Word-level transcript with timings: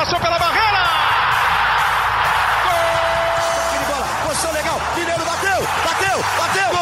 passou 0.00 0.18
pela 0.18 0.38
barreira! 0.38 0.82
Gol! 3.86 4.28
posição 4.28 4.50
legal, 4.52 4.80
Mineiro 4.96 5.24
bateu, 5.26 5.60
bateu, 5.84 6.18
bateu! 6.38 6.70
Gol! 6.70 6.80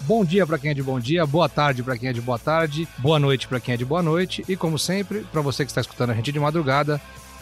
Bom 0.00 0.24
dia 0.24 0.44
para 0.44 0.58
quem 0.58 0.72
é 0.72 0.74
de 0.74 0.82
bom 0.82 0.98
dia, 0.98 1.24
boa 1.24 1.48
tarde 1.48 1.84
para 1.84 1.96
quem 1.96 2.08
é 2.08 2.12
de 2.12 2.20
boa 2.20 2.36
tarde, 2.36 2.88
boa 2.98 3.20
noite 3.20 3.46
para 3.46 3.60
quem 3.60 3.74
é 3.74 3.76
de 3.76 3.84
boa 3.84 4.02
noite 4.02 4.44
e 4.48 4.56
como 4.56 4.76
sempre, 4.76 5.20
para 5.30 5.40
você 5.40 5.64
que 5.64 5.70
está 5.70 5.80
escutando 5.80 6.10
a 6.10 6.14
gente 6.14 6.32
de 6.32 6.40
madrugada, 6.40 7.00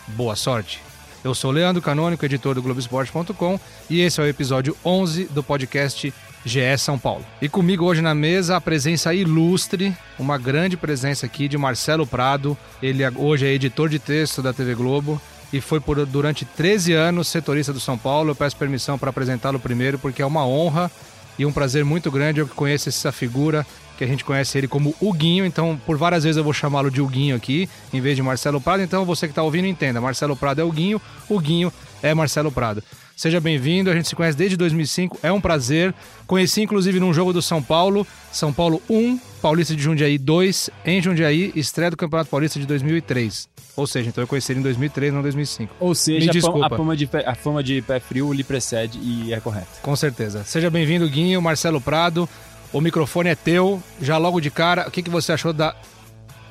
boa 0.09 0.37
sorte. 0.37 0.83
Eu 1.25 1.35
sou 1.35 1.51
Leandro 1.51 1.81
Canônico, 1.81 2.27
editor 2.27 2.55
do 2.55 2.61
Globoesporte.com 2.61 3.59
e 3.89 4.03
esse 4.03 4.21
é 4.21 4.25
o 4.25 4.27
episódio 4.27 4.77
11 4.85 5.25
do 5.29 5.43
podcast 5.43 6.13
GE 6.45 6.77
São 6.79 6.99
Paulo. 6.99 7.25
E 7.41 7.49
comigo 7.49 7.85
hoje 7.85 8.03
na 8.03 8.15
mesa 8.15 8.57
a 8.57 8.61
presença 8.61 9.15
ilustre, 9.15 9.97
uma 10.19 10.37
grande 10.37 10.77
presença 10.77 11.27
aqui 11.27 11.49
de 11.49 11.57
Marcelo 11.57 12.07
Prado. 12.07 12.57
Ele 12.83 13.03
hoje 13.17 13.47
é 13.47 13.53
editor 13.53 13.89
de 13.89 13.99
texto 13.99 14.43
da 14.43 14.53
TV 14.53 14.75
Globo 14.75 15.21
e 15.53 15.61
foi 15.61 15.81
por 15.81 16.05
durante 16.05 16.45
13 16.45 16.93
anos 16.93 17.29
setorista 17.29 17.73
do 17.73 17.81
São 17.81 17.97
Paulo. 17.97 18.31
Eu 18.31 18.37
peço 18.37 18.57
permissão 18.57 18.99
para 18.99 19.11
apresentá-lo 19.11 19.59
primeiro 19.59 19.99
porque 19.99 20.21
é 20.21 20.27
uma 20.27 20.47
honra 20.47 20.91
e 21.39 21.47
um 21.47 21.53
prazer 21.53 21.85
muito 21.85 22.11
grande 22.11 22.41
eu 22.41 22.47
que 22.47 22.55
conheço 22.55 22.89
essa 22.89 23.11
figura 23.11 23.67
que 23.97 24.05
a 24.05 24.07
gente 24.07 24.25
conhece 24.25 24.59
ele 24.59 24.67
como 24.67 24.95
Huguinho, 25.01 25.47
então 25.47 25.81
por 25.87 25.97
várias 25.97 26.25
vezes 26.25 26.37
eu 26.37 26.45
vou 26.45 26.53
chamá-lo 26.53 26.91
de 26.91 27.01
Huguinho 27.01 27.37
aqui, 27.37 27.69
em 27.93 28.01
vez 28.01 28.17
de 28.17 28.23
Marcelo 28.23 28.61
Prado, 28.61 28.83
então 28.83 29.05
você 29.05 29.27
que 29.27 29.31
está 29.31 29.43
ouvindo 29.43 29.69
entenda, 29.69 30.01
Marcelo 30.01 30.37
Prado 30.37 30.61
é 30.61 30.65
Huguinho, 30.65 31.01
Huguinho 31.29 31.73
é 32.03 32.13
Marcelo 32.13 32.51
Prado. 32.51 32.83
Seja 33.17 33.41
bem-vindo, 33.41 33.91
a 33.91 33.95
gente 33.95 34.09
se 34.09 34.17
conhece 34.17 34.37
desde 34.37 34.57
2005, 34.57 35.21
é 35.23 35.31
um 35.31 35.41
prazer. 35.41 35.95
Conheci 36.27 36.63
inclusive 36.63 36.99
num 36.99 37.15
jogo 37.15 37.33
do 37.33 37.41
São 37.41 37.63
Paulo, 37.63 38.07
São 38.33 38.53
Paulo 38.53 38.83
1, 38.91 39.19
Paulista 39.41 39.75
de 39.75 39.83
Jundiaí 39.83 40.19
2, 40.19 40.71
em 40.85 41.01
Jundiaí, 41.01 41.53
estreia 41.55 41.91
do 41.91 41.97
Campeonato 41.97 42.29
Paulista 42.29 42.59
de 42.59 42.67
2003. 42.67 43.49
Ou 43.77 43.87
seja, 43.87 44.09
então 44.09 44.23
eu 44.23 44.29
conheci 44.29 44.53
ele 44.53 44.61
em 44.61 44.63
2003, 44.65 45.13
não 45.13 45.23
2005. 45.23 45.75
Ou 45.81 45.95
seja, 45.95 46.31
a, 46.63 46.69
fama 46.69 46.97
de 46.97 47.07
pé, 47.07 47.25
a 47.27 47.35
fama 47.35 47.63
de 47.63 47.83
pé 47.83 48.01
frio 48.01 48.33
lhe 48.33 48.45
precede 48.45 48.99
e 48.99 49.33
é 49.33 49.41
correto. 49.41 49.69
Com 49.83 49.95
certeza. 49.95 50.45
Seja 50.45 50.71
bem-vindo, 50.71 51.09
Guinho, 51.09 51.41
Marcelo 51.41 51.81
Prado. 51.81 52.29
O 52.73 52.81
microfone 52.81 53.31
é 53.31 53.35
teu. 53.35 53.83
Já 54.01 54.17
logo 54.19 54.41
de 54.41 54.51
cara, 54.51 54.87
o 54.89 54.91
que, 54.91 55.03
que 55.03 55.11
você 55.11 55.33
achou 55.33 55.53
da, 55.53 55.75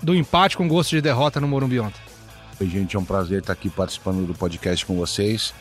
do 0.02 0.16
empate 0.16 0.58
com 0.58 0.68
gosto 0.68 0.92
de 0.92 1.02
derrota 1.02 1.40
no 1.40 1.48
Morumbi 1.48 1.80
ontem? 1.80 2.02
Oi, 2.60 2.68
gente, 2.68 2.96
é 2.96 3.00
um 3.00 3.06
prazer 3.06 3.40
estar 3.40 3.54
aqui 3.54 3.70
participando 3.70 4.26
do 4.26 4.34
podcast 4.34 4.86
com 4.86 4.96
vocês. 4.96 5.54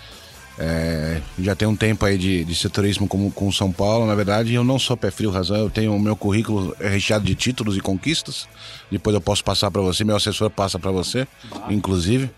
É, 0.58 1.20
já 1.38 1.54
tem 1.54 1.66
um 1.66 1.74
tempo 1.74 2.04
aí 2.04 2.18
de, 2.18 2.44
de 2.44 2.54
setorismo 2.54 3.08
com, 3.08 3.30
com 3.30 3.50
São 3.50 3.72
Paulo. 3.72 4.06
Na 4.06 4.14
verdade, 4.14 4.54
eu 4.54 4.64
não 4.64 4.78
sou 4.78 4.96
pé 4.96 5.10
frio, 5.10 5.30
razão. 5.30 5.56
Eu 5.56 5.70
tenho 5.70 5.94
o 5.94 6.00
meu 6.00 6.14
currículo 6.14 6.74
recheado 6.78 7.24
de 7.24 7.34
títulos 7.34 7.76
e 7.76 7.80
conquistas. 7.80 8.48
Depois 8.90 9.14
eu 9.14 9.20
posso 9.20 9.42
passar 9.42 9.70
para 9.70 9.80
você, 9.80 10.04
meu 10.04 10.16
assessor 10.16 10.50
passa 10.50 10.78
para 10.78 10.90
você, 10.90 11.26
inclusive. 11.68 12.30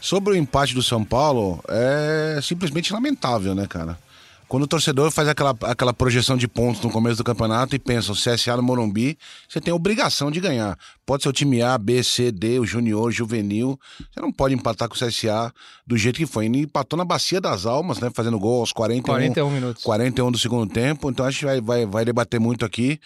Sobre 0.00 0.34
o 0.34 0.36
empate 0.36 0.74
do 0.74 0.82
São 0.82 1.02
Paulo, 1.02 1.64
é 1.66 2.38
simplesmente 2.42 2.92
lamentável, 2.92 3.54
né, 3.54 3.66
cara? 3.66 3.98
Quando 4.48 4.64
o 4.64 4.66
torcedor 4.66 5.10
faz 5.10 5.28
aquela, 5.28 5.56
aquela 5.62 5.92
projeção 5.92 6.36
de 6.36 6.46
pontos 6.46 6.82
no 6.82 6.90
começo 6.90 7.16
do 7.16 7.24
campeonato 7.24 7.74
e 7.74 7.78
pensa, 7.78 8.12
o 8.12 8.14
CSA 8.14 8.56
no 8.56 8.62
Morumbi, 8.62 9.18
você 9.48 9.60
tem 9.60 9.72
a 9.72 9.74
obrigação 9.74 10.30
de 10.30 10.40
ganhar. 10.40 10.78
Pode 11.06 11.22
ser 11.22 11.28
o 11.28 11.32
time 11.32 11.62
A, 11.62 11.76
B, 11.76 12.02
C, 12.02 12.30
D, 12.30 12.58
o 12.58 12.66
junior, 12.66 13.10
juvenil. 13.10 13.78
Você 13.98 14.20
não 14.20 14.32
pode 14.32 14.54
empatar 14.54 14.88
com 14.88 14.94
o 14.94 14.98
CSA 14.98 15.52
do 15.86 15.96
jeito 15.96 16.16
que 16.16 16.26
foi. 16.26 16.46
Ele 16.46 16.60
empatou 16.60 16.96
na 16.96 17.04
bacia 17.04 17.40
das 17.40 17.66
almas, 17.66 18.00
né? 18.00 18.10
Fazendo 18.14 18.38
gol 18.38 18.60
aos 18.60 18.72
41, 18.72 19.02
41 19.02 19.50
minutos. 19.50 19.82
41 19.82 20.32
do 20.32 20.38
segundo 20.38 20.72
tempo. 20.72 21.10
Então 21.10 21.26
a 21.26 21.30
gente 21.30 21.44
vai, 21.44 21.60
vai, 21.60 21.86
vai 21.86 22.04
debater 22.04 22.40
muito 22.40 22.64
aqui 22.64 23.00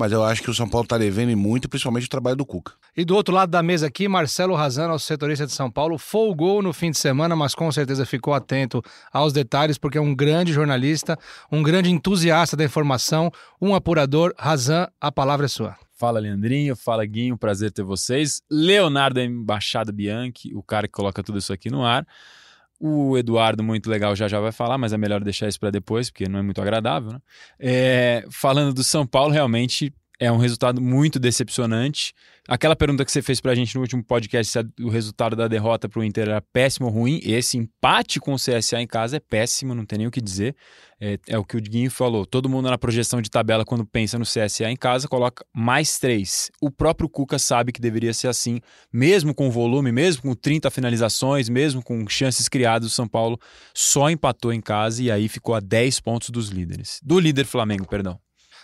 mas 0.00 0.12
eu 0.12 0.24
acho 0.24 0.42
que 0.42 0.48
o 0.48 0.54
São 0.54 0.66
Paulo 0.66 0.84
está 0.84 0.96
devendo 0.96 1.36
muito, 1.36 1.68
principalmente 1.68 2.06
o 2.06 2.08
trabalho 2.08 2.34
do 2.34 2.46
Cuca. 2.46 2.72
E 2.96 3.04
do 3.04 3.14
outro 3.14 3.34
lado 3.34 3.50
da 3.50 3.62
mesa 3.62 3.86
aqui, 3.86 4.08
Marcelo 4.08 4.54
Razan, 4.54 4.88
nosso 4.88 5.04
setorista 5.04 5.44
de 5.44 5.52
São 5.52 5.70
Paulo, 5.70 5.98
folgou 5.98 6.62
no 6.62 6.72
fim 6.72 6.90
de 6.90 6.96
semana, 6.96 7.36
mas 7.36 7.54
com 7.54 7.70
certeza 7.70 8.06
ficou 8.06 8.32
atento 8.32 8.82
aos 9.12 9.30
detalhes, 9.34 9.76
porque 9.76 9.98
é 9.98 10.00
um 10.00 10.14
grande 10.14 10.54
jornalista, 10.54 11.18
um 11.52 11.62
grande 11.62 11.90
entusiasta 11.90 12.56
da 12.56 12.64
informação, 12.64 13.30
um 13.60 13.74
apurador. 13.74 14.32
Razan, 14.38 14.88
a 14.98 15.12
palavra 15.12 15.44
é 15.44 15.48
sua. 15.50 15.76
Fala, 15.92 16.18
Leandrinho. 16.18 16.74
Fala, 16.74 17.04
Guinho. 17.04 17.36
Prazer 17.36 17.70
ter 17.70 17.82
vocês. 17.82 18.40
Leonardo 18.50 19.16
da 19.16 19.22
Embaixada 19.22 19.92
Bianchi, 19.92 20.54
o 20.54 20.62
cara 20.62 20.88
que 20.88 20.94
coloca 20.94 21.22
tudo 21.22 21.36
isso 21.36 21.52
aqui 21.52 21.68
no 21.68 21.84
ar. 21.84 22.06
O 22.82 23.18
Eduardo, 23.18 23.62
muito 23.62 23.90
legal, 23.90 24.16
já 24.16 24.26
já 24.26 24.40
vai 24.40 24.52
falar, 24.52 24.78
mas 24.78 24.94
é 24.94 24.96
melhor 24.96 25.22
deixar 25.22 25.46
isso 25.46 25.60
para 25.60 25.70
depois, 25.70 26.10
porque 26.10 26.26
não 26.26 26.38
é 26.38 26.42
muito 26.42 26.62
agradável. 26.62 27.12
Né? 27.12 27.20
É, 27.58 28.24
falando 28.30 28.72
do 28.72 28.82
São 28.82 29.06
Paulo, 29.06 29.32
realmente 29.32 29.92
é 30.20 30.30
um 30.30 30.36
resultado 30.36 30.82
muito 30.82 31.18
decepcionante. 31.18 32.12
Aquela 32.46 32.76
pergunta 32.76 33.06
que 33.06 33.10
você 33.10 33.22
fez 33.22 33.40
para 33.40 33.52
a 33.52 33.54
gente 33.54 33.74
no 33.74 33.80
último 33.80 34.04
podcast, 34.04 34.52
se 34.52 34.84
o 34.84 34.90
resultado 34.90 35.34
da 35.34 35.48
derrota 35.48 35.88
para 35.88 35.98
o 35.98 36.04
Inter 36.04 36.28
era 36.28 36.42
péssimo 36.42 36.88
ou 36.88 36.92
ruim, 36.92 37.20
esse 37.24 37.56
empate 37.56 38.20
com 38.20 38.34
o 38.34 38.36
CSA 38.36 38.82
em 38.82 38.86
casa 38.86 39.16
é 39.16 39.20
péssimo, 39.20 39.74
não 39.74 39.86
tem 39.86 39.98
nem 39.98 40.06
o 40.06 40.10
que 40.10 40.20
dizer. 40.20 40.54
É, 41.00 41.18
é, 41.28 41.38
o 41.38 41.44
que 41.44 41.56
o 41.56 41.60
Guinho 41.60 41.90
falou. 41.90 42.26
Todo 42.26 42.50
mundo 42.50 42.68
na 42.68 42.76
projeção 42.76 43.22
de 43.22 43.30
tabela, 43.30 43.64
quando 43.64 43.86
pensa 43.86 44.18
no 44.18 44.26
CSA 44.26 44.70
em 44.70 44.76
casa, 44.76 45.08
coloca 45.08 45.42
mais 45.54 45.98
três. 45.98 46.50
O 46.60 46.70
próprio 46.70 47.08
Cuca 47.08 47.38
sabe 47.38 47.72
que 47.72 47.80
deveria 47.80 48.12
ser 48.12 48.28
assim, 48.28 48.60
mesmo 48.92 49.34
com 49.34 49.50
volume, 49.50 49.90
mesmo 49.90 50.20
com 50.20 50.34
30 50.34 50.70
finalizações, 50.70 51.48
mesmo 51.48 51.82
com 51.82 52.06
chances 52.06 52.46
criadas, 52.46 52.88
o 52.88 52.94
São 52.94 53.08
Paulo 53.08 53.40
só 53.72 54.10
empatou 54.10 54.52
em 54.52 54.60
casa 54.60 55.02
e 55.02 55.10
aí 55.10 55.28
ficou 55.28 55.54
a 55.54 55.60
10 55.60 55.98
pontos 56.00 56.28
dos 56.28 56.50
líderes. 56.50 57.00
Do 57.02 57.18
líder 57.18 57.46
Flamengo, 57.46 57.88
perdão. 57.88 58.20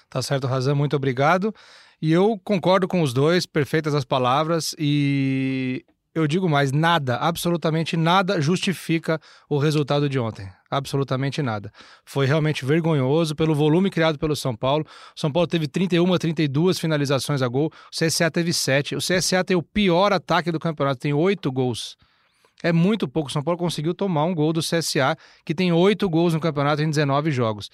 Tá 0.09 0.23
certo, 0.23 0.47
Razão, 0.47 0.75
muito 0.75 0.97
obrigado. 0.97 1.55
E 2.01 2.13
eu 2.13 2.39
concordo 2.45 2.87
com 2.87 3.03
os 3.03 3.13
dois, 3.13 3.47
perfeitas 3.47 3.95
as 3.95 4.05
palavras, 4.05 4.75
e 4.79 5.85
eu 6.15 6.27
digo 6.27 6.49
mais, 6.49 6.73
nada, 6.73 7.17
absolutamente 7.17 7.95
nada 7.95 8.41
justifica 8.41 9.21
o 9.51 9.59
resultado 9.59 10.09
de 10.09 10.19
ontem. 10.19 10.51
Absolutamente 10.71 11.43
nada. 11.43 11.71
Foi 12.05 12.25
realmente 12.25 12.65
vergonhoso 12.65 13.35
pelo 13.35 13.55
volume 13.55 13.91
criado 13.91 14.19
pelo 14.19 14.35
São 14.35 14.57
Paulo. 14.57 14.87
O 15.15 15.21
São 15.21 15.31
Paulo 15.31 15.47
teve 15.47 15.69
31, 15.69 16.17
32 16.17 16.79
finalizações 16.79 17.43
a 17.43 17.49
gol, 17.49 17.67
o 17.67 17.91
CSA 17.91 18.31
teve 18.31 18.53
7. 18.53 18.97
O 18.97 18.99
CSA 18.99 19.45
tem 19.45 19.57
o 19.57 19.63
pior 19.63 20.13
ataque 20.13 20.51
do 20.51 20.59
campeonato, 20.59 21.01
tem 21.01 21.13
8 21.13 21.53
gols. 21.53 21.97
É 22.63 22.73
muito 22.73 23.07
pouco. 23.07 23.29
O 23.29 23.33
São 23.33 23.43
Paulo 23.43 23.59
conseguiu 23.59 23.95
tomar 23.95 24.25
um 24.25 24.35
gol 24.35 24.53
do 24.53 24.61
CSA, 24.61 25.17
que 25.45 25.55
tem 25.55 25.71
8 25.71 26.09
gols 26.09 26.33
no 26.33 26.41
campeonato 26.41 26.83
em 26.83 26.89
19 26.89 27.31
jogos. 27.31 27.71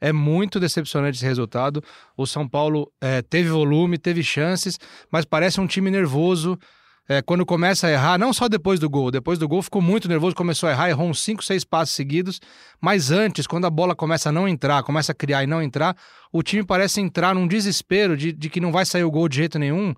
É 0.00 0.12
muito 0.12 0.60
decepcionante 0.60 1.16
esse 1.16 1.24
resultado. 1.24 1.82
O 2.16 2.26
São 2.26 2.48
Paulo 2.48 2.92
é, 3.00 3.22
teve 3.22 3.48
volume, 3.48 3.98
teve 3.98 4.22
chances, 4.22 4.78
mas 5.10 5.24
parece 5.24 5.60
um 5.60 5.66
time 5.66 5.90
nervoso. 5.90 6.58
É, 7.06 7.20
quando 7.20 7.44
começa 7.44 7.86
a 7.86 7.90
errar, 7.90 8.18
não 8.18 8.32
só 8.32 8.48
depois 8.48 8.80
do 8.80 8.88
gol, 8.88 9.10
depois 9.10 9.38
do 9.38 9.46
gol 9.46 9.60
ficou 9.60 9.82
muito 9.82 10.08
nervoso, 10.08 10.34
começou 10.34 10.68
a 10.68 10.72
errar, 10.72 10.88
errou 10.88 11.06
uns 11.06 11.20
5, 11.22 11.44
6 11.44 11.62
passos 11.64 11.94
seguidos, 11.94 12.40
mas 12.80 13.10
antes, 13.10 13.46
quando 13.46 13.66
a 13.66 13.70
bola 13.70 13.94
começa 13.94 14.30
a 14.30 14.32
não 14.32 14.48
entrar, 14.48 14.82
começa 14.82 15.12
a 15.12 15.14
criar 15.14 15.44
e 15.44 15.46
não 15.46 15.62
entrar, 15.62 15.94
o 16.32 16.42
time 16.42 16.64
parece 16.64 17.02
entrar 17.02 17.34
num 17.34 17.46
desespero 17.46 18.16
de, 18.16 18.32
de 18.32 18.48
que 18.48 18.58
não 18.58 18.72
vai 18.72 18.86
sair 18.86 19.04
o 19.04 19.10
gol 19.10 19.28
de 19.28 19.36
jeito 19.36 19.58
nenhum, 19.58 19.94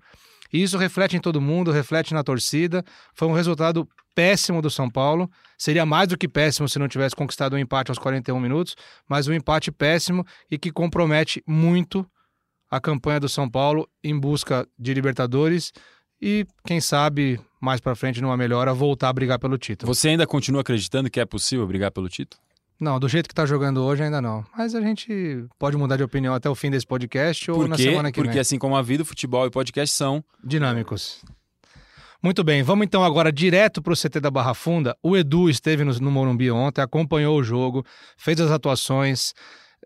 e 0.51 0.61
isso 0.61 0.77
reflete 0.77 1.15
em 1.15 1.19
todo 1.19 1.41
mundo, 1.41 1.71
reflete 1.71 2.13
na 2.13 2.23
torcida. 2.23 2.83
Foi 3.13 3.27
um 3.27 3.33
resultado 3.33 3.87
péssimo 4.15 4.61
do 4.61 4.69
São 4.69 4.89
Paulo. 4.89 5.29
Seria 5.57 5.85
mais 5.85 6.07
do 6.07 6.17
que 6.17 6.27
péssimo 6.27 6.67
se 6.67 6.79
não 6.79 6.87
tivesse 6.87 7.15
conquistado 7.15 7.55
um 7.55 7.59
empate 7.59 7.91
aos 7.91 7.99
41 7.99 8.39
minutos, 8.39 8.75
mas 9.07 9.27
um 9.27 9.33
empate 9.33 9.71
péssimo 9.71 10.25
e 10.49 10.57
que 10.57 10.71
compromete 10.71 11.43
muito 11.45 12.05
a 12.69 12.79
campanha 12.79 13.19
do 13.19 13.29
São 13.29 13.49
Paulo 13.49 13.87
em 14.03 14.17
busca 14.17 14.67
de 14.77 14.93
Libertadores 14.93 15.71
e, 16.21 16.45
quem 16.65 16.81
sabe, 16.81 17.39
mais 17.61 17.79
para 17.79 17.95
frente, 17.95 18.21
numa 18.21 18.35
melhora, 18.35 18.73
voltar 18.73 19.09
a 19.09 19.13
brigar 19.13 19.39
pelo 19.39 19.57
título. 19.57 19.93
Você 19.93 20.09
ainda 20.09 20.25
continua 20.25 20.61
acreditando 20.61 21.09
que 21.09 21.19
é 21.19 21.25
possível 21.25 21.65
brigar 21.67 21.91
pelo 21.91 22.09
título? 22.09 22.41
Não, 22.79 22.99
do 22.99 23.09
jeito 23.09 23.27
que 23.27 23.33
tá 23.33 23.45
jogando 23.45 23.83
hoje 23.83 24.03
ainda 24.03 24.21
não. 24.21 24.45
Mas 24.55 24.75
a 24.75 24.81
gente 24.81 25.45
pode 25.57 25.75
mudar 25.75 25.97
de 25.97 26.03
opinião 26.03 26.33
até 26.33 26.47
o 26.49 26.53
fim 26.53 26.69
desse 26.69 26.85
podcast 26.85 27.49
ou 27.49 27.57
Por 27.57 27.67
na 27.67 27.77
semana 27.77 28.11
que 28.11 28.15
Porque 28.15 28.21
vem. 28.21 28.23
Porque 28.25 28.39
assim 28.39 28.59
como 28.59 28.75
a 28.75 28.81
vida, 28.81 29.01
o 29.01 29.05
futebol 29.05 29.45
e 29.45 29.47
o 29.47 29.51
podcast 29.51 29.95
são 29.95 30.23
dinâmicos. 30.43 31.23
Muito 32.21 32.43
bem, 32.43 32.63
vamos 32.63 32.85
então 32.85 33.03
agora 33.03 33.31
direto 33.31 33.81
para 33.81 33.93
o 33.93 33.95
CT 33.95 34.19
da 34.19 34.31
Barra 34.31 34.53
Funda. 34.53 34.95
O 35.01 35.15
Edu 35.15 35.49
esteve 35.49 35.83
no, 35.83 35.93
no 35.93 36.11
Morumbi 36.11 36.51
ontem, 36.51 36.81
acompanhou 36.81 37.37
o 37.37 37.43
jogo, 37.43 37.85
fez 38.17 38.39
as 38.41 38.51
atuações 38.51 39.33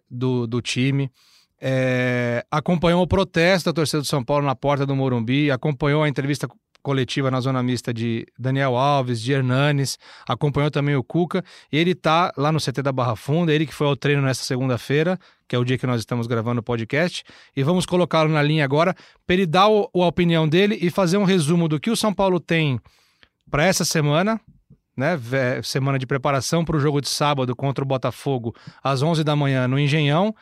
do, 0.10 0.48
do 0.48 0.62
time, 0.62 1.12
é, 1.60 2.44
acompanhou 2.50 3.02
o 3.02 3.08
protesto 3.08 3.70
da 3.70 3.74
torcida 3.74 4.02
do 4.02 4.08
São 4.08 4.24
Paulo 4.24 4.46
na 4.46 4.56
porta 4.56 4.86
do 4.86 4.96
Morumbi, 4.96 5.52
acompanhou 5.52 6.04
a 6.04 6.10
entrevista 6.10 6.48
coletiva 6.81 7.30
na 7.30 7.39
zona 7.39 7.62
mista 7.62 7.94
de 7.94 8.25
Daniel 8.38 8.75
Alves, 8.75 9.22
de 9.22 9.33
Hernanes, 9.33 9.98
acompanhou 10.28 10.72
também 10.72 10.95
o 10.95 11.04
Cuca, 11.04 11.44
e 11.72 11.78
ele 11.78 11.95
tá 11.95 12.33
lá 12.38 12.51
no 12.51 12.60
CT 12.60 12.81
da 12.81 12.92
Barra 12.92 13.16
Funda, 13.16 13.54
ele 13.54 13.66
que 13.66 13.74
foi 13.74 13.88
ao 13.88 13.95
treino 13.95 14.22
nessa 14.22 14.44
segunda-feira, 14.44 15.19
que 15.48 15.56
é 15.56 15.60
o 15.60 15.66
dia 15.66 15.78
que 15.78 15.86
nós 15.86 16.00
estamos 16.00 16.28
gravando 16.28 16.62
o 16.62 16.63
podcast, 16.63 17.24
e 17.56 17.63
vamos 17.63 17.86
colocá-lo 17.86 18.30
na 18.30 18.42
linha 18.42 18.63
agora 18.63 18.95
para 19.25 19.33
ele 19.36 19.45
dar 19.45 19.68
o, 19.68 19.89
a 19.94 20.07
opinião 20.07 20.48
dele 20.48 20.78
e 20.81 20.89
fazer 20.89 21.18
um 21.18 21.24
resumo 21.24 21.68
do 21.68 21.80
que 21.80 21.92
o 21.92 21.95
São 21.95 22.13
Paulo 22.13 22.39
tem 22.39 22.80
para 23.50 23.66
essa 23.66 23.83
semana, 23.83 24.39
né, 24.95 25.19
semana 25.63 26.00
de 26.00 26.07
preparação 26.07 26.63
para 26.63 26.78
o 26.78 26.80
jogo 26.80 27.01
de 27.01 27.10
sábado 27.10 27.56
contra 27.56 27.83
o 27.83 27.88
Botafogo 27.88 28.56
às 28.83 29.01
11 29.01 29.24
da 29.24 29.36
manhã 29.36 29.68
no 29.68 29.78
Engenhão, 29.78 30.33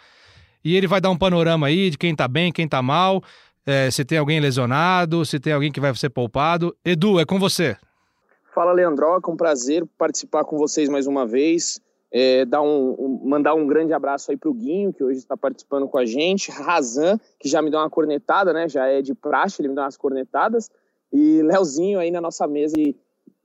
e 0.63 0.75
ele 0.75 0.87
vai 0.87 0.99
dar 0.99 1.09
um 1.09 1.17
panorama 1.17 1.67
aí 1.67 1.89
de 1.89 1.97
quem 1.97 2.15
tá 2.15 2.27
bem, 2.27 2.51
quem 2.51 2.67
tá 2.67 2.81
mal, 2.81 3.23
é, 3.69 3.91
se 3.91 4.03
tem 4.03 4.17
alguém 4.17 4.39
lesionado, 4.39 5.23
se 5.23 5.39
tem 5.39 5.53
alguém 5.53 5.71
que 5.71 5.79
vai 5.79 5.93
ser 5.93 6.09
poupado. 6.09 6.75
Edu, 6.83 7.19
é 7.19 7.25
com 7.25 7.37
você. 7.37 7.77
Fala, 8.53 8.71
Leandroca, 8.71 9.29
um 9.29 9.37
prazer 9.37 9.85
participar 9.95 10.43
com 10.43 10.57
vocês 10.57 10.89
mais 10.89 11.05
uma 11.05 11.25
vez. 11.25 11.79
É, 12.11 12.43
dar 12.45 12.63
um, 12.63 12.95
um, 12.97 13.21
mandar 13.29 13.53
um 13.53 13.67
grande 13.67 13.93
abraço 13.93 14.31
aí 14.31 14.37
para 14.37 14.49
o 14.49 14.53
Guinho, 14.53 14.91
que 14.91 15.03
hoje 15.03 15.19
está 15.19 15.37
participando 15.37 15.87
com 15.87 15.99
a 15.99 16.05
gente. 16.05 16.49
Razan, 16.49 17.19
que 17.39 17.47
já 17.47 17.61
me 17.61 17.69
deu 17.69 17.79
uma 17.79 17.89
cornetada, 17.91 18.51
né? 18.51 18.67
Já 18.67 18.87
é 18.87 19.03
de 19.03 19.13
praxe, 19.13 19.61
ele 19.61 19.69
me 19.69 19.75
deu 19.75 19.83
umas 19.83 19.97
cornetadas. 19.97 20.71
E 21.13 21.43
Leozinho 21.43 21.99
aí 21.99 22.09
na 22.09 22.19
nossa 22.19 22.47
mesa 22.47 22.75
de, 22.75 22.95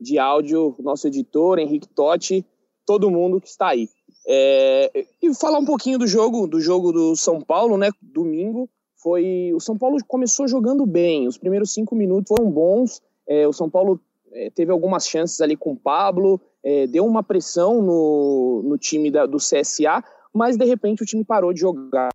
de 0.01 0.19
áudio, 0.19 0.75
nosso 0.79 1.07
editor, 1.07 1.59
Henrique 1.59 1.89
Totti, 1.89 2.47
todo 2.87 3.11
mundo 3.11 3.43
que 3.43 3.49
está 3.49 3.69
aí. 3.69 3.91
É, 4.27 5.07
e 5.23 5.35
falar 5.35 5.59
um 5.59 5.67
pouquinho 5.67 5.99
do 5.99 6.07
jogo, 6.07 6.47
do 6.47 6.59
jogo 6.59 6.93
do 6.93 7.15
São 7.15 7.43
Paulo, 7.43 7.77
né? 7.77 7.91
Domingo 8.01 8.71
foi 9.05 9.53
o 9.53 9.61
São 9.61 9.77
Paulo 9.77 9.99
começou 10.09 10.49
jogando 10.49 10.87
bem. 10.87 11.29
Os 11.29 11.37
primeiros 11.37 11.75
cinco 11.75 11.95
minutos 11.95 12.35
foram 12.35 12.51
bons. 12.51 13.03
É, 13.29 13.47
o 13.47 13.53
São 13.53 13.69
Paulo 13.69 14.01
é, 14.33 14.49
teve 14.49 14.73
algumas 14.73 15.07
chances 15.07 15.43
ali 15.43 15.57
com 15.57 15.73
o 15.73 15.77
Pablo, 15.77 16.41
é, 16.63 16.87
deu 16.87 17.05
uma 17.05 17.23
pressão 17.23 17.83
no, 17.83 18.63
no 18.65 18.79
time 18.79 19.11
da, 19.11 19.27
do 19.27 19.37
CSA, 19.37 20.03
mas 20.33 20.57
de 20.57 20.65
repente 20.65 21.03
o 21.03 21.07
time 21.07 21.23
parou 21.23 21.53
de 21.53 21.61
jogar. 21.61 22.09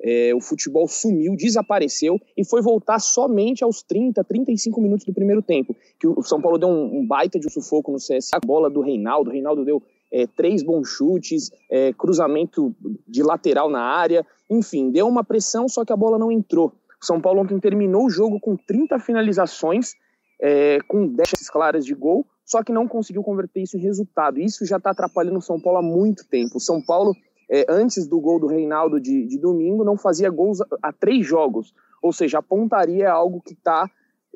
É, 0.00 0.32
o 0.34 0.40
futebol 0.40 0.86
sumiu, 0.86 1.34
desapareceu 1.34 2.20
e 2.36 2.44
foi 2.44 2.62
voltar 2.62 3.00
somente 3.00 3.64
aos 3.64 3.82
30, 3.82 4.22
35 4.22 4.80
minutos 4.80 5.04
do 5.04 5.12
primeiro 5.12 5.42
tempo. 5.42 5.74
Que 5.98 6.06
o 6.06 6.22
São 6.22 6.40
Paulo 6.40 6.58
deu 6.58 6.68
um, 6.68 6.98
um 6.98 7.06
baita 7.06 7.40
de 7.40 7.46
um 7.46 7.50
sufoco 7.50 7.90
no 7.90 7.98
CSA, 7.98 8.36
a 8.36 8.46
bola 8.46 8.70
do 8.70 8.80
Reinaldo, 8.80 9.30
o 9.30 9.32
Reinaldo 9.32 9.64
deu 9.64 9.82
é, 10.12 10.26
três 10.26 10.62
bons 10.62 10.88
chutes, 10.88 11.50
é, 11.70 11.92
cruzamento 11.92 12.74
de 13.06 13.22
lateral 13.22 13.68
na 13.68 13.82
área, 13.82 14.24
enfim, 14.50 14.90
deu 14.90 15.06
uma 15.06 15.24
pressão, 15.24 15.68
só 15.68 15.84
que 15.84 15.92
a 15.92 15.96
bola 15.96 16.18
não 16.18 16.32
entrou. 16.32 16.72
O 17.00 17.04
São 17.04 17.20
Paulo 17.20 17.42
ontem 17.42 17.58
terminou 17.60 18.06
o 18.06 18.10
jogo 18.10 18.40
com 18.40 18.56
30 18.56 18.98
finalizações, 18.98 19.92
é, 20.40 20.78
com 20.88 21.06
10 21.06 21.50
claras 21.50 21.84
de 21.84 21.94
gol, 21.94 22.26
só 22.44 22.62
que 22.62 22.72
não 22.72 22.88
conseguiu 22.88 23.22
converter 23.22 23.62
isso 23.62 23.76
em 23.76 23.80
resultado. 23.80 24.40
Isso 24.40 24.64
já 24.64 24.78
está 24.78 24.90
atrapalhando 24.90 25.38
o 25.38 25.42
São 25.42 25.60
Paulo 25.60 25.78
há 25.78 25.82
muito 25.82 26.26
tempo. 26.26 26.56
O 26.56 26.60
São 26.60 26.80
Paulo, 26.80 27.14
é, 27.50 27.66
antes 27.68 28.06
do 28.06 28.20
gol 28.20 28.40
do 28.40 28.46
Reinaldo 28.46 29.00
de, 29.00 29.26
de 29.26 29.38
domingo, 29.38 29.84
não 29.84 29.96
fazia 29.96 30.30
gols 30.30 30.58
há 30.82 30.92
três 30.92 31.26
jogos. 31.26 31.74
Ou 32.02 32.12
seja, 32.12 32.38
a 32.38 32.42
pontaria 32.42 33.04
é 33.04 33.10
algo 33.10 33.40
que 33.40 33.52
está 33.52 33.90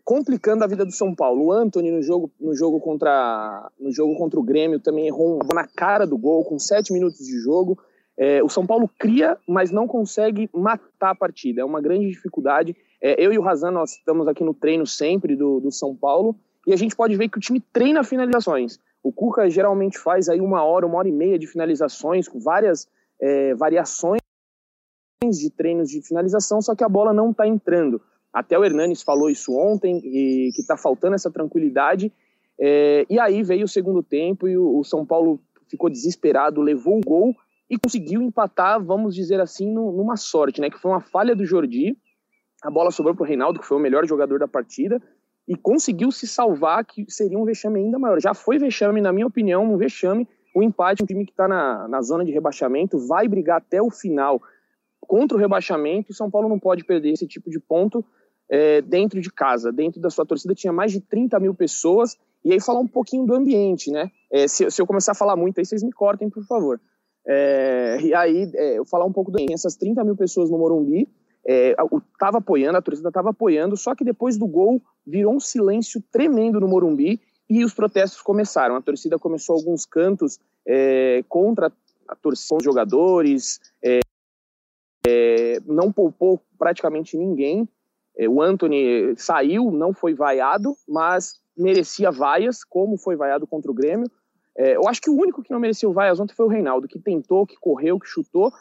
complicando 0.05 0.65
a 0.65 0.67
vida 0.67 0.85
do 0.85 0.93
São 0.93 1.15
Paulo. 1.15 1.47
O 1.47 1.53
Anthony 1.53 1.91
no 1.91 2.03
jogo, 2.03 2.31
no 2.41 2.55
jogo 2.55 2.81
contra 2.81 3.71
no 3.79 3.93
jogo 3.93 4.17
contra 4.17 4.39
o 4.39 4.43
Grêmio 4.43 4.81
também 4.81 5.07
errou 5.07 5.39
na 5.55 5.67
cara 5.67 6.07
do 6.07 6.19
gol 6.19 6.45
com 6.45 6.59
sete 6.59 6.93
minutos 6.93 7.25
de 7.25 7.39
jogo. 7.39 7.79
É, 8.19 8.43
o 8.43 8.49
São 8.49 8.67
Paulo 8.67 8.91
cria, 8.99 9.39
mas 9.49 9.71
não 9.71 9.87
consegue 9.87 10.49
matar 10.53 11.11
a 11.11 11.15
partida. 11.15 11.63
É 11.63 11.65
uma 11.65 11.81
grande 11.81 12.09
dificuldade. 12.09 12.77
É, 13.01 13.25
eu 13.25 13.33
e 13.33 13.39
o 13.39 13.43
Razan, 13.43 13.71
nós 13.71 13.93
estamos 13.93 14.29
aqui 14.29 14.45
no 14.45 14.55
treino 14.55 14.87
sempre 14.87 15.35
do, 15.35 15.61
do 15.61 15.71
São 15.71 15.97
Paulo 15.97 16.37
e 16.67 16.73
a 16.73 16.77
gente 16.77 16.95
pode 16.95 17.17
ver 17.17 17.29
que 17.29 17.39
o 17.39 17.41
time 17.41 17.61
treina 17.73 18.05
finalizações. 18.05 18.79
O 19.03 19.13
Cuca 19.13 19.51
geralmente 19.51 19.99
faz 19.99 20.29
aí 20.29 20.41
uma 20.41 20.63
hora, 20.63 20.87
uma 20.87 20.99
hora 20.99 21.09
e 21.09 21.13
meia 21.13 21.39
de 21.39 21.47
finalizações, 21.47 22.29
com 22.29 22.39
várias 22.39 22.87
é, 23.21 23.55
variações 23.55 24.21
de 25.25 25.51
treinos 25.51 25.89
de 25.89 26.03
finalização, 26.03 26.61
só 26.61 26.75
que 26.75 26.85
a 26.85 26.89
bola 26.89 27.13
não 27.13 27.31
está 27.31 27.47
entrando. 27.47 28.01
Até 28.33 28.59
o 28.59 28.65
Hernanes 28.65 29.03
falou 29.03 29.29
isso 29.29 29.57
ontem, 29.57 29.99
e 29.99 30.51
que 30.55 30.61
está 30.61 30.77
faltando 30.77 31.15
essa 31.15 31.31
tranquilidade. 31.31 32.13
É, 32.59 33.05
e 33.11 33.19
aí 33.19 33.43
veio 33.43 33.65
o 33.65 33.69
segundo 33.69 34.03
tempo 34.03 34.49
e 34.49 34.57
o, 34.57 34.79
o, 34.79 34.85
São 34.85 35.05
Paulo 35.05 35.41
ficou 35.69 35.91
desesperado, 35.91 36.61
levou 36.61 36.99
o 36.99 37.01
gol 37.01 37.35
e 37.73 37.79
conseguiu 37.79 38.21
empatar, 38.21 38.85
vamos 38.85 39.15
dizer 39.15 39.41
assim, 39.41 39.73
numa 39.73 40.15
sorte, 40.15 40.61
né? 40.61 40.69
Que 40.69 40.79
foi 40.79 40.91
uma 40.91 41.01
falha 41.01 41.35
do 41.35 41.47
Jordi. 41.47 41.97
A 42.63 42.71
bola 42.71 42.91
sobrou 42.91 43.15
para 43.15 43.25
o 43.25 43.27
Reinaldo, 43.27 43.59
que 43.59 43.65
foi 43.65 43.79
o 43.79 43.81
melhor 43.81 44.07
jogador 44.07 44.39
da 44.39 44.47
partida, 44.47 45.01
e 45.49 45.57
conseguiu 45.57 46.13
se 46.13 46.27
salvar, 46.27 46.85
que 46.85 47.07
seria 47.09 47.39
um 47.39 47.47
vexame 47.47 47.81
ainda 47.81 47.99
maior. 47.99 48.21
Já 48.21 48.35
foi 48.35 48.59
vexame, 48.59 49.01
na 49.01 49.11
minha 49.11 49.27
opinião, 49.27 49.65
um 49.65 49.79
vexame. 49.79 50.29
Um 50.55 50.63
empate, 50.63 51.03
um 51.03 51.07
time 51.07 51.25
que 51.25 51.31
está 51.31 51.49
na, 51.49 51.89
na 51.89 52.03
zona 52.03 52.27
de 52.27 52.31
rebaixamento, 52.31 52.99
vai 53.09 53.27
brigar 53.27 53.57
até 53.57 53.81
o 53.81 53.91
final 53.91 54.39
contra 55.01 55.39
o 55.39 55.41
rebaixamento. 55.41 56.13
O 56.13 56.15
São 56.15 56.31
Paulo 56.31 56.51
não 56.51 56.59
pode 56.59 56.85
perder 56.85 57.13
esse 57.13 57.27
tipo 57.27 57.49
de 57.49 57.59
ponto 57.59 58.05
é, 58.51 58.83
dentro 58.83 59.19
de 59.19 59.33
casa, 59.33 59.73
dentro 59.73 59.99
da 59.99 60.11
sua 60.11 60.27
torcida, 60.27 60.55
tinha 60.55 60.75
mais 60.75 60.93
de 60.93 61.01
30 61.01 61.41
mil 61.41 61.55
pessoas. 61.55 62.19
E 62.45 62.53
aí 62.53 62.61
falar 62.61 62.81
um 62.81 62.87
pouquinho 62.87 63.25
do 63.25 63.35
ambiente, 63.35 63.91
né? 63.91 64.11
É, 64.31 64.47
se, 64.47 64.71
se, 64.71 64.83
eu 64.83 64.87
começar 64.87 65.13
a 65.13 65.15
falar 65.15 65.37
muito 65.37 65.59
aí, 65.59 65.65
vocês 65.65 65.83
me 65.83 65.91
cortem, 65.91 66.29
por 66.29 66.45
favor. 66.45 66.79
É, 67.27 67.99
e 68.03 68.15
aí, 68.15 68.51
é, 68.55 68.79
eu 68.79 68.85
falar 68.85 69.05
um 69.05 69.13
pouco 69.13 69.31
do 69.31 69.39
essas 69.53 69.77
30 69.77 70.03
mil 70.05 70.17
pessoas 70.17 70.51
no 70.51 70.59
Morumbi, 70.59 71.09
é, 71.45 71.75
tava 72.19 72.39
apoiando, 72.39 72.79
a 72.79 72.83
torcida 72.83 73.09
estava 73.09 73.31
apoiando, 73.31 73.77
só 73.77 73.95
que 73.95 74.05
depois 74.05 74.37
do 74.37 74.47
gol 74.47 74.81
virou 75.07 75.35
um 75.35 75.41
silêncio 75.41 76.03
tremendo 76.13 76.61
no 76.61 76.69
Morumbi 76.69 77.21
e 77.49 77.65
os 77.65 77.75
protestos 77.75 78.23
começaram. 78.23 78.77
A 78.77 78.83
torcida 78.83 79.19
começou 79.19 79.57
alguns 79.57 79.85
cantos 79.85 80.39
é, 80.67 81.25
contra 81.29 81.73
a 82.09 82.17
torcida, 82.17 82.57
os 82.57 82.65
jogadores, 82.65 83.61
é, 83.83 84.01
é, 85.07 85.61
não 85.67 85.93
poupou 85.93 86.41
praticamente 86.59 87.17
ninguém. 87.17 87.69
É, 88.17 88.29
o 88.29 88.41
Anthony 88.41 89.15
saiu, 89.17 89.71
não 89.71 89.93
foi 89.93 90.15
vaiado, 90.15 90.77
mas 90.89 91.41
merecia 91.57 92.11
vaias, 92.11 92.63
como 92.63 92.97
foi 92.97 93.17
vaiado 93.17 93.47
contra 93.47 93.71
o 93.71 93.75
Grêmio. 93.75 94.11
É, 94.57 94.77
eu 94.77 94.87
acho 94.89 95.01
que 95.01 95.11
o 95.11 95.17
único 95.17 95.43
que 95.43 95.51
não 95.51 95.61
mereceu 95.61 95.93
vaias 95.93 96.21
ontem 96.21 96.35
foi 96.35 96.47
o 96.47 96.49
Reinaldo, 96.49 96.89
que 96.89 96.99
tentou, 96.99 97.47
que 97.47 97.57
correu, 97.57 97.99
que 97.99 98.07
chutou. 98.07 98.53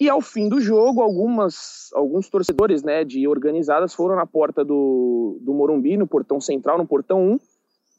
E 0.00 0.08
ao 0.08 0.20
fim 0.20 0.48
do 0.48 0.60
jogo, 0.60 1.02
algumas, 1.02 1.90
alguns 1.92 2.28
torcedores 2.28 2.82
né, 2.82 3.04
de 3.04 3.28
organizadas 3.28 3.94
foram 3.94 4.16
na 4.16 4.26
porta 4.26 4.64
do, 4.64 5.38
do 5.42 5.52
Morumbi, 5.52 5.96
no 5.96 6.06
portão 6.06 6.40
central, 6.40 6.78
no 6.78 6.86
portão 6.86 7.32
1, 7.32 7.38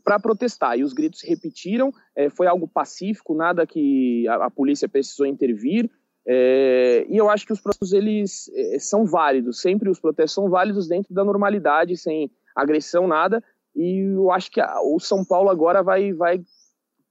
para 0.03 0.19
protestar. 0.19 0.77
E 0.79 0.83
os 0.83 0.93
gritos 0.93 1.19
se 1.19 1.27
repetiram, 1.27 1.93
é, 2.15 2.29
foi 2.29 2.47
algo 2.47 2.67
pacífico, 2.67 3.35
nada 3.35 3.67
que 3.67 4.27
a, 4.27 4.45
a 4.45 4.49
polícia 4.49 4.89
precisou 4.89 5.27
intervir. 5.27 5.89
É, 6.25 7.05
e 7.07 7.17
eu 7.17 7.29
acho 7.29 7.45
que 7.45 7.53
os 7.53 7.61
protestos 7.61 7.93
eles 7.93 8.49
é, 8.53 8.79
são 8.79 9.05
válidos, 9.05 9.61
sempre 9.61 9.89
os 9.89 9.99
protestos 9.99 10.33
são 10.33 10.49
válidos 10.49 10.87
dentro 10.87 11.13
da 11.13 11.23
normalidade, 11.23 11.97
sem 11.97 12.31
agressão, 12.55 13.07
nada. 13.07 13.43
E 13.75 14.15
eu 14.15 14.31
acho 14.31 14.51
que 14.51 14.59
a, 14.59 14.81
o 14.81 14.99
São 14.99 15.23
Paulo 15.23 15.49
agora 15.49 15.83
vai, 15.83 16.13
vai 16.13 16.41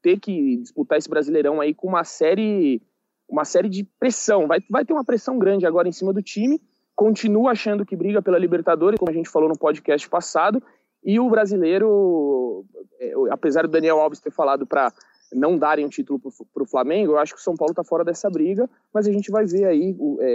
ter 0.02 0.19
que 0.19 0.57
disputar 0.57 0.99
esse 0.99 1.09
Brasileirão 1.09 1.61
aí 1.61 1.75
com 1.75 1.88
uma 1.88 2.04
série, 2.04 2.83
uma 3.28 3.45
série 3.45 3.69
de 3.69 3.85
pressão. 3.99 4.47
Vai, 4.47 4.61
vai 4.69 4.85
ter 4.85 4.92
uma 4.92 5.04
pressão 5.04 5.38
grande 5.38 5.66
agora 5.66 5.88
em 5.88 5.92
cima 5.92 6.12
do 6.12 6.23
time. 6.23 6.61
Continua 6.95 7.52
achando 7.52 7.85
que 7.87 7.97
briga 7.97 8.21
pela 8.21 8.38
Libertadores, 8.38 8.99
como 8.99 9.11
a 9.11 9.14
gente 9.14 9.28
falou 9.28 9.49
no 9.49 9.59
podcast 9.59 10.09
passado. 10.09 10.62
E 11.02 11.19
o 11.19 11.30
brasileiro, 11.30 12.64
é, 12.99 13.12
apesar 13.30 13.62
do 13.62 13.69
Daniel 13.69 13.99
Alves 14.00 14.21
ter 14.21 14.30
falado 14.30 14.66
para 14.66 14.92
não 15.33 15.57
darem 15.57 15.87
um 15.87 15.88
título 15.88 16.21
para 16.52 16.62
o 16.62 16.66
Flamengo, 16.66 17.12
eu 17.12 17.19
acho 17.19 17.35
que 17.35 17.40
o 17.40 17.42
São 17.42 17.54
Paulo 17.54 17.73
está 17.73 17.85
fora 17.85 18.04
dessa 18.04 18.28
briga, 18.28 18.69
mas 18.92 19.07
a 19.07 19.12
gente 19.12 19.30
vai 19.30 19.47
ver 19.47 19.64
aí 19.64 19.97
é, 20.21 20.35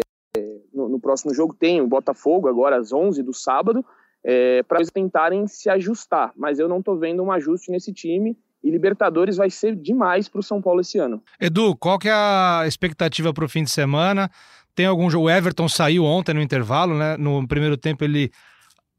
no, 0.73 0.87
no, 0.89 0.99
próximo 0.99 1.33
jogo 1.33 1.53
tem 1.53 1.81
o 1.81 1.87
Botafogo 1.87 2.47
agora 2.47 2.77
às 2.77 2.93
11 2.93 3.21
do 3.21 3.33
sábado 3.33 3.85
é, 4.23 4.63
para 4.63 4.79
eles 4.79 4.89
tentarem 4.89 5.45
se 5.47 5.69
ajustar, 5.69 6.33
mas 6.35 6.59
eu 6.59 6.67
não 6.67 6.79
estou 6.79 6.97
vendo 6.97 7.21
um 7.21 7.31
ajuste 7.31 7.71
nesse 7.71 7.93
time 7.93 8.37
e 8.65 8.71
Libertadores 8.71 9.37
vai 9.37 9.51
ser 9.51 9.75
demais 9.75 10.27
para 10.27 10.39
o 10.39 10.43
São 10.43 10.59
Paulo 10.59 10.81
esse 10.81 10.97
ano. 10.97 11.21
Edu, 11.39 11.75
qual 11.75 11.99
que 11.99 12.09
é 12.09 12.11
a 12.11 12.63
expectativa 12.65 13.31
para 13.31 13.45
o 13.45 13.47
fim 13.47 13.63
de 13.63 13.69
semana? 13.69 14.27
Tem 14.73 14.87
algum 14.87 15.07
jogo? 15.07 15.27
O 15.27 15.29
Everton 15.29 15.69
saiu 15.69 16.03
ontem 16.03 16.33
no 16.33 16.41
intervalo, 16.41 16.97
né? 16.97 17.15
No 17.15 17.47
primeiro 17.47 17.77
tempo 17.77 18.03
ele 18.03 18.31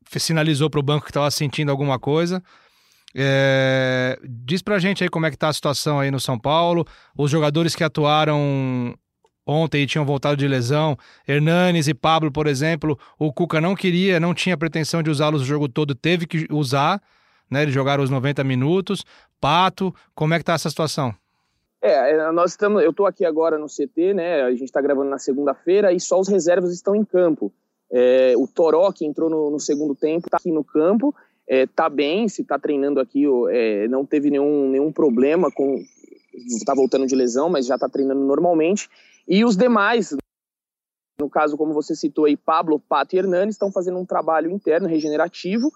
sinalizou 0.08 0.70
para 0.70 0.78
o 0.78 0.82
banco 0.84 1.04
que 1.04 1.10
estava 1.10 1.28
sentindo 1.32 1.70
alguma 1.72 1.98
coisa. 1.98 2.40
É, 3.12 4.16
diz 4.24 4.62
pra 4.62 4.78
gente 4.78 5.02
aí 5.02 5.10
como 5.10 5.26
é 5.26 5.32
que 5.32 5.36
tá 5.36 5.48
a 5.48 5.52
situação 5.52 5.98
aí 5.98 6.12
no 6.12 6.20
São 6.20 6.38
Paulo. 6.38 6.86
Os 7.18 7.28
jogadores 7.28 7.74
que 7.74 7.82
atuaram 7.82 8.94
ontem 9.44 9.82
e 9.82 9.86
tinham 9.86 10.04
voltado 10.04 10.36
de 10.36 10.46
lesão, 10.46 10.96
Hernanes 11.26 11.88
e 11.88 11.94
Pablo, 11.94 12.30
por 12.30 12.46
exemplo, 12.46 12.96
o 13.18 13.32
Cuca 13.32 13.60
não 13.60 13.74
queria, 13.74 14.20
não 14.20 14.32
tinha 14.32 14.56
pretensão 14.56 15.02
de 15.02 15.10
usá-los 15.10 15.42
o 15.42 15.44
jogo 15.44 15.68
todo, 15.68 15.92
teve 15.92 16.26
que 16.26 16.46
usar, 16.50 17.00
né? 17.50 17.62
Eles 17.62 17.74
jogaram 17.74 18.02
os 18.02 18.10
90 18.10 18.42
minutos. 18.44 19.04
Pato, 19.40 19.94
como 20.14 20.34
é 20.34 20.38
que 20.38 20.44
tá 20.44 20.54
essa 20.54 20.70
situação? 20.70 21.14
É, 21.82 22.12
é 22.12 22.32
nós 22.32 22.52
estamos, 22.52 22.82
eu 22.82 22.90
estou 22.90 23.06
aqui 23.06 23.24
agora 23.24 23.58
no 23.58 23.66
CT, 23.66 24.14
né? 24.14 24.42
A 24.42 24.50
gente 24.50 24.64
está 24.64 24.80
gravando 24.80 25.10
na 25.10 25.18
segunda-feira 25.18 25.92
e 25.92 26.00
só 26.00 26.18
os 26.18 26.28
reservas 26.28 26.72
estão 26.72 26.94
em 26.94 27.04
campo. 27.04 27.52
É, 27.90 28.34
o 28.36 28.46
Toró, 28.46 28.90
que 28.92 29.06
entrou 29.06 29.30
no, 29.30 29.50
no 29.50 29.60
segundo 29.60 29.94
tempo, 29.94 30.26
está 30.26 30.38
aqui 30.38 30.50
no 30.50 30.64
campo 30.64 31.14
é, 31.46 31.66
tá 31.66 31.88
bem, 31.88 32.28
se 32.28 32.42
tá 32.44 32.58
treinando 32.58 32.98
aqui, 32.98 33.24
é, 33.50 33.86
não 33.88 34.04
teve 34.04 34.30
nenhum, 34.30 34.68
nenhum 34.68 34.90
problema 34.90 35.50
com. 35.50 35.82
tá 36.64 36.74
voltando 36.74 37.06
de 37.06 37.14
lesão, 37.14 37.48
mas 37.48 37.66
já 37.66 37.78
tá 37.78 37.88
treinando 37.88 38.20
normalmente. 38.20 38.90
E 39.28 39.44
os 39.44 39.56
demais, 39.56 40.16
no 41.18 41.30
caso, 41.30 41.56
como 41.56 41.72
você 41.72 41.94
citou 41.94 42.24
aí, 42.24 42.36
Pablo, 42.36 42.80
Pato 42.80 43.14
e 43.14 43.18
Hernani, 43.18 43.50
estão 43.50 43.70
fazendo 43.70 43.98
um 43.98 44.04
trabalho 44.04 44.50
interno 44.50 44.88
regenerativo. 44.88 45.72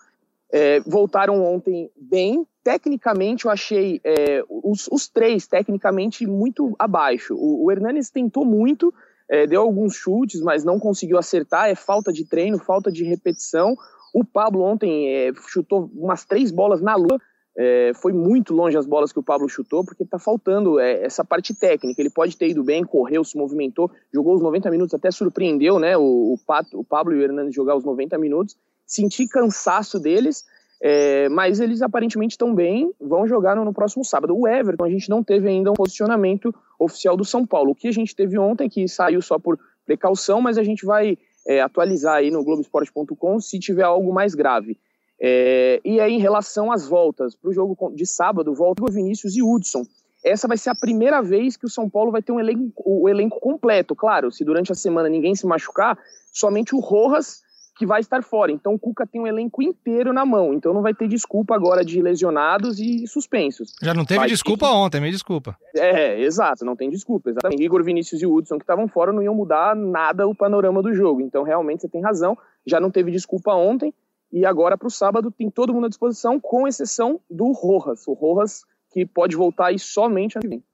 É, 0.53 0.81
voltaram 0.81 1.45
ontem 1.45 1.91
bem. 1.97 2.47
Tecnicamente, 2.63 3.47
eu 3.47 3.51
achei 3.51 4.01
é, 4.05 4.43
os, 4.49 4.89
os, 4.91 5.09
três, 5.09 5.47
tecnicamente, 5.47 6.27
muito 6.27 6.75
abaixo. 6.79 7.35
O, 7.35 7.65
o 7.65 7.73
Hernanes 7.73 8.11
tentou 8.11 8.45
muito, 8.45 8.93
é, 9.29 9.47
deu 9.47 9.63
alguns 9.63 9.95
chutes, 9.95 10.41
mas 10.41 10.65
não 10.65 10.79
conseguiu 10.79 11.19
acertar. 11.19 11.69
É 11.69 11.75
falta 11.75 12.13
de 12.13 12.29
treino, 12.29 12.59
falta 12.59 12.91
de 12.91 13.05
repetição. 13.05 13.77
O 14.13 14.25
Pablo 14.25 14.63
ontem 14.63 15.09
é, 15.09 15.33
chutou 15.49 15.91
umas 15.95 16.25
três 16.25 16.51
bolas 16.51 16.81
na 16.81 16.97
lua. 16.97 17.19
É, 17.57 17.93
foi 17.95 18.13
muito 18.13 18.55
longe 18.55 18.77
as 18.77 18.87
bolas 18.87 19.13
que 19.13 19.19
o 19.19 19.23
Pablo 19.23 19.49
chutou, 19.49 19.85
porque 19.85 20.03
está 20.03 20.19
faltando 20.19 20.79
é, 20.79 21.03
essa 21.03 21.25
parte 21.25 21.55
técnica. 21.55 22.01
Ele 22.01 22.11
pode 22.11 22.37
ter 22.37 22.49
ido 22.49 22.63
bem, 22.63 22.85
correu, 22.85 23.23
se 23.25 23.37
movimentou, 23.37 23.91
jogou 24.13 24.35
os 24.35 24.43
90 24.43 24.71
minutos, 24.71 24.95
até 24.95 25.11
surpreendeu 25.11 25.79
né, 25.79 25.97
o, 25.97 26.03
o, 26.35 26.39
Pato, 26.47 26.79
o 26.79 26.85
Pablo 26.85 27.15
e 27.15 27.19
o 27.19 27.23
Hernandes 27.23 27.55
jogar 27.55 27.77
os 27.77 27.85
90 27.85 28.19
minutos. 28.19 28.57
Senti 28.91 29.29
cansaço 29.29 30.01
deles, 30.01 30.45
é, 30.83 31.29
mas 31.29 31.61
eles 31.61 31.81
aparentemente 31.81 32.33
estão 32.33 32.53
bem, 32.53 32.93
vão 33.01 33.25
jogar 33.25 33.55
no, 33.55 33.65
no, 33.65 33.73
próximo 33.73 34.05
sábado. 34.05 34.37
O 34.37 34.49
Everton, 34.49 34.85
a 34.85 34.91
gente 34.91 35.09
não 35.09 35.23
teve 35.23 35.49
ainda 35.49 35.71
um 35.71 35.75
posicionamento 35.75 36.53
oficial 36.77 37.17
do 37.17 37.25
São 37.25 37.47
Paulo. 37.47 37.71
O 37.71 37.75
que 37.75 37.87
a 37.87 37.93
gente 37.93 38.17
teve 38.17 38.37
ontem, 38.37 38.69
que 38.69 38.89
saiu 38.89 39.23
só 39.23 39.39
por 39.39 39.57
precaução, 39.87 40.41
mas 40.41 40.59
a 40.59 40.65
gente 40.65 40.85
vai 40.85 41.17
é, 41.47 41.61
atualizar 41.61 42.17
aí 42.17 42.33
no 42.33 42.43
Globoesporte.com 42.43 43.39
se 43.39 43.61
tiver 43.61 43.85
algo 43.85 44.13
mais 44.13 44.35
grave. 44.35 44.77
É, 45.21 45.81
e 45.85 46.01
aí, 46.01 46.15
em 46.15 46.21
relação 46.21 46.73
às 46.73 46.89
voltas, 46.89 47.37
para 47.37 47.49
o 47.49 47.53
jogo 47.53 47.93
de 47.95 48.07
sábado, 48.07 48.53
volta 48.53 48.83
o 48.83 48.91
Vinícius 48.91 49.37
e 49.37 49.43
Hudson. 49.43 49.85
Essa 50.25 50.49
vai 50.49 50.59
ser 50.59 50.71
a 50.71 50.75
primeira 50.75 51.23
vez 51.23 51.57
que 51.57 51.65
o 51.65 51.71
São 51.71 51.89
Paulo 51.89 52.11
vai 52.11 52.23
ter 52.23 52.33
um 52.33 52.41
elenco, 52.41 52.83
o 52.85 53.09
elenco 53.09 53.39
completo. 53.39 53.95
Claro, 53.95 54.33
se 54.33 54.45
durante 54.45 54.73
a 54.73 54.75
semana 54.75 55.09
ninguém 55.09 55.37
se 55.37 55.47
machucar, 55.47 55.97
somente 56.33 56.75
o 56.75 56.81
Rojas 56.81 57.43
que 57.81 57.87
vai 57.87 58.01
estar 58.01 58.23
fora. 58.23 58.53
Então 58.53 58.75
o 58.75 58.79
Cuca 58.79 59.07
tem 59.07 59.23
um 59.23 59.27
elenco 59.27 59.63
inteiro 59.63 60.13
na 60.13 60.27
mão. 60.27 60.53
Então 60.53 60.75
não 60.75 60.83
vai 60.83 60.93
ter 60.93 61.09
desculpa 61.09 61.55
agora 61.55 61.83
de 61.83 62.03
lesionados 62.03 62.79
e 62.79 63.07
suspensos. 63.07 63.73
Já 63.81 63.95
não 63.95 64.05
teve 64.05 64.19
vai 64.19 64.29
desculpa 64.29 64.67
ter... 64.67 64.75
ontem, 64.75 65.01
me 65.01 65.11
desculpa. 65.11 65.57
É, 65.75 66.21
exato, 66.21 66.63
não 66.63 66.77
tem 66.77 66.91
desculpa. 66.91 67.31
Exatamente. 67.31 67.63
Igor 67.63 67.83
Vinícius 67.83 68.21
e 68.21 68.27
Hudson 68.27 68.59
que 68.59 68.65
estavam 68.65 68.87
fora 68.87 69.15
não 69.15 69.23
iam 69.23 69.35
mudar 69.35 69.75
nada 69.75 70.29
o 70.29 70.35
panorama 70.35 70.83
do 70.83 70.93
jogo. 70.93 71.23
Então 71.23 71.43
realmente 71.43 71.81
você 71.81 71.89
tem 71.89 72.03
razão. 72.03 72.37
Já 72.67 72.79
não 72.79 72.91
teve 72.91 73.11
desculpa 73.11 73.55
ontem. 73.55 73.95
E 74.31 74.45
agora 74.45 74.77
para 74.77 74.87
o 74.87 74.91
sábado 74.91 75.31
tem 75.31 75.51
todo 75.51 75.73
mundo 75.73 75.87
à 75.87 75.89
disposição, 75.89 76.39
com 76.39 76.69
exceção 76.69 77.19
do 77.31 77.51
Rojas. 77.53 78.07
O 78.07 78.13
Rojas 78.13 78.61
que 78.93 79.07
pode 79.07 79.35
voltar 79.35 79.69
aí 79.69 79.79
somente 79.79 80.37
ano 80.37 80.43
que 80.43 80.49
vem. 80.49 80.65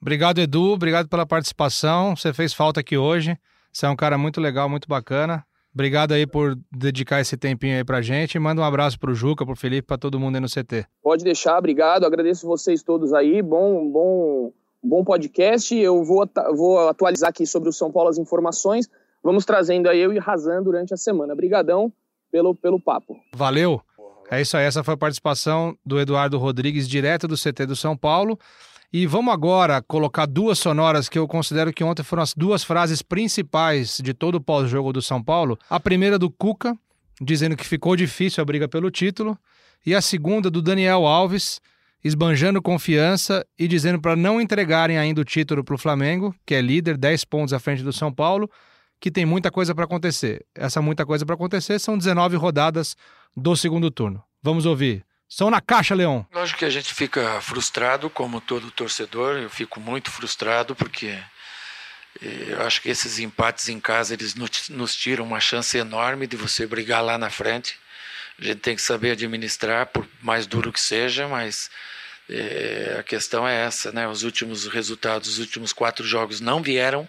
Obrigado, 0.00 0.38
Edu. 0.38 0.70
Obrigado 0.70 1.08
pela 1.08 1.26
participação. 1.26 2.14
Você 2.14 2.32
fez 2.32 2.54
falta 2.54 2.78
aqui 2.78 2.96
hoje. 2.96 3.36
Você 3.72 3.86
é 3.86 3.88
um 3.88 3.96
cara 3.96 4.16
muito 4.16 4.40
legal, 4.40 4.68
muito 4.68 4.86
bacana. 4.86 5.44
Obrigado 5.74 6.12
aí 6.12 6.24
por 6.24 6.56
dedicar 6.70 7.20
esse 7.20 7.36
tempinho 7.36 7.76
aí 7.76 7.84
pra 7.84 8.00
gente. 8.00 8.38
Manda 8.38 8.62
um 8.62 8.64
abraço 8.64 8.98
pro 8.98 9.12
Juca, 9.12 9.44
pro 9.44 9.56
Felipe, 9.56 9.88
pra 9.88 9.98
todo 9.98 10.20
mundo 10.20 10.36
aí 10.36 10.40
no 10.40 10.48
CT. 10.48 10.86
Pode 11.02 11.24
deixar, 11.24 11.58
obrigado. 11.58 12.06
Agradeço 12.06 12.46
vocês 12.46 12.80
todos 12.80 13.12
aí. 13.12 13.42
Bom, 13.42 13.90
bom, 13.90 14.52
bom 14.80 15.04
podcast. 15.04 15.74
Eu 15.74 16.04
vou, 16.04 16.30
vou 16.54 16.88
atualizar 16.88 17.30
aqui 17.30 17.44
sobre 17.44 17.68
o 17.68 17.72
São 17.72 17.90
Paulo 17.90 18.08
as 18.08 18.18
informações. 18.18 18.88
Vamos 19.20 19.44
trazendo 19.44 19.88
aí 19.88 19.98
eu 19.98 20.12
e 20.12 20.18
Razan 20.18 20.62
durante 20.62 20.94
a 20.94 20.96
semana. 20.96 21.32
Obrigadão 21.32 21.92
pelo, 22.30 22.54
pelo 22.54 22.78
papo. 22.78 23.16
Valeu. 23.34 23.80
É 24.30 24.40
isso 24.40 24.56
aí. 24.56 24.64
Essa 24.64 24.84
foi 24.84 24.94
a 24.94 24.98
participação 24.98 25.76
do 25.84 25.98
Eduardo 25.98 26.38
Rodrigues, 26.38 26.88
direto 26.88 27.26
do 27.26 27.34
CT 27.36 27.66
do 27.66 27.74
São 27.74 27.96
Paulo. 27.96 28.38
E 28.96 29.08
vamos 29.08 29.34
agora 29.34 29.82
colocar 29.82 30.24
duas 30.24 30.56
sonoras 30.56 31.08
que 31.08 31.18
eu 31.18 31.26
considero 31.26 31.72
que 31.72 31.82
ontem 31.82 32.04
foram 32.04 32.22
as 32.22 32.32
duas 32.32 32.62
frases 32.62 33.02
principais 33.02 33.98
de 34.00 34.14
todo 34.14 34.36
o 34.36 34.40
pós-jogo 34.40 34.92
do 34.92 35.02
São 35.02 35.20
Paulo. 35.20 35.58
A 35.68 35.80
primeira 35.80 36.16
do 36.16 36.30
Cuca, 36.30 36.78
dizendo 37.20 37.56
que 37.56 37.66
ficou 37.66 37.96
difícil 37.96 38.40
a 38.40 38.44
briga 38.44 38.68
pelo 38.68 38.92
título, 38.92 39.36
e 39.84 39.96
a 39.96 40.00
segunda 40.00 40.48
do 40.48 40.62
Daniel 40.62 41.08
Alves, 41.08 41.60
esbanjando 42.04 42.62
confiança 42.62 43.44
e 43.58 43.66
dizendo 43.66 44.00
para 44.00 44.14
não 44.14 44.40
entregarem 44.40 44.96
ainda 44.96 45.22
o 45.22 45.24
título 45.24 45.64
para 45.64 45.74
o 45.74 45.78
Flamengo, 45.78 46.32
que 46.46 46.54
é 46.54 46.60
líder, 46.60 46.96
10 46.96 47.24
pontos 47.24 47.52
à 47.52 47.58
frente 47.58 47.82
do 47.82 47.92
São 47.92 48.12
Paulo, 48.12 48.48
que 49.00 49.10
tem 49.10 49.26
muita 49.26 49.50
coisa 49.50 49.74
para 49.74 49.86
acontecer. 49.86 50.46
Essa 50.54 50.80
muita 50.80 51.04
coisa 51.04 51.26
para 51.26 51.34
acontecer 51.34 51.80
são 51.80 51.98
19 51.98 52.36
rodadas 52.36 52.94
do 53.36 53.56
segundo 53.56 53.90
turno. 53.90 54.22
Vamos 54.40 54.66
ouvir 54.66 55.04
são 55.34 55.50
na 55.50 55.60
caixa, 55.60 55.94
Leão. 55.94 56.24
Lógico 56.32 56.60
que 56.60 56.64
a 56.64 56.70
gente 56.70 56.94
fica 56.94 57.40
frustrado, 57.40 58.08
como 58.08 58.40
todo 58.40 58.70
torcedor. 58.70 59.36
Eu 59.36 59.50
fico 59.50 59.80
muito 59.80 60.10
frustrado 60.10 60.76
porque 60.76 61.18
eh, 62.22 62.46
eu 62.50 62.62
acho 62.62 62.80
que 62.80 62.88
esses 62.88 63.18
empates 63.18 63.68
em 63.68 63.80
casa 63.80 64.14
eles 64.14 64.36
nos 64.68 64.94
tiram 64.94 65.24
uma 65.24 65.40
chance 65.40 65.76
enorme 65.76 66.28
de 66.28 66.36
você 66.36 66.66
brigar 66.66 67.02
lá 67.02 67.18
na 67.18 67.30
frente. 67.30 67.76
A 68.38 68.44
gente 68.44 68.60
tem 68.60 68.76
que 68.76 68.82
saber 68.82 69.10
administrar, 69.10 69.86
por 69.86 70.08
mais 70.22 70.46
duro 70.46 70.72
que 70.72 70.80
seja, 70.80 71.26
mas 71.26 71.70
é, 72.28 72.96
a 72.98 73.02
questão 73.02 73.46
é 73.46 73.64
essa, 73.64 73.92
né? 73.92 74.06
Os 74.08 74.22
últimos 74.22 74.66
resultados, 74.66 75.28
os 75.28 75.38
últimos 75.38 75.72
quatro 75.72 76.06
jogos 76.06 76.40
não 76.40 76.62
vieram 76.62 77.08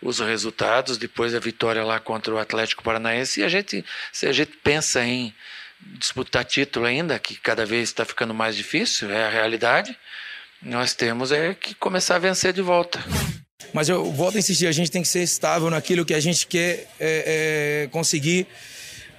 os 0.00 0.18
resultados 0.18 0.98
depois 0.98 1.32
da 1.32 1.38
vitória 1.38 1.84
lá 1.84 1.98
contra 2.00 2.34
o 2.34 2.38
Atlético 2.38 2.82
Paranaense. 2.82 3.40
E 3.40 3.44
a 3.44 3.48
gente, 3.48 3.84
se 4.12 4.26
a 4.26 4.32
gente 4.32 4.56
pensa 4.58 5.02
em 5.04 5.34
disputar 5.98 6.44
título 6.44 6.86
ainda, 6.86 7.18
que 7.18 7.34
cada 7.36 7.64
vez 7.64 7.88
está 7.88 8.04
ficando 8.04 8.34
mais 8.34 8.56
difícil, 8.56 9.10
é 9.10 9.24
a 9.24 9.30
realidade. 9.30 9.96
Nós 10.60 10.94
temos 10.94 11.32
é 11.32 11.54
que 11.54 11.74
começar 11.74 12.16
a 12.16 12.18
vencer 12.18 12.52
de 12.52 12.62
volta. 12.62 13.02
Mas 13.72 13.88
eu 13.88 14.04
volto 14.12 14.36
a 14.36 14.38
insistir, 14.38 14.66
a 14.66 14.72
gente 14.72 14.90
tem 14.90 15.02
que 15.02 15.08
ser 15.08 15.22
estável 15.22 15.70
naquilo 15.70 16.04
que 16.04 16.14
a 16.14 16.20
gente 16.20 16.46
quer 16.46 16.88
é, 17.00 17.84
é, 17.84 17.88
conseguir. 17.90 18.46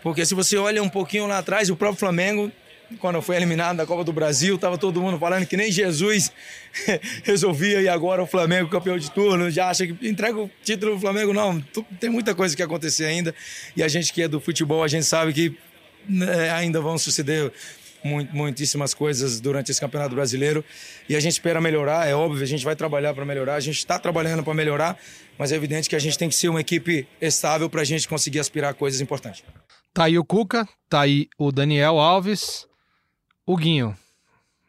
Porque 0.01 0.25
se 0.25 0.35
você 0.35 0.57
olha 0.57 0.81
um 0.83 0.89
pouquinho 0.89 1.25
lá 1.25 1.39
atrás, 1.39 1.69
o 1.69 1.75
próprio 1.75 1.99
Flamengo, 1.99 2.51
quando 2.99 3.21
foi 3.21 3.35
eliminado 3.35 3.77
da 3.77 3.85
Copa 3.85 4.03
do 4.03 4.13
Brasil, 4.13 4.55
estava 4.55 4.77
todo 4.77 5.01
mundo 5.01 5.17
falando 5.17 5.45
que 5.45 5.57
nem 5.57 5.71
Jesus 5.71 6.31
resolvia 7.23 7.81
e 7.81 7.89
agora 7.89 8.21
o 8.21 8.27
Flamengo 8.27 8.69
campeão 8.69 8.97
de 8.97 9.09
turno, 9.09 9.49
já 9.49 9.69
acha 9.69 9.87
que 9.87 10.07
entrega 10.07 10.37
o 10.37 10.51
título 10.63 10.95
do 10.95 11.01
Flamengo. 11.01 11.33
Não, 11.33 11.59
tem 11.99 12.09
muita 12.09 12.35
coisa 12.35 12.55
que 12.55 12.61
acontecer 12.61 13.05
ainda. 13.05 13.33
E 13.75 13.81
a 13.81 13.87
gente 13.87 14.13
que 14.13 14.21
é 14.21 14.27
do 14.27 14.39
futebol, 14.39 14.83
a 14.83 14.87
gente 14.87 15.05
sabe 15.05 15.33
que 15.33 15.57
ainda 16.55 16.81
vão 16.81 16.97
suceder 16.97 17.51
muitíssimas 18.33 18.93
coisas 18.93 19.39
durante 19.39 19.71
esse 19.71 19.79
Campeonato 19.79 20.13
Brasileiro 20.13 20.63
e 21.07 21.15
a 21.15 21.19
gente 21.19 21.33
espera 21.33 21.61
melhorar, 21.61 22.07
é 22.07 22.13
óbvio, 22.13 22.43
a 22.43 22.47
gente 22.47 22.65
vai 22.65 22.75
trabalhar 22.75 23.13
para 23.13 23.25
melhorar, 23.25 23.55
a 23.55 23.59
gente 23.59 23.77
está 23.77 23.97
trabalhando 23.97 24.43
para 24.43 24.53
melhorar, 24.53 24.97
mas 25.37 25.51
é 25.51 25.55
evidente 25.55 25.89
que 25.89 25.95
a 25.95 25.99
gente 25.99 26.17
tem 26.17 26.27
que 26.27 26.35
ser 26.35 26.49
uma 26.49 26.61
equipe 26.61 27.07
estável 27.21 27.69
para 27.69 27.81
a 27.81 27.85
gente 27.85 28.07
conseguir 28.07 28.39
aspirar 28.39 28.71
a 28.71 28.73
coisas 28.73 28.99
importantes. 28.99 29.43
Tá 29.93 30.05
aí 30.05 30.17
o 30.17 30.25
Cuca, 30.25 30.67
tá 30.89 31.01
aí 31.01 31.29
o 31.37 31.51
Daniel 31.51 31.99
Alves, 31.99 32.67
o 33.45 33.55
Guinho, 33.55 33.95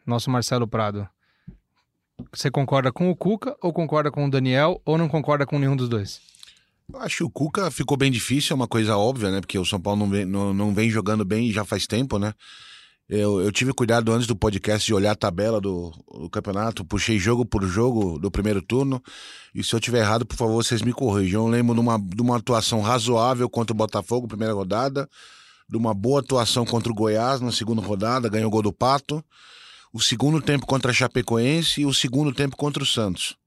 nosso 0.05 0.29
Marcelo 0.29 0.67
Prado. 0.67 1.07
Você 2.31 2.49
concorda 2.49 2.91
com 2.91 3.09
o 3.09 3.15
Cuca 3.15 3.55
ou 3.61 3.73
concorda 3.73 4.09
com 4.09 4.25
o 4.25 4.31
Daniel 4.31 4.81
ou 4.85 4.97
não 4.97 5.09
concorda 5.09 5.45
com 5.45 5.59
nenhum 5.59 5.75
dos 5.75 5.89
dois? 5.89 6.21
Acho 6.93 7.17
que 7.17 7.23
o 7.23 7.29
Cuca 7.29 7.71
ficou 7.71 7.97
bem 7.97 8.11
difícil, 8.11 8.53
é 8.53 8.55
uma 8.55 8.67
coisa 8.67 8.95
óbvia, 8.95 9.31
né? 9.31 9.41
Porque 9.41 9.57
o 9.57 9.65
São 9.65 9.81
Paulo 9.81 9.99
não 9.99 10.09
vem, 10.09 10.25
não, 10.25 10.53
não 10.53 10.73
vem 10.73 10.89
jogando 10.89 11.25
bem 11.25 11.51
já 11.51 11.65
faz 11.65 11.87
tempo, 11.87 12.19
né? 12.19 12.33
Eu, 13.07 13.39
eu 13.39 13.51
tive 13.51 13.71
cuidado 13.71 14.11
antes 14.11 14.25
do 14.25 14.35
podcast 14.35 14.85
de 14.85 14.93
olhar 14.93 15.11
a 15.11 15.15
tabela 15.15 15.61
do, 15.61 15.91
do, 16.11 16.27
campeonato, 16.27 16.83
puxei 16.83 17.19
jogo 17.19 17.45
por 17.45 17.63
jogo 17.63 18.17
do 18.17 18.31
primeiro 18.31 18.61
turno. 18.63 19.01
E 19.53 19.63
se 19.63 19.75
eu 19.75 19.79
tiver 19.79 19.99
errado, 19.99 20.25
por 20.25 20.35
favor, 20.35 20.55
vocês 20.55 20.81
me 20.81 20.91
corrijam. 20.91 21.45
Eu 21.45 21.47
lembro 21.47 21.75
de 21.75 21.81
uma, 21.81 21.99
de 21.99 22.21
uma 22.21 22.37
atuação 22.37 22.81
razoável 22.81 23.47
contra 23.47 23.73
o 23.73 23.77
Botafogo, 23.77 24.27
primeira 24.27 24.53
rodada, 24.53 25.07
de 25.69 25.77
uma 25.77 25.93
boa 25.93 26.19
atuação 26.19 26.65
contra 26.65 26.91
o 26.91 26.95
Goiás 26.95 27.41
na 27.41 27.51
segunda 27.51 27.81
rodada, 27.81 28.27
ganhou 28.27 28.47
o 28.47 28.51
gol 28.51 28.63
do 28.63 28.73
Pato. 28.73 29.23
O 29.93 30.01
segundo 30.01 30.41
tempo 30.41 30.65
contra 30.65 30.89
a 30.89 30.93
Chapecoense 30.93 31.81
e 31.81 31.85
o 31.85 31.93
segundo 31.93 32.33
tempo 32.33 32.57
contra 32.57 32.81
o 32.81 32.85
Santos. 32.85 33.37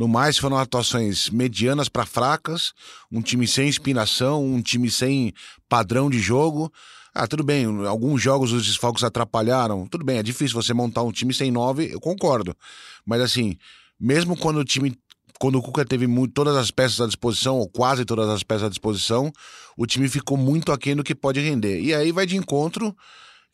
No 0.00 0.08
mais, 0.08 0.38
foram 0.38 0.56
atuações 0.56 1.28
medianas 1.28 1.86
para 1.86 2.06
fracas, 2.06 2.72
um 3.12 3.20
time 3.20 3.46
sem 3.46 3.68
inspiração, 3.68 4.42
um 4.42 4.62
time 4.62 4.90
sem 4.90 5.34
padrão 5.68 6.08
de 6.08 6.18
jogo. 6.18 6.72
Ah, 7.12 7.26
tudo 7.26 7.44
bem, 7.44 7.66
alguns 7.86 8.22
jogos 8.22 8.50
os 8.50 8.64
desfalques 8.64 9.04
atrapalharam. 9.04 9.86
Tudo 9.86 10.02
bem, 10.02 10.16
é 10.16 10.22
difícil 10.22 10.54
você 10.54 10.72
montar 10.72 11.02
um 11.02 11.12
time 11.12 11.34
sem 11.34 11.50
nove, 11.50 11.90
eu 11.92 12.00
concordo. 12.00 12.56
Mas 13.04 13.20
assim, 13.20 13.58
mesmo 14.00 14.38
quando 14.38 14.56
o 14.56 14.64
time. 14.64 14.96
Quando 15.38 15.58
o 15.58 15.62
Cuca 15.62 15.84
teve 15.84 16.06
muito, 16.06 16.32
todas 16.32 16.56
as 16.56 16.70
peças 16.70 16.98
à 17.02 17.06
disposição, 17.06 17.58
ou 17.58 17.68
quase 17.68 18.06
todas 18.06 18.30
as 18.30 18.42
peças 18.42 18.64
à 18.64 18.68
disposição, 18.70 19.30
o 19.76 19.86
time 19.86 20.08
ficou 20.08 20.38
muito 20.38 20.72
aquém 20.72 20.96
do 20.96 21.04
que 21.04 21.14
pode 21.14 21.40
render. 21.40 21.78
E 21.78 21.94
aí 21.94 22.10
vai 22.10 22.24
de 22.24 22.38
encontro 22.38 22.96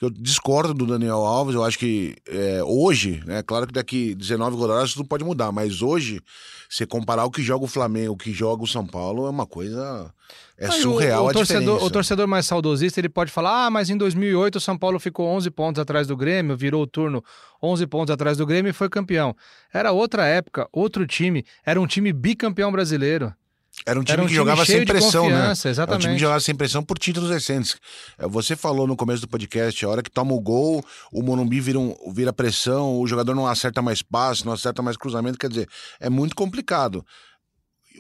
eu 0.01 0.11
discordo 0.11 0.75
do 0.75 0.87
Daniel 0.87 1.25
Alves, 1.25 1.55
eu 1.55 1.65
acho 1.65 1.79
que 1.79 2.15
é, 2.29 2.63
hoje, 2.63 3.23
né, 3.25 3.43
claro 3.43 3.67
que 3.67 3.73
daqui 3.73 4.15
19 4.15 4.55
rodadas 4.55 4.93
tudo 4.93 5.09
pode 5.09 5.25
mudar, 5.25 5.51
mas 5.51 5.81
hoje, 5.81 6.21
se 6.69 6.85
comparar 6.85 7.25
o 7.25 7.31
que 7.31 7.43
joga 7.43 7.65
o 7.65 7.69
Flamengo, 7.69 8.13
o 8.13 8.17
que 8.17 8.31
joga 8.31 8.63
o 8.63 8.67
São 8.67 8.87
Paulo, 8.87 9.27
é 9.27 9.31
uma 9.31 9.47
coisa. 9.47 10.13
É 10.59 10.71
surreal 10.71 11.23
o, 11.23 11.27
o, 11.27 11.31
a 11.31 11.33
torcedor, 11.33 11.61
diferença. 11.61 11.85
O 11.87 11.91
torcedor 11.91 12.27
mais 12.27 12.45
saudosista, 12.45 13.01
ele 13.01 13.09
pode 13.09 13.33
falar: 13.33 13.67
ah, 13.67 13.71
mas 13.71 13.89
em 13.89 13.97
2008 13.97 14.57
o 14.57 14.61
São 14.61 14.77
Paulo 14.77 14.99
ficou 14.99 15.27
11 15.29 15.51
pontos 15.51 15.81
atrás 15.81 16.07
do 16.07 16.17
Grêmio, 16.17 16.57
virou 16.57 16.83
o 16.83 16.87
turno 16.87 17.25
11 17.63 17.87
pontos 17.87 18.13
atrás 18.13 18.37
do 18.37 18.45
Grêmio 18.45 18.71
e 18.71 18.75
foi 18.75 18.91
campeão. 18.91 19.35
Era 19.73 19.93
outra 19.93 20.27
época, 20.27 20.69
outro 20.73 21.07
time, 21.07 21.45
era 21.65 21.81
um 21.81 21.87
time 21.87 22.13
bicampeão 22.13 22.71
brasileiro. 22.71 23.33
Era 23.85 24.01
um 24.01 24.03
time, 24.03 24.13
Era 24.15 24.23
um 24.23 24.25
que 24.25 24.33
time 24.33 24.37
jogava 24.37 24.65
sem 24.65 24.85
pressão, 24.85 25.29
né? 25.29 25.51
Exatamente. 25.53 25.79
Era 25.79 25.95
um 25.95 25.99
time 25.99 26.15
que 26.15 26.21
jogava 26.21 26.41
sem 26.41 26.55
pressão 26.55 26.83
por 26.83 26.99
títulos 26.99 27.31
recentes. 27.31 27.77
É, 28.19 28.27
você 28.27 28.57
falou 28.57 28.87
no 28.87 28.97
começo 28.97 29.21
do 29.21 29.29
podcast, 29.29 29.85
a 29.85 29.89
hora 29.89 30.03
que 30.03 30.11
toma 30.11 30.33
o 30.33 30.41
gol, 30.41 30.85
o 31.13 31.23
Morumbi 31.23 31.61
vira, 31.61 31.79
um, 31.79 31.95
vira 32.13 32.33
pressão, 32.33 32.99
o 32.99 33.07
jogador 33.07 33.35
não 33.35 33.47
acerta 33.47 33.83
mais 33.83 34.03
passe, 34.03 34.45
não 34.45 34.53
acerta 34.53 34.83
mais 34.83 34.97
cruzamento, 34.97 35.39
quer 35.39 35.49
dizer, 35.49 35.69
é 36.01 36.09
muito 36.09 36.35
complicado. 36.35 37.05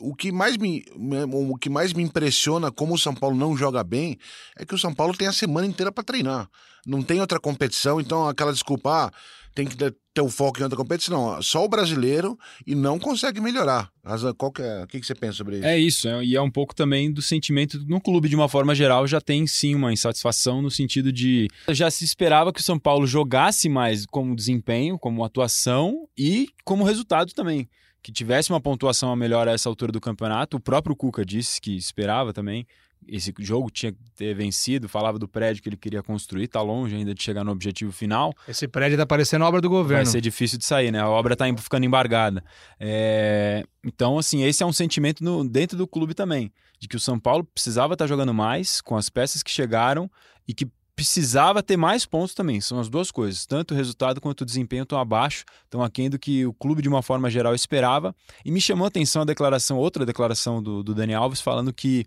o 0.00 0.14
que 0.14 0.30
mais 0.32 0.56
me 0.56 0.84
o 1.32 1.56
que 1.56 1.70
mais 1.70 1.92
me 1.92 2.02
impressiona 2.02 2.70
como 2.70 2.94
o 2.94 2.98
São 2.98 3.14
Paulo 3.14 3.36
não 3.36 3.56
joga 3.56 3.82
bem 3.82 4.18
é 4.56 4.64
que 4.64 4.74
o 4.74 4.78
São 4.78 4.92
Paulo 4.94 5.16
tem 5.16 5.26
a 5.28 5.32
semana 5.32 5.66
inteira 5.66 5.90
para 5.92 6.04
treinar. 6.04 6.48
Não 6.86 7.02
tem 7.02 7.20
outra 7.20 7.40
competição, 7.40 8.00
então 8.00 8.28
aquela 8.28 8.52
desculpa, 8.52 9.06
ah, 9.06 9.12
tem 9.56 9.66
que 9.66 9.74
ter 9.74 10.20
o 10.20 10.28
foco 10.28 10.60
em 10.60 10.62
outra 10.62 10.76
competição. 10.76 11.32
Não, 11.32 11.42
só 11.42 11.64
o 11.64 11.68
brasileiro 11.68 12.38
e 12.66 12.74
não 12.74 12.98
consegue 12.98 13.40
melhorar. 13.40 13.90
Qual 14.36 14.52
que 14.52 14.60
é, 14.60 14.84
o 14.84 14.86
que, 14.86 15.00
que 15.00 15.06
você 15.06 15.14
pensa 15.14 15.38
sobre 15.38 15.56
isso? 15.56 15.66
É 15.66 15.78
isso, 15.78 16.08
é, 16.08 16.22
e 16.22 16.36
é 16.36 16.42
um 16.42 16.50
pouco 16.50 16.74
também 16.74 17.10
do 17.10 17.22
sentimento 17.22 17.82
no 17.88 17.98
clube, 17.98 18.28
de 18.28 18.36
uma 18.36 18.50
forma 18.50 18.74
geral, 18.74 19.06
já 19.06 19.20
tem 19.20 19.46
sim 19.46 19.74
uma 19.74 19.92
insatisfação 19.92 20.60
no 20.60 20.70
sentido 20.70 21.10
de 21.10 21.48
já 21.70 21.90
se 21.90 22.04
esperava 22.04 22.52
que 22.52 22.60
o 22.60 22.62
São 22.62 22.78
Paulo 22.78 23.06
jogasse 23.06 23.66
mais 23.68 24.04
como 24.04 24.36
desempenho, 24.36 24.98
como 24.98 25.24
atuação 25.24 26.06
e 26.16 26.50
como 26.62 26.84
resultado 26.84 27.32
também 27.32 27.66
que 28.02 28.12
tivesse 28.12 28.50
uma 28.50 28.60
pontuação 28.60 29.16
melhor 29.16 29.48
a 29.48 29.52
essa 29.52 29.68
altura 29.68 29.90
do 29.90 30.00
campeonato. 30.00 30.58
O 30.58 30.60
próprio 30.60 30.94
Cuca 30.94 31.24
disse 31.24 31.60
que 31.60 31.76
esperava 31.76 32.32
também. 32.32 32.64
Esse 33.08 33.32
jogo 33.38 33.70
tinha 33.70 33.92
que 33.92 33.98
ter 34.16 34.34
vencido, 34.34 34.88
falava 34.88 35.18
do 35.18 35.28
prédio 35.28 35.62
que 35.62 35.68
ele 35.68 35.76
queria 35.76 36.02
construir, 36.02 36.48
tá 36.48 36.60
longe 36.60 36.94
ainda 36.94 37.14
de 37.14 37.22
chegar 37.22 37.44
no 37.44 37.52
objetivo 37.52 37.92
final. 37.92 38.32
Esse 38.48 38.66
prédio 38.66 38.98
tá 38.98 39.06
parecendo 39.06 39.44
obra 39.44 39.60
do 39.60 39.68
governo. 39.68 40.04
Vai 40.04 40.12
ser 40.12 40.20
difícil 40.20 40.58
de 40.58 40.64
sair, 40.64 40.90
né? 40.90 41.00
A 41.00 41.08
obra 41.08 41.36
tá 41.36 41.44
ficando 41.58 41.84
embargada. 41.84 42.42
É... 42.78 43.64
Então, 43.84 44.18
assim, 44.18 44.42
esse 44.42 44.62
é 44.62 44.66
um 44.66 44.72
sentimento 44.72 45.22
no... 45.22 45.48
dentro 45.48 45.76
do 45.76 45.86
clube 45.86 46.14
também, 46.14 46.52
de 46.78 46.88
que 46.88 46.96
o 46.96 47.00
São 47.00 47.18
Paulo 47.18 47.44
precisava 47.44 47.94
estar 47.94 48.04
tá 48.04 48.08
jogando 48.08 48.34
mais 48.34 48.80
com 48.80 48.96
as 48.96 49.08
peças 49.08 49.42
que 49.42 49.50
chegaram 49.50 50.10
e 50.46 50.54
que 50.54 50.68
precisava 50.96 51.62
ter 51.62 51.76
mais 51.76 52.06
pontos 52.06 52.34
também. 52.34 52.58
São 52.58 52.80
as 52.80 52.88
duas 52.88 53.10
coisas. 53.10 53.44
Tanto 53.44 53.74
o 53.74 53.76
resultado 53.76 54.18
quanto 54.18 54.40
o 54.40 54.44
desempenho 54.46 54.84
estão 54.84 54.98
abaixo, 54.98 55.44
estão 55.64 55.82
aquém 55.82 56.08
do 56.08 56.18
que 56.18 56.46
o 56.46 56.54
clube, 56.54 56.80
de 56.80 56.88
uma 56.88 57.02
forma 57.02 57.28
geral, 57.28 57.54
esperava. 57.54 58.16
E 58.42 58.50
me 58.50 58.60
chamou 58.60 58.86
a 58.86 58.88
atenção 58.88 59.20
a 59.20 59.24
declaração, 59.26 59.76
outra 59.76 60.06
declaração 60.06 60.62
do, 60.62 60.82
do 60.82 60.94
Dani 60.94 61.12
Alves, 61.12 61.42
falando 61.42 61.72
que 61.72 62.06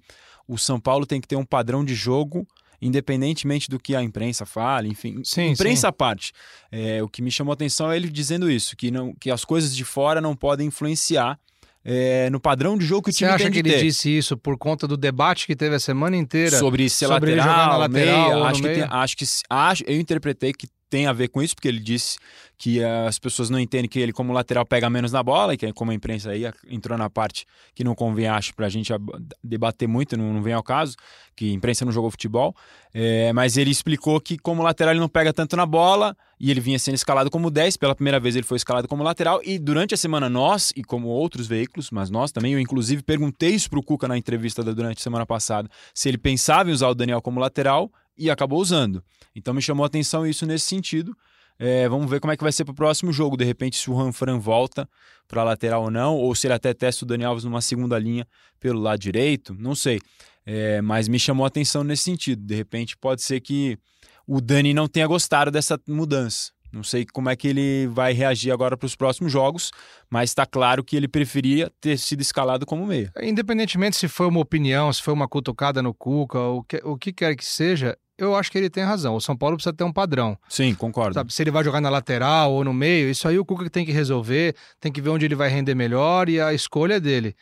o 0.49 0.57
São 0.57 0.79
Paulo 0.79 1.05
tem 1.05 1.21
que 1.21 1.27
ter 1.27 1.35
um 1.35 1.45
padrão 1.45 1.85
de 1.85 1.93
jogo 1.93 2.45
independentemente 2.81 3.69
do 3.69 3.77
que 3.77 3.93
a 3.95 4.01
imprensa 4.01 4.45
fale, 4.45 4.87
enfim, 4.89 5.21
sim, 5.23 5.49
imprensa 5.51 5.81
sim. 5.81 5.87
à 5.87 5.91
parte. 5.91 6.31
É, 6.71 7.03
o 7.03 7.09
que 7.09 7.21
me 7.21 7.29
chamou 7.29 7.51
a 7.51 7.53
atenção 7.53 7.91
é 7.91 7.95
ele 7.97 8.09
dizendo 8.09 8.49
isso, 8.49 8.75
que, 8.75 8.89
não, 8.89 9.13
que 9.19 9.29
as 9.29 9.43
coisas 9.43 9.75
de 9.75 9.83
fora 9.83 10.21
não 10.21 10.33
podem 10.35 10.67
influenciar 10.67 11.37
é, 11.83 12.29
no 12.29 12.39
padrão 12.39 12.77
de 12.77 12.85
jogo 12.85 13.03
que 13.03 13.09
o 13.09 13.13
time 13.13 13.29
Você 13.29 13.35
acha 13.35 13.51
que 13.51 13.59
ele 13.59 13.69
ter. 13.71 13.83
disse 13.83 14.17
isso 14.17 14.37
por 14.37 14.57
conta 14.57 14.87
do 14.87 14.95
debate 14.95 15.45
que 15.45 15.55
teve 15.57 15.75
a 15.75 15.79
semana 15.79 16.15
inteira? 16.15 16.57
sobre 16.57 16.89
ser 16.89 17.07
sobre 17.07 17.31
lateral, 17.35 17.47
jogar 17.53 17.67
na 17.67 17.77
lateral 17.77 18.29
meia, 18.29 18.45
acho 18.45 18.61
que 18.61 18.69
tem- 18.69 18.83
acho 18.89 19.17
que 19.17 19.25
acho, 19.49 19.83
eu 19.85 19.99
interpretei 19.99 20.53
que 20.53 20.67
tem 20.89 21.05
a 21.07 21.13
ver 21.13 21.27
com 21.29 21.41
isso 21.41 21.55
porque 21.55 21.67
ele 21.67 21.79
disse 21.79 22.17
que 22.57 22.83
as 22.83 23.17
pessoas 23.17 23.49
não 23.49 23.57
entendem 23.59 23.87
que 23.87 23.99
ele 23.99 24.11
como 24.11 24.33
lateral 24.33 24.65
pega 24.65 24.89
menos 24.89 25.11
na 25.13 25.23
bola 25.23 25.53
e 25.53 25.57
que 25.57 25.71
como 25.71 25.91
a 25.91 25.93
imprensa 25.93 26.31
aí 26.31 26.43
entrou 26.67 26.97
na 26.97 27.09
parte 27.09 27.45
que 27.73 27.83
não 27.85 27.95
convém 27.95 28.27
acho 28.27 28.53
pra 28.53 28.67
gente 28.67 28.91
ab- 28.91 29.09
debater 29.43 29.87
muito 29.87 30.17
não, 30.17 30.33
não 30.33 30.41
vem 30.41 30.53
ao 30.53 30.63
caso 30.63 30.95
que 31.35 31.49
a 31.51 31.53
imprensa 31.53 31.85
não 31.85 31.91
jogou 31.91 32.11
futebol 32.11 32.53
É, 32.93 33.31
mas 33.33 33.55
ele 33.55 33.69
explicou 33.69 34.19
que 34.19 34.37
como 34.37 34.63
lateral 34.63 34.91
ele 34.93 34.99
não 34.99 35.07
pega 35.07 35.31
tanto 35.31 35.55
na 35.55 35.65
bola 35.65 36.17
e 36.39 36.49
ele 36.51 36.59
vinha 36.59 36.79
sendo 36.79 36.95
escalado 36.95 37.29
como 37.29 37.49
10 37.51 37.77
pela 37.77 37.93
primeira 37.95 38.19
vez 38.19 38.35
ele 38.35 38.45
foi 38.45 38.57
escalado 38.57 38.87
como 38.87 39.03
lateral 39.03 39.39
e 39.45 39.57
durante 39.59 39.93
a 39.93 39.97
semana 39.97 40.27
nós 40.27 40.73
e 40.75 40.83
como 40.83 41.07
outros 41.07 41.47
veículos 41.47 41.91
mas 41.91 42.09
nós 42.09 42.31
também 42.31 42.53
eu 42.53 42.59
inclusive 42.59 43.03
perguntei 43.03 43.51
isso 43.51 43.69
pro 43.69 43.83
Cuca 43.83 44.07
na 44.07 44.17
entrevista 44.17 44.63
da- 44.63 44.73
durante 44.73 44.97
a 44.99 45.03
semana 45.03 45.25
passada 45.25 45.69
se 45.93 46.09
ele 46.09 46.17
pensava 46.17 46.69
em 46.69 46.73
usar 46.73 46.89
o 46.89 46.95
Daniel 46.95 47.21
como 47.21 47.39
lateral 47.39 47.89
e 48.19 48.29
acabou 48.29 48.59
usando. 48.59 49.03
Então 49.35 49.53
me 49.53 49.61
chamou 49.61 49.83
a 49.83 49.87
atenção 49.87 50.27
isso 50.27 50.45
nesse 50.45 50.65
sentido. 50.65 51.15
É, 51.57 51.89
vamos 51.89 52.09
ver 52.09 52.19
como 52.19 52.31
é 52.31 52.37
que 52.37 52.43
vai 52.43 52.51
ser 52.51 52.63
para 52.63 52.71
o 52.71 52.75
próximo 52.75 53.11
jogo. 53.11 53.35
De 53.35 53.43
repente, 53.43 53.77
se 53.77 53.89
o 53.89 53.95
Ranfran 53.95 54.39
volta 54.39 54.87
para 55.27 55.43
lateral 55.43 55.83
ou 55.83 55.91
não, 55.91 56.15
ou 56.15 56.33
se 56.33 56.47
ele 56.47 56.53
até 56.53 56.73
testa 56.73 57.03
o 57.03 57.07
Dani 57.07 57.25
Alves 57.25 57.43
numa 57.43 57.61
segunda 57.61 57.99
linha 57.99 58.25
pelo 58.59 58.79
lado 58.79 58.99
direito, 58.99 59.53
não 59.53 59.75
sei. 59.75 59.99
É, 60.45 60.81
mas 60.81 61.07
me 61.07 61.19
chamou 61.19 61.43
a 61.43 61.47
atenção 61.47 61.83
nesse 61.83 62.03
sentido. 62.03 62.41
De 62.41 62.55
repente, 62.55 62.97
pode 62.97 63.21
ser 63.21 63.41
que 63.41 63.77
o 64.25 64.39
Dani 64.39 64.73
não 64.73 64.87
tenha 64.87 65.05
gostado 65.05 65.51
dessa 65.51 65.79
mudança. 65.87 66.51
Não 66.71 66.83
sei 66.83 67.05
como 67.05 67.29
é 67.29 67.35
que 67.35 67.47
ele 67.47 67.87
vai 67.87 68.13
reagir 68.13 68.51
agora 68.51 68.77
para 68.77 68.85
os 68.85 68.95
próximos 68.95 69.31
jogos, 69.31 69.71
mas 70.09 70.29
está 70.29 70.45
claro 70.45 70.83
que 70.83 70.95
ele 70.95 71.07
preferia 71.07 71.71
ter 71.81 71.97
sido 71.97 72.21
escalado 72.21 72.65
como 72.65 72.85
meia. 72.85 73.11
Independentemente 73.21 73.97
se 73.97 74.07
foi 74.07 74.27
uma 74.27 74.39
opinião, 74.39 74.93
se 74.93 75.01
foi 75.01 75.13
uma 75.13 75.27
cutucada 75.27 75.81
no 75.81 75.93
Cuca, 75.93 76.39
o 76.39 76.63
que, 76.63 76.77
o 76.83 76.95
que 76.95 77.11
quer 77.11 77.35
que 77.35 77.45
seja, 77.45 77.97
eu 78.19 78.35
acho 78.35 78.51
que 78.51 78.57
ele 78.57 78.69
tem 78.69 78.83
razão. 78.83 79.15
O 79.15 79.21
São 79.21 79.35
Paulo 79.35 79.55
precisa 79.55 79.73
ter 79.73 79.83
um 79.83 79.93
padrão. 79.93 80.37
Sim, 80.47 80.75
concordo. 80.75 81.13
Sabe, 81.13 81.33
se 81.33 81.41
ele 81.41 81.51
vai 81.51 81.63
jogar 81.63 81.81
na 81.81 81.89
lateral 81.89 82.51
ou 82.51 82.63
no 82.63 82.73
meio, 82.73 83.09
isso 83.09 83.27
aí 83.27 83.39
o 83.39 83.45
Cuca 83.45 83.69
tem 83.69 83.85
que 83.85 83.91
resolver, 83.91 84.55
tem 84.79 84.91
que 84.91 85.01
ver 85.01 85.09
onde 85.09 85.25
ele 85.25 85.35
vai 85.35 85.49
render 85.49 85.73
melhor 85.73 86.27
e 86.29 86.39
a 86.39 86.53
escolha 86.53 86.95
é 86.95 86.99
dele. 86.99 87.35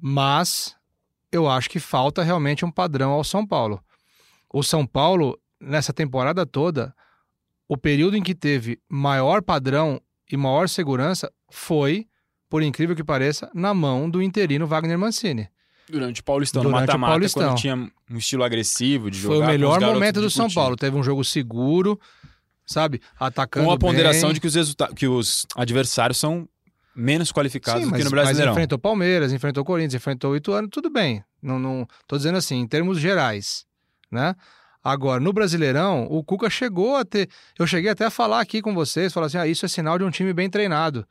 Mas 0.00 0.76
eu 1.32 1.48
acho 1.48 1.68
que 1.68 1.80
falta 1.80 2.22
realmente 2.22 2.64
um 2.64 2.70
padrão 2.70 3.10
ao 3.10 3.24
São 3.24 3.46
Paulo. 3.46 3.82
O 4.52 4.62
São 4.62 4.86
Paulo, 4.86 5.38
nessa 5.60 5.92
temporada 5.92 6.46
toda, 6.46 6.94
o 7.68 7.76
período 7.76 8.16
em 8.16 8.22
que 8.22 8.34
teve 8.34 8.78
maior 8.88 9.42
padrão 9.42 10.00
e 10.30 10.36
maior 10.36 10.68
segurança 10.68 11.32
foi, 11.50 12.06
por 12.48 12.62
incrível 12.62 12.94
que 12.94 13.04
pareça, 13.04 13.50
na 13.52 13.74
mão 13.74 14.08
do 14.08 14.22
interino 14.22 14.66
Wagner 14.66 14.98
Mancini. 14.98 15.48
Durante 15.88 16.20
o 16.20 16.24
Paulistão, 16.24 16.62
no 16.62 16.70
Durante 16.70 16.82
o 16.82 16.86
mata-mata, 16.86 17.12
Paulistão. 17.12 17.42
quando 17.50 17.58
tinha 17.58 17.76
um 17.76 18.16
estilo 18.16 18.42
agressivo 18.42 19.10
de 19.10 19.18
jogar. 19.18 19.36
Foi 19.36 19.44
o 19.44 19.48
melhor 19.48 19.80
momento 19.80 20.20
do 20.20 20.28
São. 20.30 20.50
Paulo. 20.50 20.74
Teve 20.76 20.96
um 20.96 21.02
jogo 21.02 21.24
seguro, 21.24 21.98
sabe? 22.66 23.00
Atacando 23.18 23.66
Com 23.66 23.72
a 23.72 23.78
ponderação 23.78 24.28
bem. 24.28 24.34
de 24.34 24.40
que 24.40 24.46
os, 24.48 24.54
resulta- 24.54 24.92
que 24.94 25.06
os 25.06 25.46
adversários 25.54 26.18
são 26.18 26.48
menos 26.94 27.30
qualificados 27.30 27.82
Sim, 27.82 27.86
do 27.88 27.90
mas, 27.92 27.98
que 28.00 28.04
no 28.04 28.10
mas 28.10 28.24
Brasileirão. 28.24 28.52
enfrentou 28.52 28.78
Palmeiras, 28.78 29.32
enfrentou 29.32 29.64
Corinthians, 29.64 29.94
enfrentou 29.94 30.32
o 30.32 30.36
Ituano, 30.36 30.66
tudo 30.68 30.90
bem. 30.90 31.22
Não, 31.42 31.58
não, 31.58 31.86
tô 32.08 32.16
dizendo 32.16 32.38
assim, 32.38 32.56
em 32.56 32.66
termos 32.66 32.98
gerais, 32.98 33.64
né? 34.10 34.34
Agora, 34.82 35.20
no 35.20 35.32
Brasileirão, 35.32 36.06
o 36.08 36.22
Cuca 36.24 36.48
chegou 36.48 36.96
a 36.96 37.04
ter... 37.04 37.28
Eu 37.58 37.66
cheguei 37.66 37.90
até 37.90 38.04
a 38.04 38.10
falar 38.10 38.40
aqui 38.40 38.62
com 38.62 38.72
vocês, 38.72 39.12
falar 39.12 39.26
assim, 39.26 39.36
ah, 39.36 39.46
isso 39.46 39.66
é 39.66 39.68
sinal 39.68 39.98
de 39.98 40.04
um 40.04 40.10
time 40.10 40.32
bem 40.32 40.48
treinado, 40.48 41.06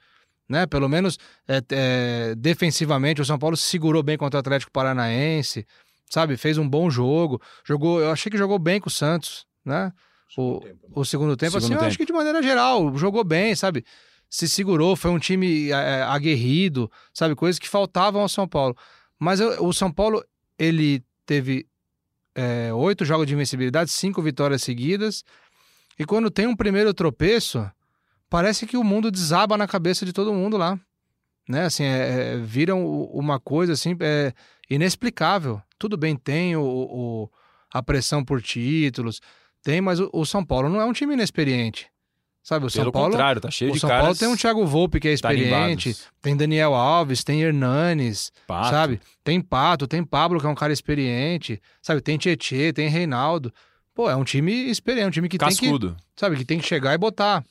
né? 0.48 0.66
Pelo 0.66 0.88
menos 0.90 1.18
é, 1.48 1.62
é, 1.72 2.36
defensivamente, 2.36 3.22
o 3.22 3.26
São 3.26 3.38
Paulo 3.40 3.56
se 3.58 3.64
segurou 3.68 4.04
bem 4.04 4.18
contra 4.18 4.38
o 4.38 4.42
Atlético 4.42 4.72
Paranaense, 4.72 5.66
sabe? 6.10 6.38
Fez 6.38 6.58
um 6.58 6.68
bom 6.68 6.90
jogo, 6.90 7.42
jogou... 7.64 8.00
Eu 8.00 8.12
achei 8.12 8.32
que 8.32 8.38
jogou 8.38 8.60
bem 8.60 8.80
com 8.80 8.88
o 8.88 8.92
Santos, 8.92 9.46
né? 9.64 9.92
O, 10.38 10.62
o 10.94 11.06
segundo 11.06 11.38
tempo, 11.38 11.52
Segundo 11.54 11.64
assim, 11.64 11.74
eu 11.74 11.80
tempo. 11.80 11.88
acho 11.88 11.98
que 11.98 12.06
de 12.06 12.12
maneira 12.12 12.44
geral, 12.44 12.96
jogou 12.98 13.24
bem, 13.24 13.56
sabe? 13.56 13.86
Se 14.30 14.50
segurou, 14.50 14.96
foi 14.96 15.12
um 15.12 15.20
time 15.20 15.70
é, 15.70 16.02
aguerrido, 16.04 16.92
sabe? 17.14 17.36
Coisas 17.36 17.58
que 17.58 17.70
faltavam 17.70 18.22
ao 18.22 18.28
São 18.28 18.48
Paulo. 18.48 18.76
Mas 19.18 19.40
eu- 19.40 19.64
o 19.66 19.72
São 19.72 19.90
Paulo, 19.92 20.24
ele 20.60 21.02
teve 21.26 21.66
é, 22.36 22.74
oito 22.74 23.06
jogos 23.06 23.26
de 23.28 23.34
invencibilidade, 23.34 23.90
cinco 23.92 24.22
vitórias 24.22 24.62
seguidas. 24.62 25.24
E 25.98 26.04
quando 26.06 26.30
tem 26.30 26.48
um 26.48 26.56
primeiro 26.56 26.94
tropeço, 26.94 27.66
parece 28.36 28.66
que 28.66 28.76
o 28.76 28.84
mundo 28.84 29.10
desaba 29.10 29.56
na 29.58 29.66
cabeça 29.68 30.06
de 30.06 30.12
todo 30.12 30.34
mundo 30.34 30.58
lá. 30.58 30.78
Né? 31.48 31.66
Assim, 31.66 31.84
é, 31.84 32.34
é, 32.34 32.38
viram 32.38 32.86
uma 33.14 33.40
coisa 33.40 33.74
assim, 33.74 33.96
é, 34.02 34.34
inexplicável. 34.70 35.62
Tudo 35.80 35.96
bem, 35.98 36.16
tem 36.16 36.56
o, 36.56 36.62
o- 36.64 37.30
a 37.74 37.82
pressão 37.84 38.24
por 38.24 38.42
títulos, 38.42 39.22
tem, 39.64 39.80
mas 39.82 40.00
o, 40.00 40.10
o 40.14 40.26
São 40.26 40.44
Paulo 40.46 40.70
não 40.70 40.80
é 40.82 40.86
um 40.86 40.94
time 40.94 41.14
inexperiente. 41.14 41.88
Sabe, 42.44 42.66
o 42.66 42.70
São 42.70 42.82
Pelo 42.84 42.92
Paulo. 42.92 43.10
contrário, 43.10 43.42
tá 43.42 43.50
cheio 43.50 43.72
O 43.72 43.74
de 43.74 43.80
São 43.80 43.90
Paulo 43.90 44.16
tem 44.16 44.28
um 44.28 44.36
Thiago 44.36 44.66
Volpe 44.68 45.00
que 45.00 45.08
é 45.08 45.14
experiente, 45.14 45.50
tarimbados. 45.94 46.08
tem 46.22 46.38
Daniel 46.38 46.76
Alves, 46.76 47.24
tem 47.24 47.42
Hernanes, 47.42 48.32
Pato. 48.46 48.70
sabe? 48.70 49.02
Tem 49.24 49.42
Pato, 49.42 49.88
tem 49.88 50.04
Pablo, 50.04 50.40
que 50.40 50.46
é 50.46 50.50
um 50.50 50.54
cara 50.56 50.72
experiente, 50.72 51.60
sabe? 51.82 52.02
Tem 52.02 52.18
Tietê, 52.18 52.72
tem 52.72 52.88
Reinaldo. 52.88 53.52
Pô, 53.96 54.10
é 54.10 54.16
um 54.16 54.24
time 54.24 54.52
experiente, 54.70 55.08
um 55.08 55.12
time 55.12 55.28
que 55.30 55.38
tem 55.40 55.48
que, 55.50 55.56
Cascudo. 55.56 55.96
sabe, 56.16 56.36
que 56.38 56.46
tem 56.46 56.60
que 56.60 56.68
chegar 56.68 56.94
e 56.94 56.98
botar 56.98 57.44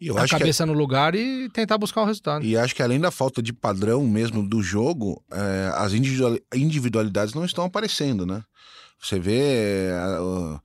E 0.00 0.08
eu 0.08 0.18
a 0.18 0.22
acho 0.22 0.34
que 0.34 0.38
cabeça 0.38 0.66
no 0.66 0.72
lugar 0.72 1.14
e 1.14 1.48
tentar 1.50 1.78
buscar 1.78 2.02
o 2.02 2.04
resultado. 2.04 2.44
E 2.44 2.56
acho 2.56 2.74
que 2.74 2.82
além 2.82 3.00
da 3.00 3.10
falta 3.10 3.42
de 3.42 3.52
padrão 3.52 4.06
mesmo 4.06 4.46
do 4.46 4.62
jogo, 4.62 5.22
é, 5.32 5.70
as 5.74 5.92
individual- 5.94 6.38
individualidades 6.54 7.34
não 7.34 7.44
estão 7.44 7.64
aparecendo, 7.64 8.26
né? 8.26 8.42
Você 9.00 9.18
vê 9.18 9.88
é, 9.88 10.20
o, 10.20 10.60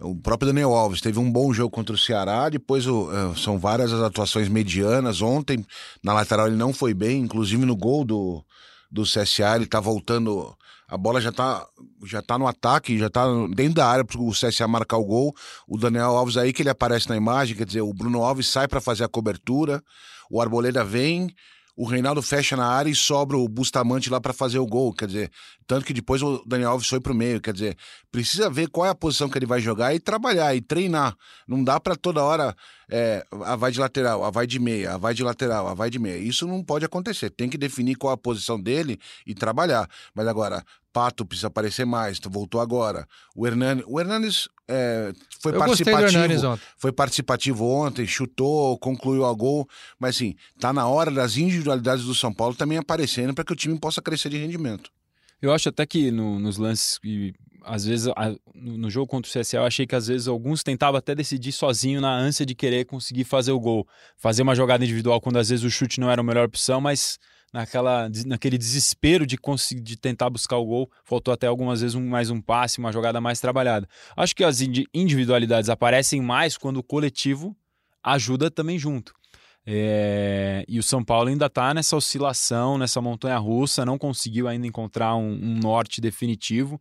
o 0.00 0.14
próprio 0.16 0.46
Daniel 0.46 0.74
Alves 0.74 1.00
teve 1.00 1.18
um 1.18 1.30
bom 1.30 1.52
jogo 1.52 1.70
contra 1.70 1.94
o 1.94 1.98
Ceará, 1.98 2.48
depois 2.48 2.86
o, 2.86 3.10
é, 3.12 3.36
são 3.36 3.58
várias 3.58 3.92
as 3.92 4.00
atuações 4.00 4.48
medianas. 4.48 5.20
Ontem, 5.20 5.64
na 6.02 6.12
lateral, 6.12 6.46
ele 6.46 6.56
não 6.56 6.72
foi 6.72 6.94
bem, 6.94 7.20
inclusive 7.20 7.64
no 7.66 7.76
gol 7.76 8.04
do, 8.04 8.44
do 8.90 9.02
CSA, 9.02 9.56
ele 9.56 9.66
tá 9.66 9.80
voltando. 9.80 10.56
A 10.88 10.96
bola 10.96 11.20
já 11.20 11.30
tá, 11.30 11.66
já 12.04 12.22
tá 12.22 12.38
no 12.38 12.46
ataque, 12.46 12.98
já 12.98 13.10
tá 13.10 13.26
dentro 13.54 13.74
da 13.74 13.86
área 13.86 14.04
para 14.04 14.18
o 14.18 14.30
CSA 14.30 14.66
marcar 14.66 14.96
o 14.96 15.04
gol. 15.04 15.34
O 15.66 15.76
Daniel 15.76 16.16
Alves 16.16 16.38
aí 16.38 16.50
que 16.50 16.62
ele 16.62 16.70
aparece 16.70 17.08
na 17.10 17.16
imagem, 17.16 17.54
quer 17.54 17.66
dizer, 17.66 17.82
o 17.82 17.92
Bruno 17.92 18.22
Alves 18.22 18.48
sai 18.48 18.66
para 18.66 18.80
fazer 18.80 19.04
a 19.04 19.08
cobertura, 19.08 19.82
o 20.30 20.40
Arboleda 20.40 20.82
vem, 20.82 21.28
o 21.76 21.84
Reinaldo 21.84 22.22
fecha 22.22 22.56
na 22.56 22.66
área 22.66 22.90
e 22.90 22.94
sobra 22.94 23.36
o 23.36 23.46
Bustamante 23.46 24.08
lá 24.08 24.18
para 24.18 24.32
fazer 24.32 24.58
o 24.58 24.66
gol, 24.66 24.92
quer 24.92 25.06
dizer, 25.06 25.30
tanto 25.66 25.84
que 25.84 25.92
depois 25.92 26.22
o 26.22 26.42
Daniel 26.46 26.70
Alves 26.70 26.88
foi 26.88 27.00
pro 27.00 27.14
meio, 27.14 27.40
quer 27.40 27.52
dizer, 27.52 27.76
precisa 28.10 28.48
ver 28.48 28.68
qual 28.68 28.86
é 28.86 28.90
a 28.90 28.94
posição 28.94 29.28
que 29.28 29.38
ele 29.38 29.46
vai 29.46 29.60
jogar 29.60 29.94
e 29.94 30.00
trabalhar 30.00 30.56
e 30.56 30.60
treinar. 30.60 31.14
Não 31.46 31.62
dá 31.62 31.78
para 31.78 31.94
toda 31.94 32.24
hora 32.24 32.56
é, 32.90 33.24
a 33.44 33.56
vai 33.56 33.70
de 33.70 33.78
lateral, 33.80 34.24
a 34.24 34.30
vai 34.30 34.46
de 34.46 34.58
meia, 34.58 34.94
a 34.94 34.98
vai 34.98 35.14
de 35.14 35.22
lateral, 35.22 35.68
a 35.68 35.74
vai 35.74 35.90
de 35.90 35.98
meia. 35.98 36.18
Isso 36.18 36.46
não 36.46 36.62
pode 36.62 36.84
acontecer. 36.84 37.30
Tem 37.30 37.48
que 37.48 37.58
definir 37.58 37.96
qual 37.96 38.12
a 38.12 38.16
posição 38.16 38.60
dele 38.60 38.98
e 39.26 39.34
trabalhar. 39.34 39.88
Mas 40.14 40.26
agora, 40.26 40.64
Pato 40.92 41.24
precisa 41.24 41.48
aparecer 41.48 41.84
mais, 41.84 42.18
voltou 42.28 42.60
agora. 42.60 43.06
O 43.36 43.46
Hernani, 43.46 43.84
o 43.86 44.00
Hernanes 44.00 44.48
é, 44.66 45.12
foi 45.40 45.52
Eu 45.54 45.58
participativo. 45.58 46.02
Hernanes 46.18 46.42
ontem. 46.44 46.62
Foi 46.76 46.90
participativo 46.92 47.64
ontem, 47.66 48.06
chutou, 48.06 48.78
concluiu 48.78 49.24
a 49.26 49.32
gol. 49.34 49.68
Mas 49.98 50.16
assim, 50.16 50.34
tá 50.58 50.72
na 50.72 50.86
hora 50.88 51.10
das 51.10 51.36
individualidades 51.36 52.04
do 52.04 52.14
São 52.14 52.32
Paulo 52.32 52.54
também 52.54 52.78
aparecendo 52.78 53.34
para 53.34 53.44
que 53.44 53.52
o 53.52 53.56
time 53.56 53.78
possa 53.78 54.00
crescer 54.02 54.28
de 54.30 54.38
rendimento. 54.38 54.90
Eu 55.40 55.52
acho 55.52 55.68
até 55.68 55.86
que 55.86 56.10
no- 56.10 56.38
nos 56.38 56.56
lances, 56.56 56.98
e 57.04 57.32
às 57.64 57.84
vezes, 57.84 58.08
a- 58.08 58.34
no, 58.54 58.90
jogo 58.90 59.06
contra 59.06 59.28
o 59.28 59.32
CSA, 59.32 59.58
eu 59.58 59.64
achei 59.64 59.86
que 59.86 59.94
às 59.94 60.06
vezes 60.06 60.28
alguns 60.28 60.62
tentavam 60.62 60.98
até 60.98 61.14
decidir 61.14 61.52
sozinho 61.52 62.00
na 62.00 62.12
ânsia 62.14 62.44
de 62.46 62.54
querer 62.54 62.84
conseguir 62.84 63.24
fazer 63.24 63.52
o 63.52 63.60
gol. 63.60 63.86
Fazer 64.16 64.42
uma 64.42 64.54
jogada 64.54 64.84
individual 64.84 65.20
quando 65.20 65.38
às 65.38 65.48
vezes 65.48 65.64
o 65.64 65.70
chute 65.70 66.00
não 66.00 66.10
era 66.10 66.20
a 66.20 66.24
melhor 66.24 66.46
opção, 66.46 66.80
mas 66.80 67.18
naquela, 67.52 68.10
naquele 68.26 68.58
desespero 68.58 69.26
de, 69.26 69.36
conseguir, 69.36 69.80
de 69.82 69.96
tentar 69.96 70.30
buscar 70.30 70.56
o 70.56 70.64
gol, 70.66 70.90
faltou 71.04 71.32
até 71.32 71.46
algumas 71.46 71.80
vezes 71.80 71.94
um, 71.94 72.06
mais 72.06 72.30
um 72.30 72.40
passe, 72.40 72.78
uma 72.78 72.92
jogada 72.92 73.20
mais 73.20 73.40
trabalhada. 73.40 73.88
Acho 74.16 74.34
que 74.34 74.44
as 74.44 74.60
indi- 74.60 74.86
individualidades 74.92 75.70
aparecem 75.70 76.20
mais 76.20 76.56
quando 76.56 76.78
o 76.78 76.82
coletivo 76.82 77.56
ajuda 78.02 78.50
também 78.50 78.78
junto. 78.78 79.12
É, 79.70 80.64
e 80.66 80.78
o 80.78 80.82
São 80.82 81.04
Paulo 81.04 81.28
ainda 81.28 81.44
está 81.44 81.74
nessa 81.74 81.94
oscilação, 81.94 82.78
nessa 82.78 83.02
montanha 83.02 83.36
russa, 83.36 83.84
não 83.84 83.98
conseguiu 83.98 84.48
ainda 84.48 84.66
encontrar 84.66 85.14
um, 85.14 85.30
um 85.30 85.58
norte 85.58 86.00
definitivo. 86.00 86.80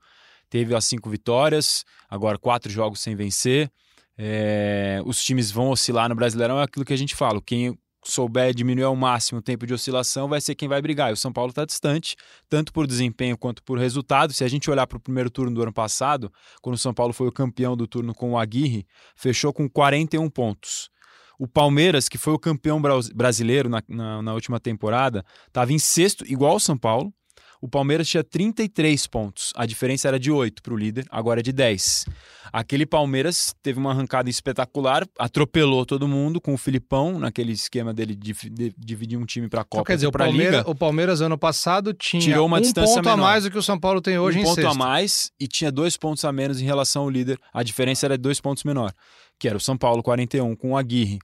Teve 0.50 0.76
as 0.76 0.86
cinco 0.86 1.10
vitórias, 1.10 1.84
agora 2.10 2.38
quatro 2.38 2.72
jogos 2.72 3.00
sem 3.00 3.16
vencer. 3.16 3.70
É, 4.18 5.02
os 5.06 5.24
times 5.24 5.52
vão 5.52 5.70
oscilar 5.70 6.10
no 6.10 6.16
Brasileirão, 6.16 6.60
é 6.60 6.64
aquilo 6.64 6.86
que 6.86 6.94
a 6.94 6.98
gente 6.98 7.16
fala. 7.16 7.42
Quem 7.42 7.78
souber 8.04 8.54
diminuir 8.54 8.84
ao 8.86 8.96
máximo 8.96 9.40
o 9.40 9.42
tempo 9.42 9.68
de 9.68 9.74
oscilação 9.74 10.28
vai 10.28 10.40
ser 10.40 10.56
quem 10.56 10.68
vai 10.68 10.82
brigar. 10.82 11.10
E 11.10 11.14
o 11.14 11.18
São 11.18 11.32
Paulo 11.32 11.50
está 11.50 11.66
distante, 11.66 12.16
tanto 12.50 12.72
por 12.72 12.88
desempenho 12.88 13.38
quanto 13.38 13.62
por 13.64 13.78
resultado. 13.78 14.34
Se 14.34 14.44
a 14.44 14.48
gente 14.48 14.70
olhar 14.72 14.88
para 14.88 14.98
o 14.98 15.02
primeiro 15.02 15.30
turno 15.30 15.54
do 15.54 15.62
ano 15.62 15.74
passado, 15.74 16.32
quando 16.62 16.76
o 16.76 16.80
São 16.80 16.94
Paulo 16.94 17.14
foi 17.14 17.28
o 17.28 17.32
campeão 17.32 17.76
do 17.76 17.88
turno 17.88 18.14
com 18.14 18.32
o 18.32 18.38
Aguirre, 18.38 18.86
fechou 19.16 19.52
com 19.54 19.70
41 19.70 20.30
pontos. 20.30 20.90
O 21.38 21.48
Palmeiras, 21.48 22.10
que 22.10 22.18
foi 22.18 22.34
o 22.34 22.40
campeão 22.40 22.82
bra- 22.82 23.00
brasileiro 23.14 23.70
na, 23.70 23.84
na, 23.88 24.22
na 24.24 24.34
última 24.34 24.60
temporada, 24.60 25.24
estava 25.48 25.72
em 25.72 25.78
sexto, 25.78 26.26
igual 26.26 26.56
o 26.56 26.60
São 26.60 26.78
Paulo. 26.78 27.14
O 27.62 27.67
Palmeiras 27.67 28.08
tinha 28.08 28.24
33 28.24 29.08
pontos. 29.08 29.52
A 29.56 29.65
diferença 29.65 30.08
era 30.08 30.20
de 30.20 30.32
8 30.32 30.62
para 30.62 30.74
o 30.74 30.78
líder, 30.78 31.06
agora 31.10 31.39
é 31.39 31.43
de 31.43 31.52
10. 31.52 32.06
Aquele 32.54 32.86
Palmeiras 32.86 33.54
teve 33.62 33.78
uma 33.80 33.91
arrancada 33.91 34.30
espetacular, 34.30 35.06
atropelou 35.20 35.86
todo 35.86 36.08
mundo 36.08 36.39
com 36.39 36.54
o 36.54 36.58
Filipão, 36.58 37.20
naquele 37.20 37.52
esquema 37.52 37.93
dele 37.93 38.15
de, 38.15 38.34
de 38.50 38.74
dividir 38.78 39.17
um 39.17 39.26
time 39.26 39.50
para 39.50 39.62
a 39.62 39.65
Então, 39.67 39.80
Copa 39.80 39.88
quer 39.88 39.96
dizer, 39.96 40.08
o 40.08 40.12
a 40.24 40.28
Liga. 40.28 40.70
o 40.70 40.74
Palmeiras 40.76 41.20
ano 41.20 41.38
passado 41.38 41.93
tinha 41.93 42.22
Tirou 42.22 42.46
uma 42.46 42.58
um 42.60 42.62
distância 42.62 42.96
ponto 42.96 43.10
a 43.10 43.15
menor. 43.15 43.26
mais 43.28 43.43
do 43.43 43.52
que 43.52 43.58
o 43.58 43.63
São 43.63 43.78
Paulo 43.80 44.02
tem 44.02 44.17
hoje 44.17 44.38
um 44.38 44.41
em 44.41 44.43
ponto 44.46 44.56
sexto. 44.56 44.70
a 44.72 44.74
mais 44.74 45.32
e 45.39 45.48
tinha 45.48 45.72
dois 45.72 45.98
pontos 45.98 46.24
a 46.24 46.32
menos 46.32 46.62
em 46.62 46.65
relação 46.65 47.04
ao 47.04 47.10
líder. 47.10 47.38
A 47.54 47.63
diferença 47.63 48.06
era 48.06 48.17
dois 48.17 48.39
pontos 48.39 48.63
menor, 48.63 48.93
que 49.38 49.48
era 49.48 49.58
o 49.58 49.62
São 49.62 49.78
Paulo 49.78 50.02
41 50.02 50.56
com 50.56 50.72
o 50.72 50.78
Aguirre. 50.78 51.20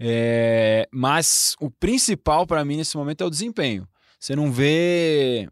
É, 0.00 0.88
mas 0.90 1.54
o 1.60 1.70
principal 1.70 2.46
para 2.46 2.64
mim 2.64 2.76
nesse 2.76 2.96
momento 2.96 3.22
é 3.22 3.26
o 3.26 3.30
desempenho. 3.30 3.86
Você 4.18 4.34
não 4.34 4.50
vê. 4.50 5.48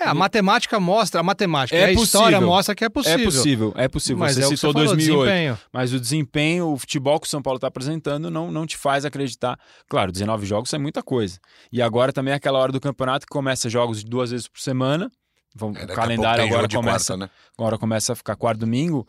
É, 0.00 0.04
a 0.08 0.14
matemática 0.14 0.80
mostra, 0.80 1.20
a 1.20 1.22
matemática, 1.22 1.76
É 1.76 1.84
a 1.84 1.92
história 1.92 2.36
possível. 2.38 2.48
mostra 2.48 2.74
que 2.74 2.84
é 2.84 2.88
possível. 2.88 3.20
É 3.20 3.24
possível, 3.24 3.72
é 3.76 3.88
possível. 3.88 4.18
Mas 4.18 4.34
você 4.34 4.40
é 4.40 4.42
citou 4.44 4.56
você 4.56 4.72
falou, 4.72 4.86
2008. 4.88 5.20
desempenho. 5.24 5.58
Mas 5.72 5.92
o 5.92 6.00
desempenho, 6.00 6.66
o 6.72 6.76
futebol 6.76 7.20
que 7.20 7.26
o 7.26 7.30
São 7.30 7.40
Paulo 7.40 7.58
está 7.58 7.68
apresentando 7.68 8.30
não, 8.30 8.50
não 8.50 8.66
te 8.66 8.76
faz 8.76 9.04
acreditar. 9.04 9.58
Claro, 9.88 10.10
19 10.10 10.44
jogos 10.46 10.72
é 10.74 10.78
muita 10.78 11.02
coisa. 11.02 11.38
E 11.70 11.80
agora 11.80 12.12
também 12.12 12.32
é 12.32 12.36
aquela 12.36 12.58
hora 12.58 12.72
do 12.72 12.80
campeonato 12.80 13.24
que 13.26 13.30
começa 13.30 13.70
jogos 13.70 14.02
duas 14.02 14.30
vezes 14.32 14.48
por 14.48 14.60
semana. 14.60 15.10
Vamos, 15.54 15.78
É, 15.78 15.84
o 15.84 15.88
calendário 15.88 16.44
agora 16.44 16.68
começa, 16.68 17.14
quarta, 17.14 17.16
né? 17.16 17.30
agora 17.56 17.78
começa 17.78 18.12
a 18.12 18.16
ficar 18.16 18.34
quarto 18.34 18.58
domingo. 18.60 19.06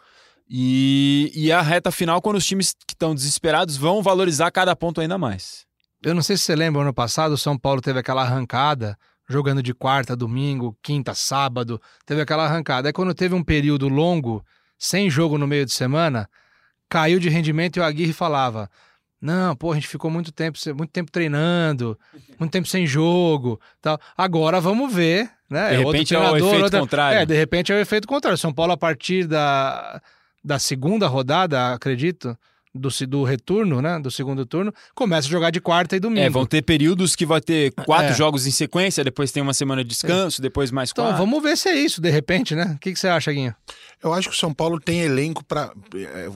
E, 0.48 1.32
e 1.34 1.52
a 1.52 1.62
reta 1.62 1.92
final, 1.92 2.22
quando 2.22 2.36
os 2.36 2.46
times 2.46 2.74
que 2.86 2.94
estão 2.94 3.16
desesperados 3.16 3.76
vão 3.76 4.04
valorizar 4.04 4.52
cada 4.52 4.76
ponto 4.76 5.02
ainda 5.02 5.18
mais. 5.18 5.66
Eu 6.04 6.14
não 6.14 6.22
sei 6.22 6.38
se 6.38 6.44
você 6.44 6.56
lembra, 6.56 6.82
ano 6.84 6.94
passado 6.94 7.32
o 7.32 7.38
São 7.38 7.58
Paulo 7.58 7.82
teve 7.82 7.98
aquela 7.98 8.22
arrancada, 8.22 8.96
jogando 9.28 9.62
de 9.64 9.74
quarta, 9.74 10.16
domingo, 10.16 10.78
quinta, 10.82 11.14
sábado, 11.14 11.82
teve 12.06 12.22
aquela 12.22 12.46
arrancada. 12.46 12.90
Aí 12.90 12.94
quando 12.94 13.14
teve 13.14 13.34
um 13.36 13.44
período 13.44 13.88
longo, 13.88 14.46
sem 14.78 15.10
jogo 15.10 15.38
no 15.38 15.48
meio 15.48 15.66
de 15.66 15.74
semana, 15.74 16.30
caiu 16.90 17.20
de 17.20 17.30
rendimento 17.30 17.78
e 17.78 17.80
o 17.80 17.84
Aguirre 17.84 18.14
falava: 18.14 18.70
Não, 19.20 19.56
pô, 19.56 19.72
a 19.72 19.76
gente 19.76 19.88
ficou 19.88 20.12
muito 20.12 20.32
tempo, 20.32 20.58
muito 20.78 20.92
tempo 20.92 21.12
treinando, 21.12 21.98
muito 22.40 22.52
tempo 22.52 22.68
sem 22.68 22.86
jogo. 22.86 23.60
tal. 23.82 24.00
Agora 24.18 24.62
vamos 24.62 24.94
ver, 24.94 25.30
né? 25.50 25.72
De 25.72 25.78
outro 25.78 25.92
repente 25.94 26.14
é 26.16 26.20
o 26.20 26.38
efeito 26.38 26.64
outra- 26.64 26.80
contrário. 26.80 27.20
É, 27.20 27.26
de 27.26 27.36
repente 27.36 27.72
é 27.72 27.76
o 27.76 27.80
efeito 27.80 28.08
contrário. 28.08 28.38
São 28.38 28.54
Paulo, 28.54 28.74
a 28.74 28.78
partir 28.78 29.26
da, 29.26 30.02
da 30.44 30.60
segunda 30.60 31.08
rodada, 31.08 31.74
acredito, 31.74 32.38
do, 32.76 32.92
se- 32.92 33.06
do 33.06 33.24
retorno, 33.24 33.82
né? 33.82 33.98
Do 34.00 34.12
segundo 34.12 34.46
turno, 34.46 34.74
começa 34.94 35.28
a 35.28 35.32
jogar 35.32 35.50
de 35.50 35.62
quarta 35.62 35.96
e 35.96 36.00
domingo. 36.00 36.26
É, 36.26 36.30
vão 36.30 36.46
ter 36.46 36.62
períodos 36.62 37.16
que 37.16 37.26
vai 37.26 37.40
ter 37.42 37.72
quatro 37.86 38.12
É. 38.12 38.14
jogos 38.14 38.46
em 38.46 38.52
sequência, 38.52 39.04
depois 39.04 39.32
tem 39.32 39.42
uma 39.42 39.54
semana 39.54 39.84
de 39.84 39.90
descanso, 39.90 40.42
depois 40.42 40.72
mais 40.72 40.92
Então, 40.92 41.06
quatro. 41.06 41.18
vamos 41.18 41.42
ver 41.42 41.58
se 41.58 41.70
é 41.70 41.76
isso, 41.80 42.02
de 42.02 42.10
repente, 42.10 42.54
né? 42.54 42.74
O 42.76 42.80
que, 42.80 42.92
que 42.92 43.00
você 43.00 43.08
acha, 43.08 43.32
Guinho? 43.32 43.56
Eu 44.04 44.14
acho 44.14 44.30
que 44.30 44.36
o 44.36 44.38
São 44.38 44.54
Paulo 44.54 44.80
tem 44.80 45.00
elenco 45.02 45.44
para. 45.44 45.72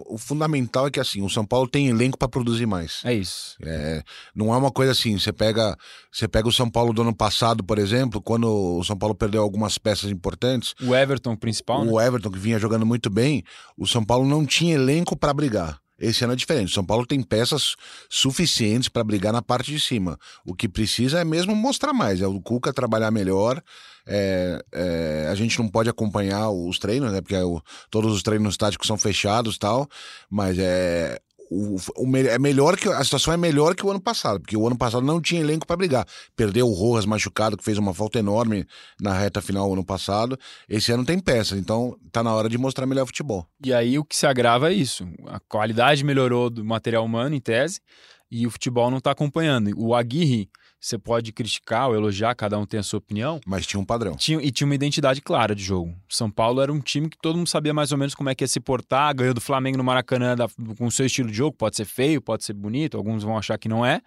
O 0.07 0.17
fundamental 0.17 0.87
é 0.87 0.91
que 0.91 0.99
assim, 0.99 1.21
o 1.21 1.29
São 1.29 1.45
Paulo 1.45 1.67
tem 1.67 1.87
elenco 1.89 2.17
para 2.17 2.27
produzir 2.27 2.65
mais. 2.65 3.01
É 3.03 3.13
isso. 3.13 3.55
É, 3.63 4.01
não 4.33 4.53
é 4.53 4.57
uma 4.57 4.71
coisa 4.71 4.91
assim, 4.93 5.19
você 5.19 5.31
pega, 5.33 5.75
você 6.11 6.27
pega 6.27 6.47
o 6.47 6.51
São 6.51 6.69
Paulo 6.69 6.93
do 6.93 7.01
ano 7.01 7.15
passado, 7.15 7.63
por 7.63 7.77
exemplo, 7.77 8.21
quando 8.21 8.47
o 8.79 8.83
São 8.83 8.97
Paulo 8.97 9.13
perdeu 9.13 9.41
algumas 9.43 9.77
peças 9.77 10.09
importantes, 10.09 10.73
O 10.81 10.95
Everton 10.95 11.35
principal, 11.35 11.83
né? 11.85 11.91
o 11.91 11.99
Everton 12.01 12.31
que 12.31 12.39
vinha 12.39 12.57
jogando 12.57 12.85
muito 12.85 13.09
bem, 13.09 13.43
o 13.77 13.85
São 13.85 14.03
Paulo 14.03 14.27
não 14.27 14.45
tinha 14.45 14.75
elenco 14.75 15.15
para 15.17 15.33
brigar. 15.33 15.77
Esse 15.99 16.23
ano 16.23 16.33
é 16.33 16.35
diferente. 16.35 16.73
São 16.73 16.85
Paulo 16.85 17.05
tem 17.05 17.21
peças 17.21 17.75
suficientes 18.09 18.87
para 18.89 19.03
brigar 19.03 19.33
na 19.33 19.41
parte 19.41 19.71
de 19.71 19.79
cima. 19.79 20.17
O 20.45 20.53
que 20.55 20.67
precisa 20.69 21.19
é 21.19 21.25
mesmo 21.25 21.55
mostrar 21.55 21.93
mais. 21.93 22.21
É 22.21 22.27
o 22.27 22.39
Cuca 22.41 22.71
trabalhar 22.73 23.11
melhor. 23.11 23.61
É, 24.07 24.63
é, 24.71 25.27
a 25.29 25.35
gente 25.35 25.59
não 25.59 25.67
pode 25.67 25.89
acompanhar 25.89 26.49
os 26.49 26.79
treinos, 26.79 27.11
né? 27.11 27.21
Porque 27.21 27.35
o- 27.35 27.61
todos 27.91 28.13
os 28.13 28.23
treinos 28.23 28.57
táticos 28.57 28.87
são 28.87 28.97
fechados 28.97 29.57
tal. 29.57 29.87
Mas 30.29 30.57
é. 30.57 31.19
O, 31.49 31.77
o 31.97 32.17
é 32.17 32.37
melhor 32.37 32.77
que 32.77 32.87
a 32.87 33.03
situação 33.03 33.33
é 33.33 33.37
melhor 33.37 33.75
que 33.75 33.85
o 33.85 33.89
ano 33.89 33.99
passado, 33.99 34.39
porque 34.39 34.55
o 34.55 34.67
ano 34.67 34.77
passado 34.77 35.03
não 35.03 35.19
tinha 35.19 35.41
elenco 35.41 35.65
para 35.65 35.75
brigar. 35.75 36.05
Perdeu 36.35 36.67
o 36.67 36.73
Rojas 36.73 37.05
machucado, 37.05 37.57
que 37.57 37.63
fez 37.63 37.77
uma 37.77 37.93
falta 37.93 38.19
enorme 38.19 38.65
na 39.01 39.13
reta 39.13 39.41
final 39.41 39.71
ano 39.73 39.83
passado. 39.83 40.37
Esse 40.67 40.91
ano 40.91 41.03
tem 41.03 41.19
peças, 41.19 41.57
então 41.57 41.97
tá 42.11 42.21
na 42.21 42.33
hora 42.33 42.47
de 42.47 42.57
mostrar 42.57 42.85
melhor 42.85 43.05
futebol. 43.05 43.47
E 43.65 43.73
aí 43.73 43.97
o 43.97 44.05
que 44.05 44.15
se 44.15 44.27
agrava 44.27 44.71
é 44.71 44.73
isso. 44.73 45.07
A 45.27 45.39
qualidade 45.39 46.03
melhorou 46.03 46.49
do 46.49 46.63
material 46.63 47.03
humano, 47.03 47.33
em 47.33 47.41
tese, 47.41 47.81
e 48.29 48.45
o 48.45 48.51
futebol 48.51 48.91
não 48.91 48.99
está 48.99 49.11
acompanhando. 49.11 49.71
O 49.75 49.95
Aguirre, 49.95 50.49
você 50.79 50.97
pode 50.97 51.31
criticar 51.33 51.89
ou 51.89 51.95
elogiar, 51.95 52.33
cada 52.35 52.57
um 52.57 52.65
tem 52.65 52.79
a 52.79 52.83
sua 52.83 52.99
opinião. 52.99 53.41
Mas 53.45 53.65
tinha 53.67 53.79
um 53.79 53.85
padrão. 53.85 54.15
Tinha, 54.15 54.41
e 54.41 54.49
tinha 54.51 54.65
uma 54.65 54.75
identidade 54.75 55.21
clara 55.21 55.53
de 55.53 55.61
jogo. 55.63 55.93
São 56.07 56.31
Paulo 56.31 56.61
era 56.61 56.71
um 56.71 56.79
time 56.79 57.09
que 57.09 57.17
todo 57.21 57.35
mundo 57.37 57.47
sabia 57.49 57.73
mais 57.73 57.91
ou 57.91 57.97
menos 57.97 58.15
como 58.15 58.29
é 58.29 58.35
que 58.35 58.43
ia 58.43 58.47
se 58.47 58.59
portar, 58.59 59.13
ganhou 59.13 59.33
do 59.33 59.41
Flamengo 59.41 59.77
no 59.77 59.83
Maracanã 59.83 60.35
da- 60.35 60.47
com 60.77 60.85
o 60.85 60.91
seu 60.91 61.05
estilo 61.05 61.29
de 61.29 61.35
jogo, 61.35 61.55
pode 61.57 61.75
ser 61.75 61.85
feio, 61.85 62.21
pode 62.21 62.45
ser 62.45 62.53
bonito, 62.53 62.95
alguns 62.97 63.23
vão 63.23 63.37
achar 63.37 63.57
que 63.57 63.67
não 63.67 63.85
é. 63.85 64.01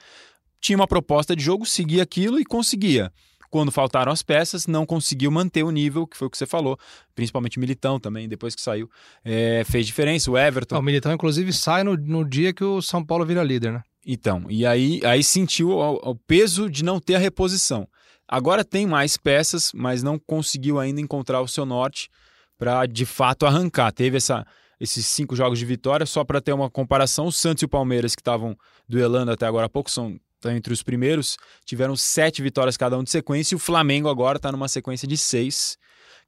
Tinha 0.61 0.77
uma 0.77 0.87
proposta 0.87 1.35
de 1.35 1.43
jogo, 1.43 1.67
seguia 1.67 2.05
aquilo 2.05 2.39
e 2.41 2.45
conseguia. 2.45 3.13
Quando 3.53 3.71
faltaram 3.71 4.11
as 4.11 4.23
peças, 4.23 4.67
não 4.67 4.87
conseguiu 4.87 5.31
manter 5.31 5.63
o 5.63 5.71
nível, 5.71 6.07
que 6.07 6.17
foi 6.17 6.27
o 6.27 6.31
que 6.31 6.39
você 6.39 6.47
falou, 6.47 6.79
principalmente 7.15 7.61
Militão 7.61 8.01
também, 8.01 8.27
depois 8.27 8.55
que 8.55 8.63
saiu, 8.63 8.89
é, 9.23 9.63
fez 9.67 9.85
diferença. 9.85 10.31
O 10.31 10.39
Everton. 10.39 10.79
o 10.79 10.83
Militão, 10.83 11.13
inclusive, 11.13 11.53
sai 11.53 11.85
no, 11.85 11.95
no 11.95 12.25
dia 12.25 12.55
que 12.55 12.65
o 12.65 12.81
São 12.81 13.05
Paulo 13.05 13.27
vira 13.27 13.45
líder, 13.45 13.73
né? 13.75 13.83
Então, 14.07 14.47
e 14.49 14.65
aí, 14.65 15.03
aí 15.05 15.23
sentiu 15.23 15.69
o, 15.69 15.97
o 15.97 16.15
peso 16.15 16.71
de 16.71 16.83
não 16.83 16.99
ter 16.99 17.17
a 17.17 17.19
reposição. 17.19 17.87
Agora 18.27 18.65
tem 18.65 18.87
mais 18.87 19.19
peças, 19.19 19.71
mas 19.75 20.03
não 20.03 20.19
conseguiu 20.19 20.81
ainda 20.81 21.03
encontrar 21.03 21.43
o 21.43 21.47
seu 21.47 21.67
norte 21.67 22.09
para 22.57 22.87
de 22.87 23.05
fato 23.05 23.45
arrancar. 23.45 23.93
Teve 23.93 24.17
essa, 24.17 24.47
esses 24.81 25.05
cinco 25.05 25.37
jogos 25.37 25.59
de 25.59 25.67
vitória, 25.67 26.07
só 26.07 26.25
para 26.25 26.41
ter 26.41 26.55
uma 26.55 26.71
comparação, 26.71 27.27
o 27.27 27.33
Santos 27.33 27.61
e 27.61 27.67
o 27.67 27.69
Palmeiras, 27.69 28.15
que 28.15 28.23
estavam 28.23 28.57
duelando 28.89 29.31
até 29.31 29.45
agora 29.45 29.67
há 29.67 29.69
pouco, 29.69 29.91
são 29.91 30.19
estão 30.43 30.57
entre 30.57 30.73
os 30.73 30.83
primeiros, 30.83 31.37
tiveram 31.65 31.95
sete 31.95 32.43
vitórias 32.43 32.77
cada 32.77 32.99
um 32.99 33.05
de 33.05 33.11
sequência, 33.11 33.55
e 33.55 33.57
o 33.57 33.61
Flamengo 33.61 34.09
agora 34.09 34.37
está 34.37 34.51
numa 34.51 34.69
sequência 34.69 35.07
de 35.07 35.17
seis. 35.17 35.79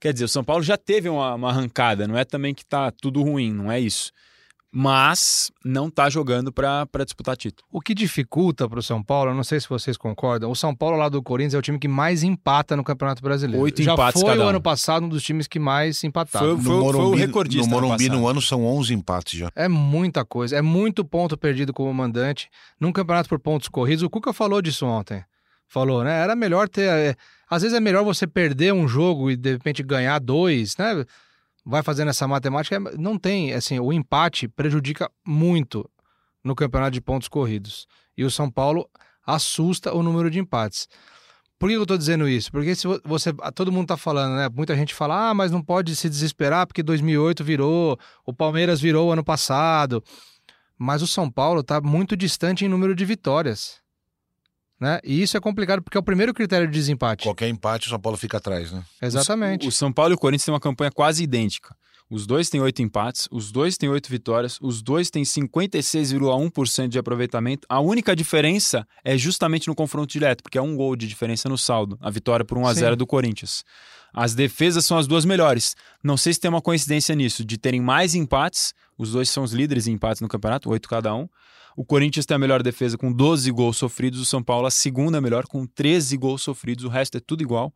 Quer 0.01 0.13
dizer, 0.13 0.25
o 0.27 0.29
São 0.29 0.45
Paulo 0.45 0.63
já 0.63 0.77
teve 0.77 1.09
uma, 1.09 1.35
uma 1.35 1.51
arrancada, 1.51 2.07
não 2.07 2.17
é 2.17 2.25
também 2.25 2.55
que 2.55 2.63
está 2.63 2.91
tudo 2.91 3.23
ruim, 3.23 3.53
não 3.53 3.71
é 3.71 3.81
isso. 3.81 4.13
Mas 4.77 5.53
não 5.65 5.89
tá 5.89 6.11
jogando 6.11 6.53
para 6.53 6.89
disputar 7.05 7.37
título. 7.37 7.65
O 7.71 7.81
que 7.81 7.95
dificulta 7.95 8.69
para 8.69 8.81
o 8.81 8.83
São 8.83 9.01
Paulo, 9.01 9.31
eu 9.31 9.35
não 9.35 9.45
sei 9.45 9.61
se 9.61 9.69
vocês 9.69 9.97
concordam, 9.97 10.51
o 10.51 10.57
São 10.57 10.75
Paulo 10.75 10.97
lá 10.97 11.09
do 11.09 11.23
Corinthians 11.23 11.55
é 11.55 11.59
o 11.59 11.63
time 11.63 11.79
que 11.79 11.87
mais 11.87 12.25
empata 12.25 12.75
no 12.75 12.83
Campeonato 12.83 13.23
Brasileiro. 13.23 13.63
Oito 13.63 13.81
Já 13.81 13.93
empates 13.93 14.21
foi 14.21 14.31
cada 14.33 14.43
o 14.43 14.47
um. 14.47 14.49
ano 14.49 14.61
passado 14.61 15.07
um 15.07 15.09
dos 15.09 15.23
times 15.23 15.47
que 15.47 15.61
mais 15.61 16.03
empataram. 16.03 16.49
Foi- 16.49 16.57
No 16.57 16.63
foi 16.63 16.75
o 16.75 16.81
Morumbi, 16.81 17.19
recordista 17.19 17.67
no, 17.71 17.71
Morumbi 17.71 18.05
passado. 18.09 18.19
no 18.21 18.27
ano 18.27 18.43
são 18.43 18.67
11 18.67 18.93
empates 18.95 19.39
já. 19.39 19.49
É 19.55 19.69
muita 19.69 20.25
coisa, 20.25 20.57
é 20.57 20.63
muito 20.63 21.05
ponto 21.05 21.39
perdido 21.39 21.73
como 21.73 21.95
mandante 21.95 22.49
num 22.81 22.91
campeonato 22.91 23.29
por 23.29 23.39
pontos 23.39 23.69
corridos. 23.69 24.03
O 24.03 24.11
Cuca 24.11 24.33
falou 24.33 24.61
disso 24.61 24.85
ontem. 24.87 25.23
Falou, 25.69 26.03
né? 26.05 26.21
Era 26.21 26.35
melhor 26.35 26.69
ter. 26.69 26.83
é, 26.89 27.15
às 27.49 27.63
vezes 27.63 27.77
é 27.77 27.81
melhor 27.81 28.05
você 28.05 28.27
perder 28.27 28.73
um 28.75 28.87
jogo 28.89 29.31
e 29.31 29.37
de 29.37 29.53
repente 29.53 29.83
ganhar 29.85 30.19
dois, 30.19 30.77
né? 30.77 31.05
Vai 31.65 31.83
fazendo 31.83 32.09
essa 32.11 32.29
matemática. 32.29 32.77
é- 32.77 32.97
Não 32.99 33.19
tem, 33.19 33.53
assim, 33.55 33.79
o 33.81 33.93
empate 33.93 34.47
prejudica 34.49 35.11
muito 35.27 35.89
no 36.43 36.55
campeonato 36.55 36.93
de 36.93 37.01
pontos 37.01 37.29
corridos. 37.29 37.87
E 38.17 38.25
o 38.25 38.31
São 38.31 38.51
Paulo 38.51 38.89
assusta 39.27 39.93
o 39.95 40.03
número 40.03 40.31
de 40.31 40.39
empates. 40.39 40.87
Por 41.59 41.71
que 41.71 41.77
eu 41.77 41.87
tô 41.87 41.97
dizendo 41.97 42.29
isso? 42.29 42.51
Porque 42.53 42.75
se 42.75 42.87
vo- 42.87 43.01
você. 43.05 43.33
Todo 43.55 43.73
mundo 43.73 43.87
tá 43.87 43.97
falando, 43.97 44.37
né? 44.37 44.49
Muita 44.53 44.77
gente 44.77 44.93
fala, 44.93 45.31
ah, 45.31 45.35
mas 45.35 45.51
não 45.51 45.63
pode 45.63 45.97
se 45.97 46.11
desesperar 46.11 46.67
porque 46.67 46.83
2008 46.83 47.43
virou, 47.43 47.99
o 48.27 48.35
Palmeiras 48.35 48.81
virou 48.81 49.11
ano 49.13 49.25
passado. 49.25 50.03
Mas 50.77 51.01
o 51.01 51.07
São 51.07 51.31
Paulo 51.31 51.63
tá 51.63 51.81
muito 51.81 52.17
distante 52.17 52.65
em 52.65 52.69
número 52.69 52.95
de 52.95 53.05
vitórias. 53.05 53.81
Né? 54.85 55.01
E 55.03 55.23
isso 55.23 55.35
é 55.35 55.41
complicado 55.41 55.81
porque 55.81 55.97
é 55.97 56.01
o 56.01 56.03
primeiro 56.03 56.35
critério 56.35 56.67
de 56.67 56.73
desempate. 56.75 57.23
Qualquer 57.23 57.49
empate, 57.49 57.87
o 57.87 57.89
São 57.91 57.99
Paulo 57.99 58.19
fica 58.19 58.37
atrás, 58.37 58.71
né? 58.71 58.85
Exatamente. 59.01 59.67
O 59.67 59.73
São 59.73 59.91
Paulo 59.91 60.13
e 60.13 60.15
o 60.15 60.19
Corinthians 60.19 60.45
têm 60.45 60.53
uma 60.53 60.61
campanha 60.61 60.91
quase 60.91 61.25
idêntica. 61.25 61.75
Os 62.11 62.27
dois 62.27 62.51
têm 62.51 62.61
oito 62.61 62.83
empates, 62.83 63.27
os 63.33 63.51
dois 63.51 63.79
têm 63.79 63.89
oito 63.89 64.11
vitórias, 64.11 64.59
os 64.61 64.83
dois 64.83 65.09
têm 65.09 65.23
56,1% 65.23 66.89
de 66.89 66.99
aproveitamento. 66.99 67.67
A 67.67 67.81
única 67.81 68.15
diferença 68.15 68.87
é 69.03 69.17
justamente 69.17 69.69
no 69.69 69.75
confronto 69.75 70.13
direto, 70.13 70.43
porque 70.43 70.59
é 70.59 70.63
um 70.63 70.77
gol 70.77 70.95
de 70.95 71.09
diferença 71.09 71.49
no 71.49 71.57
saldo. 71.57 71.97
A 72.03 72.11
vitória 72.11 72.45
por 72.45 72.59
1 72.59 72.67
a 72.67 72.75
Sim. 72.75 72.81
0 72.81 72.97
do 72.97 73.07
Corinthians. 73.07 73.65
As 74.13 74.35
defesas 74.35 74.85
são 74.85 74.99
as 74.99 75.07
duas 75.07 75.25
melhores. 75.25 75.75
Não 76.03 76.19
sei 76.19 76.35
se 76.35 76.41
tem 76.41 76.51
uma 76.51 76.61
coincidência 76.61 77.15
nisso, 77.15 77.43
de 77.43 77.57
terem 77.57 77.81
mais 77.81 78.15
empates. 78.15 78.75
Os 78.99 79.13
dois 79.13 79.31
são 79.31 79.43
os 79.45 79.55
líderes 79.55 79.87
em 79.87 79.93
empates 79.93 80.21
no 80.21 80.29
campeonato, 80.29 80.69
oito 80.69 80.91
cada 80.91 81.15
um. 81.15 81.27
O 81.77 81.85
Corinthians 81.85 82.25
tem 82.27 82.35
a 82.35 82.39
melhor 82.39 82.63
defesa 82.63 82.97
com 82.97 83.13
12 83.13 83.51
gols 83.51 83.77
sofridos, 83.77 84.21
o 84.21 84.25
São 84.25 84.43
Paulo 84.43 84.67
a 84.67 84.71
segunda 84.71 85.21
melhor 85.21 85.47
com 85.47 85.67
13 85.67 86.17
gols 86.17 86.43
sofridos, 86.43 86.85
o 86.85 86.89
resto 86.89 87.19
é 87.19 87.21
tudo 87.21 87.43
igual. 87.43 87.75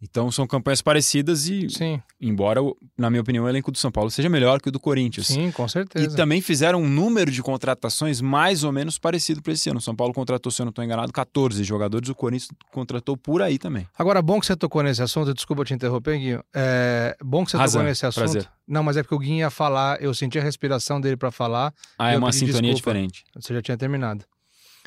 Então 0.00 0.30
são 0.30 0.46
campanhas 0.46 0.82
parecidas 0.82 1.48
e, 1.48 1.70
Sim, 1.70 2.02
embora, 2.20 2.62
o- 2.62 2.76
na 2.98 3.08
minha 3.08 3.22
opinião, 3.22 3.46
o 3.46 3.48
elenco 3.48 3.72
do 3.72 3.78
São 3.78 3.90
Paulo 3.90 4.10
seja 4.10 4.28
melhor 4.28 4.60
que 4.60 4.68
o 4.68 4.72
do 4.72 4.78
Corinthians. 4.78 5.26
sim, 5.28 5.50
com 5.50 5.64
E 5.64 5.68
certeza. 5.70 6.14
também 6.14 6.42
fizeram 6.42 6.82
um 6.82 6.88
número 6.88 7.30
de 7.30 7.42
contratações 7.42 8.20
mais 8.20 8.62
ou 8.62 8.70
menos 8.70 8.98
parecido 8.98 9.40
para 9.42 9.54
esse 9.54 9.70
ano. 9.70 9.78
O 9.78 9.82
São 9.82 9.96
Paulo 9.96 10.12
contratou, 10.12 10.52
se 10.52 10.60
eu 10.60 10.66
não 10.66 10.70
estou 10.70 10.84
enganado, 10.84 11.10
14 11.14 11.64
jogadores, 11.64 12.10
o 12.10 12.14
Corinthians 12.14 12.50
contratou 12.70 13.16
por 13.16 13.40
aí 13.40 13.58
também. 13.58 13.88
Agora, 13.98 14.20
bom 14.20 14.38
que 14.38 14.44
você 14.44 14.54
tocou 14.54 14.82
nesse 14.82 15.02
assunto, 15.02 15.32
desculpa 15.32 15.64
te 15.64 15.72
interromper, 15.72 16.18
Guinho. 16.18 16.44
É 16.54 17.16
bom 17.24 17.42
que 17.44 17.52
você 17.52 17.56
Razão, 17.56 17.80
tocou 17.80 17.88
nesse 17.88 18.04
assunto. 18.04 18.24
prazer. 18.32 18.48
Não, 18.68 18.82
mas 18.82 18.98
é 18.98 19.02
porque 19.02 19.14
o 19.14 19.18
Guinho 19.18 19.38
ia 19.38 19.50
falar, 19.50 20.00
eu 20.02 20.12
senti 20.12 20.38
a 20.38 20.42
respiração 20.42 21.00
dele 21.00 21.16
para 21.16 21.30
falar, 21.30 21.72
Ah, 21.98 22.12
é 22.12 22.18
uma 22.18 22.32
sintonia 22.32 22.72
desculpa. 22.74 22.98
diferente. 22.98 23.24
você 23.34 23.54
já 23.54 23.62
tinha 23.62 23.78
terminado. 23.78 24.26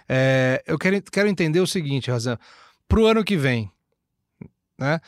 É, 0.07 0.63
eu 0.67 0.77
quero, 0.77 1.01
quero 1.11 1.27
entender 1.27 1.59
o 1.59 1.67
seguinte, 1.67 2.11
Razão. 2.11 2.37
Pro 2.87 3.05
ano 3.07 3.23
que 3.23 3.35
vem, 3.37 3.71
né? 4.79 4.99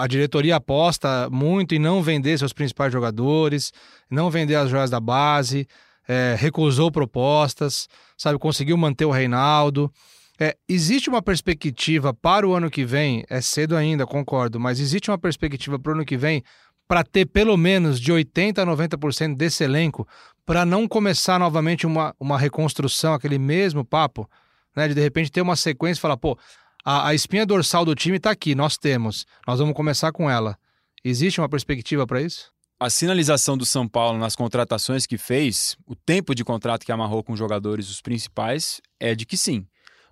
A 0.00 0.06
diretoria 0.06 0.56
aposta 0.56 1.28
muito 1.30 1.74
em 1.74 1.78
não 1.78 2.02
vender 2.02 2.36
seus 2.38 2.52
principais 2.52 2.92
jogadores, 2.92 3.72
não 4.10 4.30
vender 4.30 4.56
as 4.56 4.68
joias 4.68 4.90
da 4.90 5.00
base, 5.00 5.66
é, 6.08 6.34
recusou 6.38 6.90
propostas, 6.90 7.88
sabe, 8.16 8.38
conseguiu 8.38 8.76
manter 8.76 9.04
o 9.04 9.10
Reinaldo. 9.10 9.92
É, 10.40 10.56
existe 10.68 11.08
uma 11.08 11.22
perspectiva 11.22 12.12
para 12.12 12.46
o 12.46 12.52
ano 12.52 12.70
que 12.70 12.84
vem, 12.84 13.24
é 13.30 13.40
cedo 13.40 13.76
ainda, 13.76 14.06
concordo, 14.06 14.58
mas 14.58 14.80
existe 14.80 15.10
uma 15.10 15.18
perspectiva 15.18 15.78
para 15.78 15.92
o 15.92 15.94
ano 15.94 16.04
que 16.04 16.16
vem 16.16 16.42
para 16.88 17.04
ter 17.04 17.26
pelo 17.26 17.56
menos 17.56 18.00
de 18.00 18.12
80% 18.12 18.58
a 18.58 18.66
90% 18.66 19.36
desse 19.36 19.62
elenco 19.62 20.06
para 20.44 20.66
não 20.66 20.88
começar 20.88 21.38
novamente 21.38 21.86
uma, 21.86 22.14
uma 22.18 22.36
reconstrução, 22.36 23.14
aquele 23.14 23.38
mesmo 23.38 23.84
papo, 23.84 24.28
né? 24.74 24.88
De 24.88 24.94
de 24.94 25.00
repente 25.00 25.30
ter 25.30 25.40
uma 25.40 25.56
sequência 25.56 26.00
e 26.00 26.02
falar, 26.02 26.16
pô, 26.16 26.36
a, 26.84 27.08
a 27.08 27.14
espinha 27.14 27.46
dorsal 27.46 27.84
do 27.84 27.94
time 27.94 28.16
está 28.16 28.30
aqui, 28.30 28.54
nós 28.54 28.76
temos, 28.76 29.26
nós 29.46 29.58
vamos 29.58 29.74
começar 29.74 30.12
com 30.12 30.28
ela. 30.30 30.56
Existe 31.04 31.40
uma 31.40 31.48
perspectiva 31.48 32.06
para 32.06 32.20
isso? 32.22 32.50
A 32.78 32.90
sinalização 32.90 33.56
do 33.56 33.64
São 33.64 33.86
Paulo 33.88 34.18
nas 34.18 34.34
contratações 34.34 35.06
que 35.06 35.16
fez, 35.16 35.76
o 35.86 35.94
tempo 35.94 36.34
de 36.34 36.44
contrato 36.44 36.84
que 36.84 36.90
amarrou 36.92 37.22
com 37.22 37.32
os 37.32 37.38
jogadores, 37.38 37.88
os 37.88 38.00
principais, 38.00 38.80
é 38.98 39.14
de 39.14 39.24
que 39.24 39.36
sim. 39.36 39.66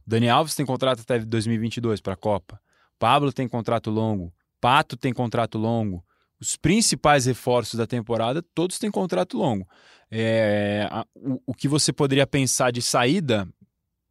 O 0.06 0.10
Dani 0.10 0.28
Alves 0.28 0.54
tem 0.54 0.64
contrato 0.64 1.00
até 1.00 1.18
2022 1.18 2.00
para 2.00 2.14
a 2.14 2.16
Copa. 2.16 2.60
Pablo 2.98 3.32
tem 3.32 3.48
contrato 3.48 3.90
longo. 3.90 4.32
Pato 4.60 4.96
tem 4.96 5.12
contrato 5.12 5.58
longo. 5.58 6.04
Os 6.40 6.56
principais 6.56 7.26
reforços 7.26 7.74
da 7.78 7.86
temporada, 7.86 8.42
todos 8.54 8.78
têm 8.78 8.90
contrato 8.90 9.36
longo. 9.36 9.66
É, 10.10 10.86
a- 10.90 11.04
o, 11.14 11.40
o 11.46 11.54
que 11.54 11.66
você 11.68 11.92
poderia 11.92 12.26
pensar 12.26 12.70
de 12.70 12.80
saída, 12.82 13.48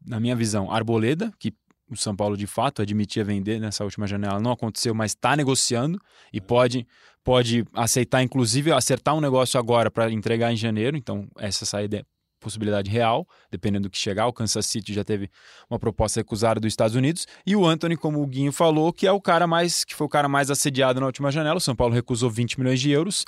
na 0.06 0.20
minha 0.20 0.36
visão, 0.36 0.72
Arboleda, 0.72 1.32
que 1.40 1.54
o 1.90 1.98
São 1.98 2.16
Paulo 2.16 2.38
de 2.38 2.48
fato 2.48 2.82
admitia 2.82 3.24
vender 3.24 3.60
nessa 3.60 3.84
última 3.84 4.08
janela, 4.08 4.40
não 4.40 4.52
aconteceu, 4.52 4.94
mas 4.94 5.12
está 5.12 5.36
negociando 5.36 6.00
e 6.32 6.40
pode 6.40 6.88
pode 7.24 7.66
aceitar, 7.74 8.24
inclusive, 8.24 8.72
acertar 8.72 9.14
um 9.14 9.22
negócio 9.22 9.60
agora 9.60 9.92
para 9.92 10.10
entregar 10.10 10.52
em 10.52 10.56
janeiro. 10.56 10.98
Então, 10.98 11.28
essa 11.38 11.66
saída 11.66 11.98
é 11.98 12.04
possibilidade 12.40 12.90
real, 12.90 13.28
dependendo 13.52 13.88
do 13.88 13.92
que 13.92 13.98
chegar. 13.98 14.26
O 14.28 14.34
Kansas 14.34 14.66
City 14.66 14.94
já 14.94 15.04
teve 15.04 15.30
uma 15.70 15.78
proposta 15.78 16.20
recusada 16.20 16.60
dos 16.60 16.72
Estados 16.72 16.96
Unidos. 16.96 17.28
E 17.46 17.56
o 17.56 17.66
Anthony, 17.66 17.98
como 17.98 18.22
o 18.22 18.26
Guinho 18.26 18.52
falou, 18.52 18.92
que 18.94 19.06
é 19.06 19.12
o 19.12 19.22
cara 19.22 19.46
mais 19.46 19.84
que 19.84 19.94
foi 19.94 20.08
o 20.08 20.10
cara 20.10 20.28
mais 20.28 20.50
assediado 20.50 21.00
na 21.00 21.06
última 21.06 21.32
janela. 21.32 21.58
O 21.58 21.62
São 21.62 21.76
Paulo 21.76 21.94
recusou 21.94 22.30
20 22.30 22.60
milhões 22.60 22.80
de 22.80 22.90
euros. 22.90 23.26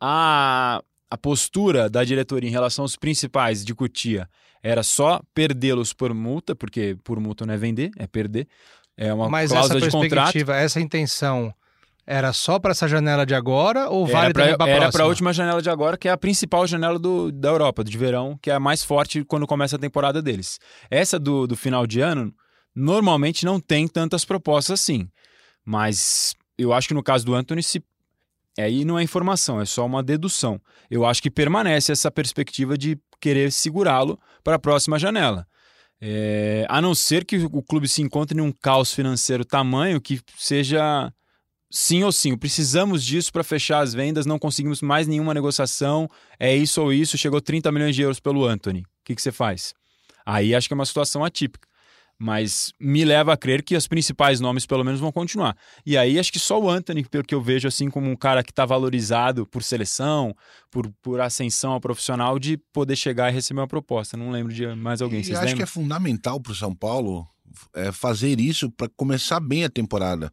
A, 0.00 0.82
a 1.10 1.18
postura 1.18 1.90
da 1.90 2.04
diretoria 2.04 2.48
em 2.48 2.52
relação 2.52 2.84
aos 2.84 2.96
principais 2.96 3.64
de 3.64 3.74
Cutia 3.74 4.28
era 4.62 4.82
só 4.82 5.20
perdê-los 5.34 5.92
por 5.92 6.14
multa, 6.14 6.54
porque 6.54 6.96
por 7.02 7.18
multa 7.20 7.44
não 7.44 7.54
é 7.54 7.56
vender, 7.56 7.90
é 7.98 8.06
perder. 8.06 8.46
É 8.96 9.12
uma 9.12 9.28
Mas 9.28 9.50
essa 9.50 9.54
cláusula 9.54 9.80
de 9.80 9.90
contrato. 9.90 10.50
essa 10.52 10.80
intenção 10.80 11.52
era 12.06 12.32
só 12.32 12.58
para 12.58 12.72
essa 12.72 12.86
janela 12.88 13.24
de 13.24 13.34
agora 13.34 13.88
ou 13.88 14.06
vale 14.06 14.26
Era 14.26 14.34
pra- 14.34 14.42
também 14.44 14.56
para 14.58 14.66
Era 14.70 14.76
próxima? 14.80 14.92
para 14.92 15.04
a 15.04 15.08
última 15.08 15.32
janela 15.32 15.62
de 15.62 15.70
agora, 15.70 15.96
que 15.96 16.08
é 16.08 16.10
a 16.10 16.16
principal 16.16 16.66
janela 16.66 16.98
do, 16.98 17.30
da 17.32 17.48
Europa, 17.48 17.82
de 17.84 17.96
verão, 17.96 18.38
que 18.42 18.50
é 18.50 18.54
a 18.54 18.60
mais 18.60 18.82
forte 18.84 19.24
quando 19.24 19.46
começa 19.46 19.76
a 19.76 19.78
temporada 19.78 20.20
deles. 20.20 20.58
Essa 20.90 21.18
do, 21.18 21.46
do 21.46 21.56
final 21.56 21.86
de 21.86 22.00
ano, 22.00 22.34
normalmente 22.74 23.44
não 23.44 23.60
tem 23.60 23.86
tantas 23.88 24.24
propostas 24.24 24.80
assim. 24.80 25.08
Mas 25.64 26.34
eu 26.58 26.72
acho 26.72 26.88
que 26.88 26.94
no 26.94 27.02
caso 27.02 27.24
do 27.24 27.34
Anthony, 27.34 27.62
se 27.62 27.82
aí 28.58 28.84
não 28.84 28.98
é 28.98 29.02
informação, 29.02 29.60
é 29.60 29.64
só 29.64 29.86
uma 29.86 30.02
dedução. 30.02 30.60
Eu 30.90 31.06
acho 31.06 31.22
que 31.22 31.30
permanece 31.30 31.92
essa 31.92 32.10
perspectiva 32.10 32.76
de 32.76 32.98
querer 33.20 33.50
segurá-lo 33.52 34.18
para 34.44 34.56
a 34.56 34.58
próxima 34.58 34.98
janela. 34.98 35.46
É, 36.00 36.66
a 36.68 36.80
não 36.80 36.94
ser 36.94 37.24
que 37.24 37.36
o 37.36 37.62
clube 37.62 37.88
se 37.88 38.02
encontre 38.02 38.36
em 38.36 38.40
um 38.40 38.50
caos 38.50 38.92
financeiro 38.92 39.44
tamanho 39.44 40.00
que 40.00 40.20
seja 40.36 41.12
sim 41.70 42.02
ou 42.02 42.12
sim. 42.12 42.36
Precisamos 42.36 43.04
disso 43.04 43.32
para 43.32 43.44
fechar 43.44 43.80
as 43.80 43.94
vendas, 43.94 44.26
não 44.26 44.38
conseguimos 44.38 44.82
mais 44.82 45.06
nenhuma 45.06 45.32
negociação. 45.32 46.08
É 46.38 46.54
isso 46.54 46.82
ou 46.82 46.92
isso, 46.92 47.16
chegou 47.16 47.40
30 47.40 47.70
milhões 47.72 47.94
de 47.94 48.02
euros 48.02 48.20
pelo 48.20 48.44
Anthony. 48.44 48.80
O 48.80 48.86
que, 49.04 49.14
que 49.14 49.22
você 49.22 49.32
faz? 49.32 49.74
Aí 50.26 50.54
acho 50.54 50.68
que 50.68 50.74
é 50.74 50.76
uma 50.76 50.86
situação 50.86 51.24
atípica. 51.24 51.68
Mas 52.18 52.72
me 52.78 53.04
leva 53.04 53.32
a 53.32 53.36
crer 53.36 53.62
que 53.64 53.76
os 53.76 53.88
principais 53.88 54.38
nomes, 54.38 54.64
pelo 54.64 54.84
menos, 54.84 55.00
vão 55.00 55.10
continuar. 55.10 55.56
E 55.84 55.96
aí 55.96 56.18
acho 56.18 56.32
que 56.32 56.38
só 56.38 56.60
o 56.60 56.70
Anthony, 56.70 57.04
pelo 57.04 57.24
que 57.24 57.34
eu 57.34 57.42
vejo 57.42 57.66
assim 57.66 57.90
como 57.90 58.08
um 58.08 58.14
cara 58.14 58.44
que 58.44 58.52
está 58.52 58.64
valorizado 58.64 59.44
por 59.46 59.62
seleção, 59.62 60.34
por, 60.70 60.88
por 61.02 61.20
ascensão 61.20 61.72
ao 61.72 61.80
profissional, 61.80 62.38
de 62.38 62.56
poder 62.72 62.94
chegar 62.94 63.30
e 63.30 63.34
receber 63.34 63.60
uma 63.60 63.66
proposta. 63.68 64.16
Não 64.16 64.30
lembro 64.30 64.52
de 64.52 64.66
mais 64.76 65.02
alguém. 65.02 65.20
E 65.20 65.24
Vocês 65.24 65.36
acho 65.36 65.46
que 65.46 65.52
lembram? 65.52 65.64
é 65.64 65.66
fundamental 65.66 66.40
para 66.40 66.52
o 66.52 66.56
São 66.56 66.74
Paulo 66.74 67.26
é, 67.74 67.92
fazer 67.92 68.40
isso 68.40 68.70
para 68.70 68.88
começar 68.96 69.40
bem 69.40 69.64
a 69.64 69.70
temporada. 69.70 70.32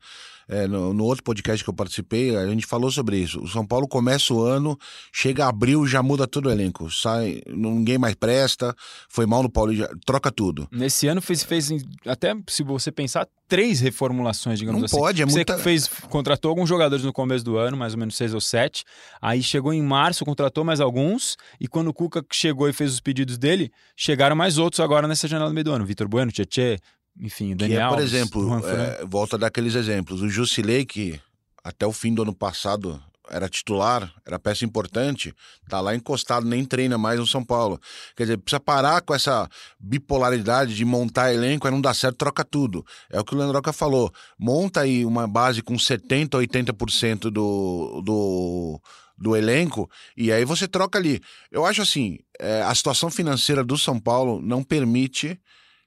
É, 0.51 0.67
no, 0.67 0.95
no 0.95 1.03
outro 1.03 1.23
podcast 1.23 1.63
que 1.63 1.69
eu 1.69 1.73
participei, 1.75 2.35
a 2.35 2.47
gente 2.47 2.65
falou 2.65 2.89
sobre 2.89 3.17
isso. 3.17 3.39
O 3.39 3.47
São 3.47 3.63
Paulo 3.63 3.87
começa 3.87 4.33
o 4.33 4.41
ano, 4.41 4.75
chega 5.13 5.47
abril, 5.47 5.85
já 5.85 6.01
muda 6.01 6.25
todo 6.25 6.47
o 6.47 6.51
elenco. 6.51 6.89
Sai, 6.89 7.39
ninguém 7.47 7.99
mais 7.99 8.15
presta, 8.15 8.73
foi 9.07 9.27
mal 9.27 9.43
no 9.43 9.49
Paulista, 9.51 9.87
troca 10.07 10.31
tudo. 10.31 10.67
Nesse 10.71 11.07
ano 11.07 11.21
fez, 11.21 11.43
fez 11.43 11.69
até 12.03 12.35
se 12.47 12.63
você 12.63 12.91
pensar 12.91 13.27
três 13.47 13.79
reformulações, 13.79 14.57
digamos 14.57 14.81
Não 14.81 14.85
assim. 14.87 14.97
pode, 14.97 15.21
é 15.21 15.25
você 15.25 15.31
muita- 15.35 15.57
fez 15.59 15.87
contratou 16.09 16.49
alguns 16.49 16.67
jogadores 16.67 17.05
no 17.05 17.13
começo 17.13 17.45
do 17.45 17.57
ano, 17.57 17.77
mais 17.77 17.93
ou 17.93 17.99
menos 17.99 18.17
seis 18.17 18.33
ou 18.33 18.41
sete. 18.41 18.83
Aí 19.21 19.43
chegou 19.43 19.71
em 19.71 19.83
março, 19.83 20.25
contratou 20.25 20.63
mais 20.63 20.79
alguns 20.81 21.37
e 21.61 21.67
quando 21.67 21.89
o 21.89 21.93
Cuca 21.93 22.25
chegou 22.31 22.67
e 22.67 22.73
fez 22.73 22.91
os 22.93 22.99
pedidos 22.99 23.37
dele, 23.37 23.71
chegaram 23.95 24.35
mais 24.35 24.57
outros 24.57 24.79
agora 24.79 25.07
nessa 25.07 25.27
janela 25.27 25.49
do 25.51 25.53
meio 25.53 25.65
do 25.65 25.73
ano. 25.73 25.85
Vitor 25.85 26.07
Bueno, 26.07 26.31
Tietê, 26.31 26.79
enfim, 27.21 27.49
Que 27.49 27.55
Daniel 27.55 27.87
é, 27.87 27.89
por 27.89 27.99
exemplo, 28.01 28.65
é, 28.65 29.05
volta 29.05 29.35
a 29.35 29.39
dar 29.39 29.47
aqueles 29.47 29.75
exemplos. 29.75 30.21
O 30.21 30.29
Jusilei, 30.39 30.85
que 30.85 31.19
até 31.61 31.85
o 31.85 31.91
fim 31.91 32.13
do 32.13 32.21
ano 32.21 32.33
passado 32.33 33.01
era 33.29 33.49
titular, 33.49 34.11
era 34.25 34.39
peça 34.39 34.63
importante, 34.63 35.35
tá 35.67 35.81
lá 35.81 35.93
encostado, 35.93 36.47
nem 36.47 36.63
treina 36.63 36.97
mais 36.97 37.19
no 37.19 37.27
São 37.27 37.43
Paulo. 37.43 37.79
Quer 38.15 38.23
dizer, 38.23 38.37
precisa 38.37 38.59
parar 38.59 39.01
com 39.01 39.13
essa 39.13 39.47
bipolaridade 39.77 40.73
de 40.73 40.85
montar 40.85 41.33
elenco, 41.33 41.67
aí 41.67 41.73
não 41.73 41.81
dá 41.81 41.93
certo, 41.93 42.15
troca 42.15 42.43
tudo. 42.43 42.85
É 43.09 43.19
o 43.19 43.23
que 43.23 43.35
o 43.35 43.37
Leandroca 43.37 43.73
falou. 43.73 44.11
Monta 44.37 44.81
aí 44.81 45.05
uma 45.05 45.27
base 45.27 45.61
com 45.61 45.75
70%, 45.75 46.29
80% 46.29 47.29
do, 47.29 48.01
do, 48.01 48.81
do 49.17 49.35
elenco 49.35 49.89
e 50.15 50.31
aí 50.31 50.45
você 50.45 50.67
troca 50.67 50.97
ali. 50.97 51.21
Eu 51.51 51.65
acho 51.65 51.81
assim, 51.81 52.17
é, 52.39 52.63
a 52.63 52.73
situação 52.73 53.11
financeira 53.11 53.63
do 53.63 53.77
São 53.77 53.99
Paulo 53.99 54.41
não 54.41 54.63
permite 54.63 55.39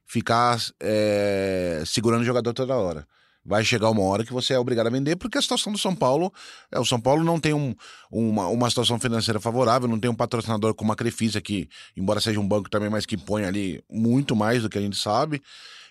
ficar 0.06 0.58
é, 0.78 1.82
segurando 1.86 2.20
o 2.20 2.26
jogador 2.26 2.52
toda 2.52 2.76
hora 2.76 3.06
vai 3.44 3.64
chegar 3.64 3.90
uma 3.90 4.02
hora 4.02 4.24
que 4.24 4.32
você 4.32 4.54
é 4.54 4.58
obrigado 4.58 4.86
a 4.86 4.90
vender, 4.90 5.16
porque 5.16 5.38
a 5.38 5.42
situação 5.42 5.72
do 5.72 5.78
São 5.78 5.94
Paulo, 5.94 6.32
é, 6.70 6.78
o 6.78 6.84
São 6.84 7.00
Paulo 7.00 7.24
não 7.24 7.40
tem 7.40 7.52
um, 7.52 7.74
uma, 8.10 8.46
uma 8.48 8.68
situação 8.68 8.98
financeira 8.98 9.40
favorável, 9.40 9.88
não 9.88 9.98
tem 9.98 10.10
um 10.10 10.14
patrocinador 10.14 10.74
como 10.74 10.92
a 10.92 10.96
Crefisa, 10.96 11.40
que, 11.40 11.68
embora 11.96 12.20
seja 12.20 12.40
um 12.40 12.46
banco 12.46 12.70
também, 12.70 12.88
mas 12.88 13.04
que 13.04 13.16
põe 13.16 13.44
ali 13.44 13.82
muito 13.90 14.36
mais 14.36 14.62
do 14.62 14.68
que 14.68 14.78
a 14.78 14.80
gente 14.80 14.96
sabe. 14.96 15.42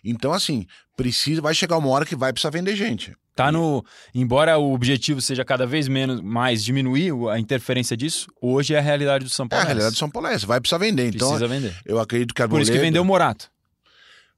Então, 0.04 0.34
assim, 0.34 0.66
precisa, 0.96 1.42
vai 1.42 1.54
chegar 1.54 1.78
uma 1.78 1.90
hora 1.90 2.06
que 2.06 2.16
vai 2.16 2.34
precisar 2.34 2.50
vender 2.50 2.76
gente. 2.76 3.16
Tá 3.36 3.52
no. 3.52 3.84
Embora 4.14 4.58
o 4.58 4.74
objetivo 4.74 5.22
seja 5.22 5.46
cada 5.46 5.66
vez 5.66 5.88
menos 5.88 6.20
mais 6.20 6.64
diminuir 6.64 7.14
a 7.30 7.40
interferência 7.40 7.96
disso, 7.96 8.28
hoje 8.42 8.74
é 8.74 8.78
a 8.78 8.82
realidade 8.82 9.24
do 9.24 9.30
São 9.30 9.48
Paulo. 9.48 9.62
É, 9.62 9.64
a 9.64 9.68
realidade 9.68 9.96
do 9.96 9.98
São 9.98 10.10
Paulo 10.10 10.28
é 10.28 10.34
essa, 10.34 10.46
vai 10.46 10.60
precisar 10.60 10.80
vender. 10.80 11.08
Então, 11.08 11.30
Precisa 11.30 11.48
vender. 11.48 11.76
eu 11.86 12.00
acredito 12.00 12.34
que 12.34 12.42
a 12.42 12.48
Por 12.48 12.62
isso 12.62 12.72
que 12.72 12.78
vendeu 12.78 13.02
o 13.02 13.06
Morato. 13.06 13.50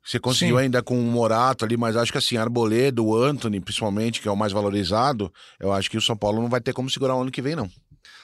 Você 0.05 0.19
conseguiu 0.19 0.57
Sim. 0.57 0.63
ainda 0.63 0.83
com 0.83 0.99
o 0.99 1.03
Morato 1.03 1.63
ali, 1.63 1.77
mas 1.77 1.95
acho 1.95 2.11
que 2.11 2.17
assim, 2.17 2.35
Arboledo, 2.37 3.05
o 3.05 3.15
Anthony, 3.15 3.59
principalmente, 3.61 4.21
que 4.21 4.27
é 4.27 4.31
o 4.31 4.35
mais 4.35 4.51
valorizado, 4.51 5.31
eu 5.59 5.71
acho 5.71 5.89
que 5.89 5.97
o 5.97 6.01
São 6.01 6.15
Paulo 6.17 6.41
não 6.41 6.49
vai 6.49 6.59
ter 6.59 6.73
como 6.73 6.89
segurar 6.89 7.15
o 7.15 7.21
ano 7.21 7.31
que 7.31 7.41
vem, 7.41 7.55
não. 7.55 7.69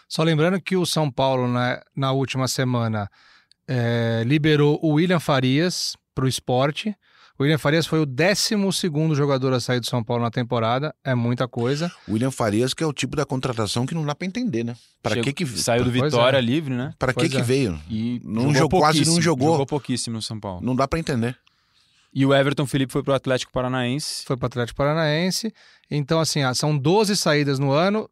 Só 0.07 0.23
lembrando 0.23 0.59
que 0.59 0.75
o 0.75 0.85
São 0.85 1.09
Paulo, 1.09 1.47
né, 1.47 1.79
na 1.95 2.11
última 2.11 2.47
semana, 2.47 3.09
é, 3.67 4.23
liberou 4.25 4.79
o 4.81 4.93
William 4.93 5.19
Farias 5.19 5.95
para 6.13 6.25
o 6.25 6.27
esporte. 6.27 6.95
O 7.37 7.43
William 7.43 7.57
Farias 7.57 7.85
foi 7.87 8.01
o 8.01 8.05
12 8.05 9.15
jogador 9.15 9.53
a 9.53 9.61
sair 9.61 9.79
do 9.79 9.85
São 9.85 10.03
Paulo 10.03 10.23
na 10.23 10.29
temporada. 10.31 10.93
É 11.05 11.15
muita 11.15 11.47
coisa. 11.47 11.89
William 12.09 12.31
Farias, 12.31 12.73
que 12.73 12.83
é 12.83 12.87
o 12.87 12.91
tipo 12.91 13.15
da 13.15 13.25
contratação 13.25 13.85
que 13.85 13.95
não 13.95 14.05
dá 14.05 14.13
pra 14.13 14.27
entender, 14.27 14.65
né? 14.65 14.75
Chegou- 15.07 15.23
que 15.23 15.31
que 15.33 15.45
Saiu 15.45 15.85
do 15.85 15.91
Vitória 15.91 16.37
é. 16.37 16.41
livre, 16.41 16.73
né? 16.73 16.91
Para 16.99 17.13
que 17.13 17.19
Pois 17.19 17.31
que 17.31 17.37
é. 17.37 17.41
veio? 17.41 17.79
E 17.89 18.19
Não 18.25 18.53
jogou- 18.53 18.81
quase 18.81 19.05
não 19.05 19.21
jogou. 19.21 19.51
Jogou 19.51 19.65
pouquíssimo 19.65 20.17
no 20.17 20.21
São 20.21 20.37
Paulo. 20.37 20.59
Não 20.65 20.75
dá 20.75 20.85
pra 20.85 20.99
entender. 20.99 21.37
E 22.13 22.25
o 22.25 22.33
Everton 22.33 22.65
Felipe 22.65 22.91
foi 22.91 23.03
pro 23.03 23.13
Atlético 23.13 23.51
Paranaense. 23.51 24.23
Foi 24.25 24.35
para 24.35 24.45
o 24.45 24.47
Atlético 24.47 24.77
Paranaense. 24.77 25.53
Então, 25.91 26.19
assim, 26.19 26.41
ah, 26.43 26.53
são 26.53 26.77
12 26.77 27.15
saídas 27.15 27.59
no 27.59 27.71
ano, 27.71 28.09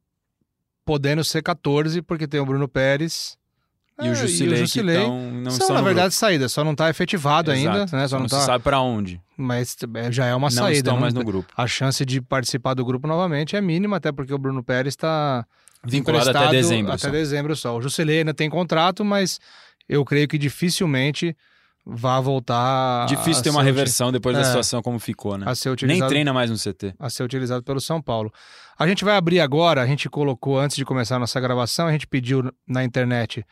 podendo 0.85 1.23
ser 1.23 1.41
14, 1.41 2.01
porque 2.01 2.27
tem 2.27 2.39
o 2.39 2.45
Bruno 2.45 2.67
Pérez. 2.67 3.37
E 3.99 4.07
é, 4.07 4.11
o 4.11 4.15
Jusilei, 4.15 4.59
Jusilei. 4.59 4.97
tão, 4.97 5.31
não 5.31 5.49
São, 5.51 5.61
estão 5.61 5.75
na 5.75 5.81
verdade, 5.81 6.13
saídas. 6.13 6.51
Só 6.51 6.63
não 6.63 6.73
está 6.73 6.87
efetivado 6.89 7.49
grupo. 7.51 7.57
ainda, 7.67 7.77
Exato. 7.83 7.95
né? 7.95 8.07
Só, 8.07 8.15
não, 8.17 8.21
não 8.23 8.29
tá. 8.29 8.39
se 8.39 8.45
sabe 8.45 8.63
pra 8.63 8.79
onde. 8.79 9.19
Mas 9.35 9.75
é, 9.95 10.11
já 10.11 10.25
é 10.27 10.35
uma 10.35 10.49
não 10.49 10.55
saída. 10.55 10.77
estão 10.77 10.93
não- 10.93 11.01
mais 11.01 11.13
no 11.15 11.23
grupo. 11.23 11.51
A 11.57 11.65
chance 11.65 12.05
de 12.05 12.21
participar 12.21 12.75
do 12.75 12.85
grupo 12.85 13.07
novamente 13.07 13.55
é 13.55 13.61
mínima, 13.61 13.97
até 13.97 14.11
porque 14.11 14.31
o 14.33 14.37
Bruno 14.37 14.63
Pérez 14.63 14.91
está 14.93 15.43
Vinculado 15.83 16.29
até 16.29 16.47
dezembro. 16.49 16.91
Até 16.91 17.07
só. 17.07 17.09
dezembro 17.09 17.55
só. 17.55 17.75
O 17.75 17.81
Jusilei 17.81 18.19
ainda 18.19 18.33
tem 18.35 18.47
contrato, 18.49 19.03
mas 19.03 19.39
eu 19.89 20.05
creio 20.05 20.27
que 20.27 20.37
dificilmente 20.37 21.35
vá 21.89 22.19
voltar. 22.19 23.05
Difícil 23.07 23.41
ter 23.43 23.49
uma 23.49 23.63
reversão 23.63 24.11
depois 24.11 24.35
da 24.35 24.41
É. 24.41 24.45
situação 24.45 24.81
como 24.81 24.99
ficou, 24.99 25.37
né? 25.37 25.45
Nem 26.01 26.07
treina 26.09 26.33
mais 26.33 26.51
no 26.51 26.57
CT. 26.57 26.93
a 26.99 27.09
ser 27.09 27.23
utilizado 27.23 27.63
pelo 27.63 27.79
São 27.79 28.01
Paulo. 28.01 28.31
A 28.77 28.85
gente 28.85 29.05
vai 29.05 29.15
abrir 29.15 29.39
agora, 29.39 29.81
a 29.81 29.87
gente 29.87 30.09
colocou 30.09 30.59
antes 30.59 30.75
de 30.75 30.83
começar 30.83 31.15
a 31.15 31.19
nossa 31.19 31.39
gravação, 31.39 31.87
a 31.87 31.91
gente 31.91 32.05
pediu 32.05 32.51
na 32.67 32.83
internet 32.83 33.45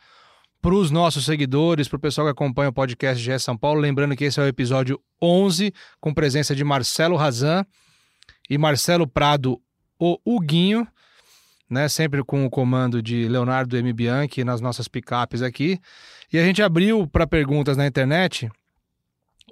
para 0.60 0.74
os 0.74 0.90
nossos 0.90 1.24
seguidores, 1.24 1.88
para 1.88 1.96
o 1.96 2.00
pessoal 2.00 2.26
que 2.26 2.32
acompanha 2.32 2.68
o 2.68 2.72
podcast 2.72 3.22
GE 3.22 3.38
São 3.38 3.56
Paulo, 3.56 3.80
lembrando 3.80 4.14
que 4.16 4.24
esse 4.24 4.38
é 4.38 4.42
o 4.42 4.46
episódio 4.46 5.00
11, 5.22 5.72
com 6.00 6.12
presença 6.12 6.54
de 6.54 6.62
Marcelo 6.64 7.16
Razan 7.16 7.64
e 8.50 8.58
Marcelo 8.58 9.06
Prado, 9.06 9.60
o 9.98 10.18
Huguinho, 10.24 10.86
né, 11.70 11.88
sempre 11.88 12.22
com 12.22 12.44
o 12.44 12.50
comando 12.50 13.02
de 13.02 13.28
Leonardo 13.28 13.76
M. 13.76 13.92
Bianchi 13.92 14.44
nas 14.44 14.60
nossas 14.60 14.86
picapes 14.88 15.42
aqui. 15.42 15.80
E 16.32 16.38
a 16.38 16.44
gente 16.44 16.62
abriu 16.62 17.06
para 17.06 17.26
perguntas 17.26 17.76
na 17.76 17.86
internet 17.86 18.50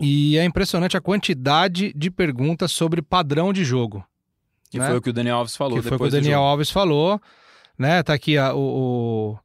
e 0.01 0.37
é 0.37 0.45
impressionante 0.45 0.97
a 0.97 1.01
quantidade 1.01 1.93
de 1.95 2.11
perguntas 2.11 2.73
sobre 2.73 3.01
padrão 3.01 3.53
de 3.53 3.65
jogo 3.65 4.05
Que 4.71 4.79
né? 4.79 4.89
foi 4.89 4.97
o 4.97 5.03
que 5.03 5.11
o 5.11 5.13
Daniel 5.13 5.37
Alves 5.37 5.55
falou 5.57 5.81
que 5.81 5.87
foi 5.89 5.97
o 5.97 6.01
que 6.01 6.07
o 6.07 6.11
Daniel 6.11 6.41
jogo. 6.41 6.45
Alves 6.49 6.71
falou, 6.71 7.21
né? 7.79 8.03
Tá 8.03 8.13
aqui 8.15 8.37
a- 8.37 8.53
o, 8.55 8.59
o 9.35 9.39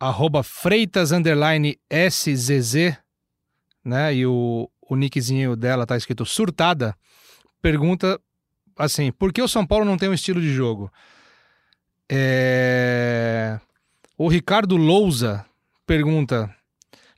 arroba 0.00 0.42
Freitas 0.42 1.12
underline 1.12 1.78
SZZ, 1.88 2.96
né? 3.84 4.14
E 4.14 4.26
o, 4.26 4.68
o 4.82 4.96
nickzinho 4.96 5.54
dela 5.56 5.86
tá 5.86 5.96
escrito 5.96 6.24
surtada. 6.26 6.94
Pergunta 7.62 8.20
assim, 8.76 9.12
por 9.12 9.32
que 9.32 9.40
o 9.40 9.48
São 9.48 9.64
Paulo 9.64 9.84
não 9.84 9.96
tem 9.96 10.08
um 10.08 10.14
estilo 10.14 10.40
de 10.40 10.52
jogo? 10.52 10.90
É... 12.10 13.58
O 14.18 14.28
Ricardo 14.28 14.76
Louza 14.76 15.44
pergunta: 15.86 16.54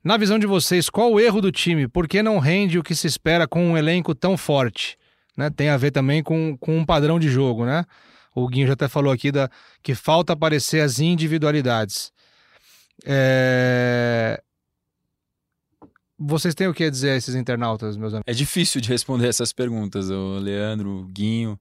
Na 0.07 0.16
visão 0.16 0.38
de 0.38 0.47
vocês, 0.47 0.88
qual 0.88 1.11
o 1.11 1.19
erro 1.19 1.40
do 1.40 1.51
time? 1.51 1.88
Por 1.88 2.07
que 2.07 2.23
não 2.23 2.38
rende 2.38 2.79
o 2.79 2.83
que 2.85 2.95
se 2.95 3.09
espera 3.09 3.45
com 3.49 3.73
um 3.73 3.77
elenco 3.77 4.14
tão 4.14 4.37
forte? 4.37 4.97
Né? 5.37 5.51
Tem 5.51 5.69
a 5.69 5.77
ver 5.77 5.90
também 5.90 6.23
com, 6.23 6.57
com 6.59 6.79
um 6.79 6.87
padrão 6.87 7.19
de 7.19 7.29
jogo, 7.29 7.66
né? 7.66 7.85
O 8.33 8.47
Guinho 8.47 8.69
já 8.69 8.75
até 8.75 8.87
falou 8.87 9.12
aqui 9.12 9.33
da, 9.33 9.51
que 9.83 9.97
falta 9.97 10.33
aparecer 10.33 10.81
as 10.81 11.01
individualidades. 11.01 12.12
É... 13.05 14.40
Vocês 16.16 16.55
têm 16.55 16.69
o 16.69 16.73
que 16.73 16.88
dizer 16.88 17.11
a 17.11 17.16
esses 17.16 17.35
internautas, 17.35 17.97
meus 17.97 18.14
amigos? 18.14 18.33
É 18.33 18.33
difícil 18.33 18.81
de 18.81 18.88
responder 18.88 19.27
essas 19.27 19.53
perguntas, 19.53 20.09
o 20.09 20.38
Leandro, 20.38 21.01
o 21.01 21.05
Guinho. 21.07 21.59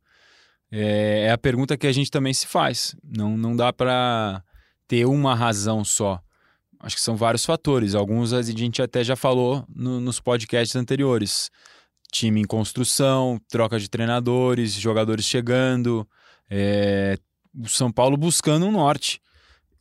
É, 0.72 1.30
é 1.30 1.32
a 1.32 1.38
pergunta 1.40 1.76
que 1.76 1.88
a 1.88 1.92
gente 1.92 2.12
também 2.12 2.32
se 2.32 2.46
faz. 2.46 2.96
Não, 3.04 3.36
não 3.36 3.56
dá 3.56 3.74
para 3.74 4.44
ter 4.88 5.04
uma 5.08 5.34
razão 5.34 5.84
só. 5.84 6.22
Acho 6.86 6.98
que 6.98 7.02
são 7.02 7.16
vários 7.16 7.44
fatores. 7.44 7.96
Alguns 7.96 8.32
a 8.32 8.44
gente 8.44 8.80
até 8.80 9.04
já 9.04 9.16
falou 9.16 9.66
no- 9.68 10.00
nos 10.00 10.20
podcasts 10.20 10.76
anteriores. 10.76 11.50
Time 12.12 12.42
em 12.42 12.46
construção, 12.46 13.42
troca 13.50 13.80
de 13.80 13.90
treinadores, 13.90 14.74
jogadores 14.74 15.26
chegando, 15.26 16.08
é, 16.48 17.18
o 17.60 17.68
São 17.68 17.92
Paulo 17.92 18.16
buscando 18.16 18.68
um 18.68 18.72
norte, 18.72 19.20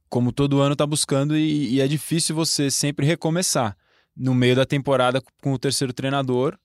como 0.09 0.33
todo 0.33 0.63
ano 0.63 0.73
está 0.73 0.87
buscando, 0.87 1.37
e, 1.37 1.75
e 1.75 1.81
é 1.83 1.87
difícil 1.87 2.35
você 2.35 2.71
sempre 2.71 3.05
recomeçar. 3.05 3.77
No 4.17 4.35
meio 4.35 4.57
da 4.57 4.65
temporada, 4.65 5.21
com 5.43 5.53
o 5.53 5.59
terceiro 5.59 5.93
treinador, 5.93 6.57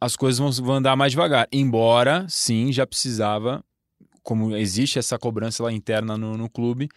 as 0.00 0.16
coisas 0.16 0.38
vão, 0.38 0.50
vão 0.64 0.76
andar 0.76 0.96
mais 0.96 1.12
devagar. 1.12 1.46
Embora, 1.52 2.24
sim, 2.26 2.72
já 2.72 2.86
precisava, 2.86 3.62
como 4.22 4.56
existe 4.56 4.98
essa 4.98 5.18
cobrança 5.18 5.62
lá 5.62 5.70
interna 5.72 6.16
no, 6.16 6.38
no 6.38 6.48
clube, 6.48 6.88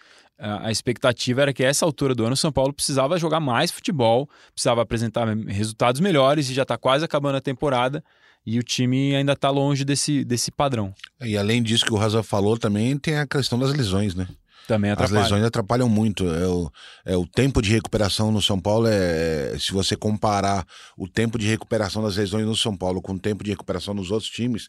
a, 0.41 0.71
expectativa 0.71 1.43
era 1.43 1.53
que 1.53 1.63
essa 1.63 1.85
altura 1.85 2.15
do 2.15 2.23
ano 2.25 2.33
o 2.33 2.37
São 2.37 2.51
Paulo 2.51 2.73
precisava 2.73 3.17
jogar 3.17 3.39
mais 3.39 3.69
futebol, 3.69 4.27
precisava 4.53 4.81
apresentar 4.81 5.27
resultados 5.47 6.01
melhores 6.01 6.49
e 6.49 6.53
já 6.53 6.63
está 6.63 6.77
quase 6.77 7.05
acabando 7.05 7.35
a 7.35 7.41
temporada 7.41 8.03
e 8.45 8.57
o 8.57 8.63
time 8.63 9.15
ainda 9.15 9.33
está 9.33 9.51
longe 9.51 9.85
desse, 9.85 10.25
desse 10.25 10.51
padrão. 10.51 10.93
E 11.21 11.37
além 11.37 11.61
disso 11.61 11.85
que 11.85 11.93
o 11.93 11.97
Raza 11.97 12.23
falou, 12.23 12.57
também 12.57 12.97
tem 12.97 13.17
a 13.17 13.27
questão 13.27 13.59
das 13.59 13.71
lesões, 13.71 14.15
né? 14.15 14.27
Também 14.67 14.91
As 14.91 14.97
atrapalha. 14.97 15.21
lesões 15.23 15.43
atrapalham 15.43 15.89
muito. 15.89 16.27
É 16.29 16.47
o, 16.47 16.71
é 17.05 17.17
o 17.17 17.25
tempo 17.27 17.61
de 17.61 17.71
recuperação 17.71 18.31
no 18.31 18.41
São 18.41 18.59
Paulo 18.59 18.87
é. 18.87 19.55
Se 19.59 19.71
você 19.73 19.95
comparar 19.95 20.65
o 20.97 21.07
tempo 21.07 21.37
de 21.37 21.47
recuperação 21.47 22.01
das 22.03 22.15
lesões 22.15 22.45
no 22.45 22.55
São 22.55 22.75
Paulo 22.75 23.01
com 23.01 23.13
o 23.13 23.19
tempo 23.19 23.43
de 23.43 23.49
recuperação 23.51 23.93
nos 23.93 24.11
outros 24.11 24.29
times, 24.29 24.67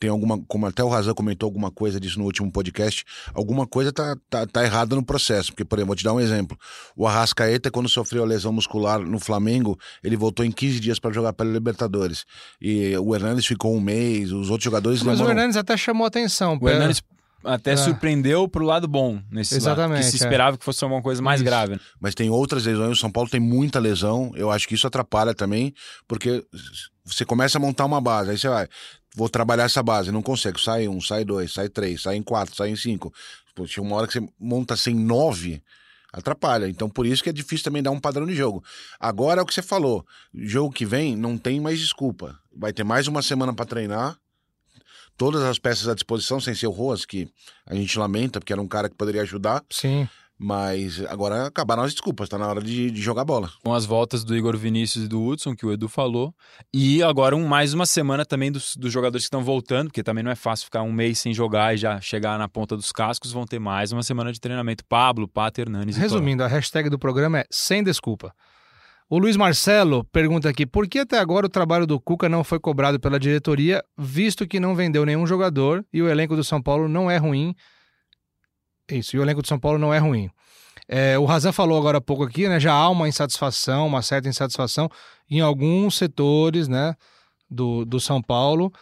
tem 0.00 0.10
alguma. 0.10 0.38
Como 0.48 0.66
até 0.66 0.82
o 0.82 0.88
Razan 0.88 1.14
comentou 1.14 1.46
alguma 1.46 1.70
coisa 1.70 2.00
disso 2.00 2.18
no 2.18 2.24
último 2.24 2.50
podcast, 2.50 3.04
alguma 3.32 3.66
coisa 3.66 3.92
tá, 3.92 4.16
tá, 4.28 4.46
tá 4.46 4.64
errada 4.64 4.96
no 4.96 5.04
processo. 5.04 5.52
Porque, 5.52 5.64
por 5.64 5.78
exemplo, 5.78 5.88
vou 5.88 5.96
te 5.96 6.04
dar 6.04 6.12
um 6.14 6.20
exemplo. 6.20 6.58
O 6.96 7.06
Arrascaeta, 7.06 7.70
quando 7.70 7.88
sofreu 7.88 8.22
a 8.22 8.26
lesão 8.26 8.52
muscular 8.52 8.98
no 9.00 9.18
Flamengo, 9.20 9.78
ele 10.02 10.16
voltou 10.16 10.44
em 10.44 10.50
15 10.50 10.80
dias 10.80 10.98
para 10.98 11.12
jogar 11.12 11.32
pela 11.32 11.50
Libertadores. 11.52 12.24
E 12.60 12.96
o 12.98 13.14
Hernandes 13.14 13.46
ficou 13.46 13.74
um 13.74 13.80
mês, 13.80 14.32
os 14.32 14.50
outros 14.50 14.64
jogadores 14.64 15.02
Mas 15.02 15.14
o 15.14 15.16
demoram- 15.18 15.30
Hernandes 15.38 15.56
até 15.56 15.76
chamou 15.76 16.06
atenção. 16.06 16.58
O 16.60 16.68
Hernandes 16.68 17.00
até 17.44 17.72
É. 17.72 17.76
surpreendeu 17.76 18.48
pro 18.48 18.64
lado 18.64 18.86
bom 18.88 19.20
nesse 19.30 19.54
lado, 19.54 19.62
Exatamente, 19.64 20.04
que 20.04 20.10
se 20.10 20.16
é. 20.16 20.18
esperava 20.26 20.56
que 20.58 20.64
fosse 20.64 20.82
alguma 20.84 21.02
coisa 21.02 21.20
mais 21.22 21.40
Isso. 21.40 21.44
grave. 21.44 21.74
né? 21.74 21.80
mas 22.00 22.14
tem 22.14 22.30
outras 22.30 22.64
lesões. 22.64 22.98
O 22.98 23.00
São 23.00 23.10
Paulo 23.10 23.28
tem 23.28 23.40
muita 23.40 23.78
lesão. 23.78 24.32
Eu 24.34 24.50
acho 24.50 24.66
que 24.68 24.74
isso 24.74 24.86
atrapalha 24.86 25.34
também, 25.34 25.72
porque 26.08 26.44
você 27.04 27.24
começa 27.24 27.58
a 27.58 27.60
montar 27.60 27.84
uma 27.84 28.00
base, 28.00 28.30
aí 28.30 28.38
você 28.38 28.48
vai, 28.48 28.66
vou 29.14 29.28
trabalhar 29.28 29.64
essa 29.64 29.82
base, 29.82 30.10
não 30.10 30.22
consegue. 30.22 30.60
Sai 30.60 30.88
um, 30.88 31.00
sai 31.00 31.24
dois, 31.24 31.52
sai 31.52 31.68
três, 31.68 32.02
sai 32.02 32.16
em 32.16 32.22
quatro, 32.22 32.54
sai 32.56 32.70
em 32.70 32.76
cinco. 32.76 33.12
Pô, 33.54 33.66
chega 33.66 33.82
uma 33.86 33.96
hora 33.96 34.06
que 34.06 34.14
você 34.18 34.26
monta 34.40 34.76
sem 34.76 34.94
nove, 34.94 35.62
atrapalha. 36.12 36.68
Então 36.68 36.88
por 36.88 37.06
isso 37.06 37.22
que 37.22 37.28
é 37.30 37.32
difícil 37.32 37.64
também 37.64 37.82
dar 37.82 37.90
um 37.90 38.00
padrão 38.00 38.26
de 38.26 38.34
jogo. 38.34 38.62
Agora 38.98 39.40
é 39.40 39.42
o 39.42 39.46
que 39.46 39.54
você 39.54 39.62
falou: 39.62 40.04
jogo 40.34 40.72
que 40.72 40.84
vem 40.86 41.16
não 41.16 41.36
tem 41.38 41.60
mais 41.60 41.78
desculpa. 41.78 42.36
Vai 42.56 42.72
ter 42.72 42.84
mais 42.84 43.06
uma 43.08 43.22
semana 43.22 43.52
para 43.52 43.64
treinar. 43.66 44.16
Todas 45.16 45.42
as 45.42 45.58
peças 45.58 45.88
à 45.88 45.94
disposição, 45.94 46.40
sem 46.40 46.54
ser 46.54 46.66
o 46.66 46.70
Roas, 46.70 47.04
que 47.04 47.28
a 47.66 47.74
gente 47.74 47.98
lamenta, 47.98 48.40
porque 48.40 48.52
era 48.52 48.62
um 48.62 48.68
cara 48.68 48.88
que 48.88 48.96
poderia 48.96 49.22
ajudar. 49.22 49.62
Sim. 49.70 50.08
Mas 50.36 51.00
agora 51.06 51.46
acabaram 51.46 51.84
as 51.84 51.92
desculpas, 51.92 52.28
tá 52.28 52.36
na 52.36 52.48
hora 52.48 52.60
de, 52.60 52.90
de 52.90 53.00
jogar 53.00 53.24
bola. 53.24 53.50
Com 53.62 53.72
as 53.72 53.86
voltas 53.86 54.24
do 54.24 54.36
Igor 54.36 54.56
Vinícius 54.56 55.04
e 55.04 55.08
do 55.08 55.24
Hudson, 55.24 55.54
que 55.54 55.64
o 55.64 55.72
Edu 55.72 55.88
falou. 55.88 56.34
E 56.72 57.02
agora 57.04 57.36
um, 57.36 57.46
mais 57.46 57.72
uma 57.72 57.86
semana 57.86 58.26
também 58.26 58.50
dos, 58.50 58.76
dos 58.76 58.92
jogadores 58.92 59.24
que 59.24 59.28
estão 59.28 59.44
voltando, 59.44 59.88
porque 59.88 60.02
também 60.02 60.24
não 60.24 60.30
é 60.30 60.34
fácil 60.34 60.64
ficar 60.64 60.82
um 60.82 60.92
mês 60.92 61.20
sem 61.20 61.32
jogar 61.32 61.74
e 61.74 61.76
já 61.76 62.00
chegar 62.00 62.36
na 62.36 62.48
ponta 62.48 62.76
dos 62.76 62.90
cascos. 62.90 63.30
Vão 63.30 63.46
ter 63.46 63.60
mais 63.60 63.92
uma 63.92 64.02
semana 64.02 64.32
de 64.32 64.40
treinamento. 64.40 64.84
Pablo, 64.84 65.28
Pater, 65.28 65.66
Hernanes 65.66 65.96
e 65.96 66.00
Resumindo, 66.00 66.42
a 66.42 66.48
hashtag 66.48 66.90
do 66.90 66.98
programa 66.98 67.38
é 67.38 67.46
sem 67.48 67.82
desculpa. 67.84 68.34
O 69.14 69.18
Luiz 69.20 69.36
Marcelo 69.36 70.02
pergunta 70.02 70.48
aqui: 70.48 70.66
por 70.66 70.88
que 70.88 70.98
até 70.98 71.20
agora 71.20 71.46
o 71.46 71.48
trabalho 71.48 71.86
do 71.86 72.00
Cuca 72.00 72.28
não 72.28 72.42
foi 72.42 72.58
cobrado 72.58 72.98
pela 72.98 73.16
diretoria, 73.16 73.80
visto 73.96 74.44
que 74.44 74.58
não 74.58 74.74
vendeu 74.74 75.06
nenhum 75.06 75.24
jogador 75.24 75.86
e 75.92 76.02
o 76.02 76.08
elenco 76.08 76.34
do 76.34 76.42
São 76.42 76.60
Paulo 76.60 76.88
não 76.88 77.08
é 77.08 77.16
ruim? 77.16 77.54
Isso, 78.90 79.14
e 79.14 79.20
o 79.20 79.22
elenco 79.22 79.40
do 79.40 79.46
São 79.46 79.56
Paulo 79.56 79.78
não 79.78 79.94
é 79.94 79.98
ruim. 79.98 80.28
É, 80.88 81.16
o 81.16 81.26
Razan 81.26 81.52
falou 81.52 81.78
agora 81.78 81.98
há 81.98 82.00
pouco 82.00 82.24
aqui, 82.24 82.48
né? 82.48 82.58
Já 82.58 82.72
há 82.72 82.88
uma 82.88 83.06
insatisfação, 83.06 83.86
uma 83.86 84.02
certa 84.02 84.28
insatisfação 84.28 84.90
em 85.30 85.40
alguns 85.40 85.96
setores, 85.96 86.66
né? 86.66 86.96
Do, 87.48 87.84
do 87.84 88.00
São 88.00 88.20
Paulo 88.20 88.72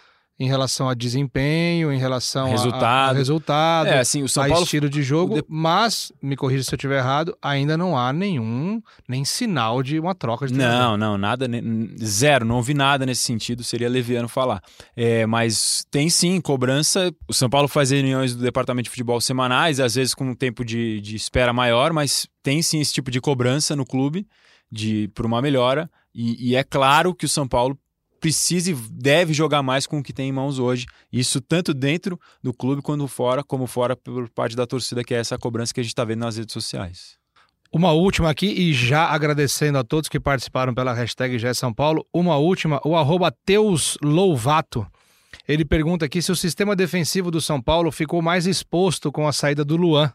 em 0.41 0.49
relação 0.49 0.89
a 0.89 0.95
desempenho, 0.95 1.93
em 1.93 1.99
relação 1.99 2.49
Resultado. 2.51 2.83
a, 2.85 3.11
a 3.11 3.13
resultado, 3.13 3.87
É, 3.89 3.99
assim, 4.01 4.23
o 4.23 4.29
São 4.29 4.43
a 4.43 4.49
Paulo- 4.49 4.65
estilo 4.65 4.89
de 4.89 5.03
jogo, 5.03 5.37
de- 5.37 5.45
mas, 5.49 6.11
me 6.23 6.35
corrija 6.37 6.65
se 6.65 6.75
eu 6.75 6.77
estiver 6.77 6.99
errado, 6.99 7.37
ainda 7.41 7.77
não 7.77 7.97
há 7.97 8.13
nenhum, 8.13 8.83
nem 9.09 9.25
sinal 9.25 9.83
de 9.83 10.01
uma 10.01 10.15
troca 10.15 10.47
de 10.47 10.55
treinador. 10.55 10.81
Não, 10.83 10.97
não, 10.97 11.19
nada, 11.19 11.47
zero, 12.03 12.45
não 12.45 12.57
ouvi 12.57 12.75
nada 12.75 13.07
nesse 13.07 13.23
sentido, 13.23 13.63
seria 13.63 13.89
leviano 13.89 14.29
falar. 14.29 14.61
É, 14.97 15.27
mas 15.27 15.85
tem 15.91 16.09
sim 16.11 16.41
cobrança. 16.41 17.13
O 17.29 17.35
São 17.35 17.49
Paulo 17.49 17.69
faz 17.69 17.91
reuniões 17.91 18.35
do 18.35 18.43
departamento 18.43 18.85
de 18.85 18.91
futebol 18.91 19.21
semanais, 19.21 19.79
às 19.81 19.95
vezes 19.95 20.15
com 20.15 20.25
um 20.25 20.35
tempo 20.35 20.65
de, 20.65 21.01
de 21.01 21.15
espera 21.17 21.53
maior, 21.53 21.93
mas 21.93 22.27
tem 22.43 22.63
sim 22.63 22.81
esse 22.81 22.93
tipo 22.93 23.11
de 23.11 23.21
cobrança 23.21 23.77
no 23.77 23.85
clube 23.87 24.27
de 24.71 25.09
por 25.15 25.25
uma 25.27 25.41
melhora. 25.43 25.89
E, 26.15 26.51
e 26.51 26.57
é 26.57 26.65
claro 26.65 27.15
que 27.15 27.25
o 27.25 27.29
São 27.29 27.47
Paulo 27.49 27.79
precisa 28.23 28.71
e 28.71 28.75
deve 28.75 29.35
jogar 29.35 29.65
mais 29.65 29.85
com 29.85 29.99
o 29.99 30.03
que 30.03 30.13
tem 30.13 30.29
em 30.29 30.33
mãos 30.33 30.61
hoje. 30.61 30.87
Isso 31.13 31.41
tanto 31.41 31.75
dentro 31.75 32.19
do 32.41 32.55
clube 32.55 32.81
quanto 32.81 33.09
fora, 33.09 33.43
como 33.43 33.67
fora 33.67 33.97
por 33.97 34.31
parte 34.31 34.55
da 34.55 34.65
torcida, 34.65 35.03
que 35.03 35.13
é 35.13 35.19
essa 35.19 35.37
cobrança 35.37 35.75
que 35.75 35.81
a 35.81 35.83
gente 35.83 35.91
está 35.91 36.05
vendo 36.05 36.21
nas 36.21 36.37
redes 36.37 36.53
sociais. 36.53 37.19
Uma 37.73 37.91
última 37.91 38.31
aqui, 38.31 38.47
e 38.47 38.73
já 38.73 39.07
agradecendo 39.07 39.79
a 39.79 39.83
todos 39.83 40.09
que 40.09 40.21
participaram 40.21 40.73
pela 40.73 40.93
hashtag 40.93 41.37
GE 41.39 41.55
São 41.55 41.75
Paulo, 41.75 42.07
uma 42.13 42.37
última, 42.37 42.81
o 42.85 42.95
arroba 42.95 43.35
Teus 43.45 43.99
Louvato. 44.03 44.87
Ele 45.49 45.65
pergunta 45.65 46.05
aqui 46.05 46.23
se 46.23 46.31
o 46.31 46.37
sistema 46.37 46.77
defensivo 46.77 47.31
do 47.31 47.41
São 47.41 47.61
Paulo 47.61 47.91
ficou 47.91 48.23
mais 48.23 48.47
exposto 48.47 49.11
com 49.11 49.27
a 49.27 49.33
saída 49.33 49.65
do 49.65 49.77
Luan. 49.77 50.13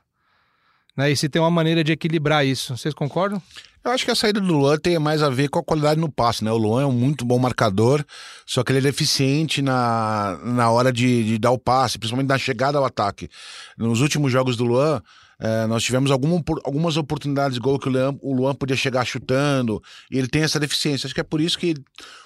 Né, 0.97 1.11
e 1.11 1.15
se 1.15 1.29
tem 1.29 1.39
uma 1.39 1.51
maneira 1.51 1.83
de 1.83 1.91
equilibrar 1.91 2.45
isso. 2.45 2.75
Vocês 2.75 2.93
concordam? 2.93 3.41
Eu 3.85 3.91
acho 3.91 4.03
que 4.03 4.11
a 4.11 4.15
saída 4.15 4.41
do 4.41 4.53
Luan 4.53 4.77
tem 4.77 4.99
mais 4.99 5.23
a 5.23 5.29
ver 5.29 5.47
com 5.47 5.59
a 5.59 5.63
qualidade 5.63 5.97
no 5.97 6.11
passe, 6.11 6.43
né? 6.43 6.51
O 6.51 6.57
Luan 6.57 6.81
é 6.81 6.85
um 6.85 6.91
muito 6.91 7.23
bom 7.23 7.39
marcador, 7.39 8.03
só 8.45 8.61
que 8.61 8.71
ele 8.71 8.79
é 8.79 8.81
deficiente 8.81 9.61
na, 9.61 10.37
na 10.43 10.69
hora 10.69 10.91
de, 10.91 11.23
de 11.23 11.37
dar 11.37 11.51
o 11.51 11.57
passe, 11.57 11.97
principalmente 11.97 12.27
na 12.27 12.37
chegada 12.37 12.77
ao 12.77 12.83
ataque. 12.83 13.29
Nos 13.77 14.01
últimos 14.01 14.29
jogos 14.29 14.57
do 14.57 14.65
Luan, 14.65 15.01
eh, 15.39 15.67
nós 15.67 15.83
tivemos 15.83 16.09
alguma, 16.09 16.43
algumas 16.65 16.97
oportunidades 16.97 17.53
de 17.53 17.59
gol 17.61 17.79
que 17.79 17.87
o 17.87 17.91
Luan, 17.91 18.17
o 18.21 18.33
Luan 18.33 18.55
podia 18.55 18.75
chegar 18.75 19.05
chutando, 19.05 19.81
e 20.11 20.17
ele 20.17 20.27
tem 20.27 20.41
essa 20.41 20.59
deficiência. 20.59 21.07
Acho 21.07 21.13
que 21.13 21.21
é 21.21 21.23
por 21.23 21.39
isso 21.39 21.57
que 21.57 21.75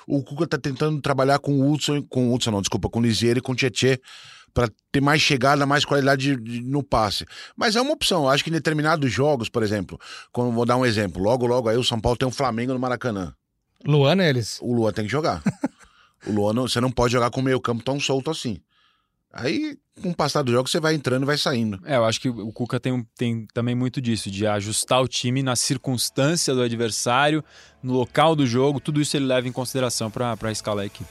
o 0.08 0.24
Cuca 0.24 0.48
tá 0.48 0.58
tentando 0.58 1.00
trabalhar 1.02 1.38
com 1.40 1.60
o 1.60 1.72
Hudson, 1.72 2.02
com 2.04 2.30
o 2.30 2.34
Hudson 2.34 2.52
não, 2.52 2.62
desculpa, 2.62 2.90
com 2.90 3.00
o 3.00 3.04
Lisieiro 3.04 3.40
e 3.40 3.42
com 3.42 3.52
o 3.52 3.56
Tietê, 3.56 4.02
para 4.54 4.70
ter 4.92 5.02
mais 5.02 5.22
chegada, 5.22 5.66
mais 5.66 5.86
qualidade 5.86 6.36
de- 6.36 6.42
de- 6.60 6.62
no 6.62 6.84
passe. 6.84 7.26
Mas 7.56 7.76
é 7.76 7.82
uma 7.82 7.94
opção. 7.94 8.24
Eu 8.24 8.30
acho 8.30 8.44
que 8.44 8.50
em 8.50 8.54
determinados 8.54 9.12
jogos, 9.12 9.50
por 9.50 9.64
exemplo, 9.64 10.00
quando 10.32 10.52
vou 10.52 10.66
dar 10.66 10.78
um 10.78 10.86
exemplo, 10.86 11.22
logo, 11.22 11.46
logo 11.46 11.70
aí 11.70 11.78
o 11.78 11.84
São 11.84 12.00
Paulo 12.00 12.18
tem 12.18 12.28
um 12.28 12.32
Flamengo 12.32 12.74
no 12.74 12.80
Maracanã. 12.80 13.34
Luan 13.86 14.16
neles. 14.16 14.60
O 14.62 14.74
Luan 14.74 14.92
tem 14.92 15.06
que 15.06 15.12
jogar. 15.12 15.42
o 16.28 16.32
Luan, 16.32 16.54
não- 16.54 16.68
você 16.68 16.80
não 16.82 16.92
pode 16.92 17.14
jogar 17.14 17.30
com 17.32 17.40
o 17.42 17.44
meio 17.44 17.60
campo 17.60 17.84
tão 17.84 18.00
solto 18.00 18.30
assim. 18.30 18.60
Aí, 19.34 19.78
com 20.02 20.10
o 20.10 20.16
passar 20.16 20.42
do 20.44 20.52
jogo, 20.52 20.68
você 20.70 20.78
vai 20.80 20.94
entrando 20.94 21.24
e 21.24 21.26
vai 21.26 21.38
saindo. 21.38 21.80
É, 21.86 21.96
eu 21.96 22.04
acho 22.04 22.20
que 22.20 22.28
o 22.28 22.52
Cuca 22.52 22.82
tem, 22.82 23.02
tem 23.18 23.48
também 23.54 23.74
muito 23.74 24.02
disso, 24.02 24.30
de 24.30 24.46
ajustar 24.46 25.02
o 25.02 25.08
time 25.08 25.42
na 25.42 25.56
circunstância 25.56 26.54
do 26.54 26.62
adversário, 26.62 27.42
no 27.82 27.94
local 27.94 28.36
do 28.36 28.46
jogo, 28.46 28.82
tudo 28.82 29.00
isso 29.00 29.16
ele 29.16 29.26
leva 29.26 29.48
em 29.48 29.52
consideração 29.54 30.12
para 30.12 30.52
escalar 30.52 30.84
a 30.84 30.86
equipe. 30.86 31.10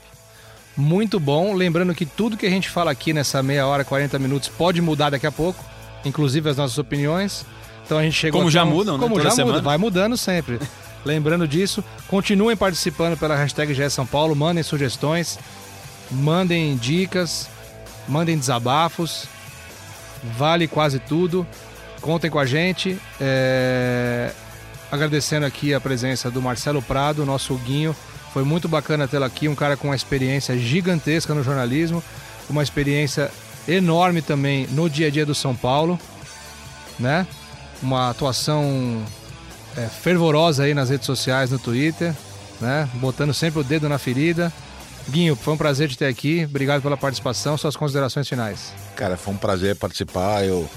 Muito 0.81 1.19
bom. 1.19 1.53
Lembrando 1.53 1.93
que 1.93 2.05
tudo 2.05 2.35
que 2.35 2.45
a 2.45 2.49
gente 2.49 2.67
fala 2.69 2.89
aqui 2.91 3.13
nessa 3.13 3.43
meia 3.43 3.67
hora, 3.67 3.85
40 3.85 4.17
minutos, 4.17 4.49
pode 4.49 4.81
mudar 4.81 5.11
daqui 5.11 5.27
a 5.27 5.31
pouco, 5.31 5.63
inclusive 6.03 6.49
as 6.49 6.57
nossas 6.57 6.77
opiniões. 6.79 7.45
Então 7.85 7.97
a 7.99 8.03
gente 8.03 8.15
chegou 8.15 8.39
Como 8.41 8.49
já 8.49 8.63
um- 8.63 8.69
mudam, 8.71 8.97
né? 8.97 9.03
Como 9.03 9.15
Toda 9.15 9.23
já 9.25 9.29
muda, 9.29 9.43
semana. 9.43 9.61
vai 9.61 9.77
mudando 9.77 10.17
sempre. 10.17 10.59
Lembrando 11.05 11.47
disso, 11.47 11.83
continuem 12.07 12.55
participando 12.57 13.17
pela 13.17 13.35
hashtag 13.35 13.73
GE 13.73 13.89
São 13.89 14.05
Paulo, 14.05 14.35
mandem 14.35 14.63
sugestões, 14.63 15.37
mandem 16.09 16.75
dicas, 16.77 17.47
mandem 18.07 18.37
desabafos, 18.37 19.25
vale 20.37 20.67
quase 20.67 20.99
tudo. 20.99 21.45
Contem 22.01 22.29
com 22.31 22.39
a 22.39 22.45
gente. 22.45 22.97
É, 23.19 24.31
Agradecendo 24.91 25.45
aqui 25.45 25.73
a 25.73 25.79
presença 25.79 26.29
do 26.29 26.41
Marcelo 26.41 26.81
Prado, 26.81 27.25
nosso 27.25 27.55
Guinho. 27.55 27.95
Foi 28.33 28.43
muito 28.43 28.67
bacana 28.67 29.07
tê-lo 29.07 29.25
aqui, 29.25 29.47
um 29.47 29.55
cara 29.55 29.75
com 29.75 29.89
uma 29.89 29.95
experiência 29.95 30.57
gigantesca 30.57 31.33
no 31.33 31.43
jornalismo, 31.43 32.03
uma 32.49 32.63
experiência 32.63 33.29
enorme 33.67 34.21
também 34.21 34.67
no 34.67 34.89
dia 34.89 35.07
a 35.07 35.09
dia 35.09 35.25
do 35.25 35.35
São 35.35 35.55
Paulo, 35.55 35.99
né? 36.97 37.27
Uma 37.81 38.09
atuação 38.09 39.03
é, 39.75 39.87
fervorosa 39.87 40.63
aí 40.63 40.73
nas 40.73 40.89
redes 40.89 41.05
sociais, 41.05 41.51
no 41.51 41.59
Twitter, 41.59 42.13
né? 42.59 42.87
Botando 42.95 43.33
sempre 43.33 43.59
o 43.59 43.63
dedo 43.63 43.89
na 43.89 43.97
ferida. 43.97 44.51
Guinho, 45.09 45.35
foi 45.35 45.53
um 45.53 45.57
prazer 45.57 45.89
te 45.89 45.97
ter 45.97 46.05
aqui. 46.05 46.45
Obrigado 46.45 46.81
pela 46.81 46.95
participação. 46.95 47.57
Suas 47.57 47.75
considerações 47.75 48.29
finais. 48.29 48.71
Cara, 48.95 49.17
foi 49.17 49.33
um 49.33 49.37
prazer 49.37 49.75
participar. 49.75 50.45
Eu, 50.45 50.69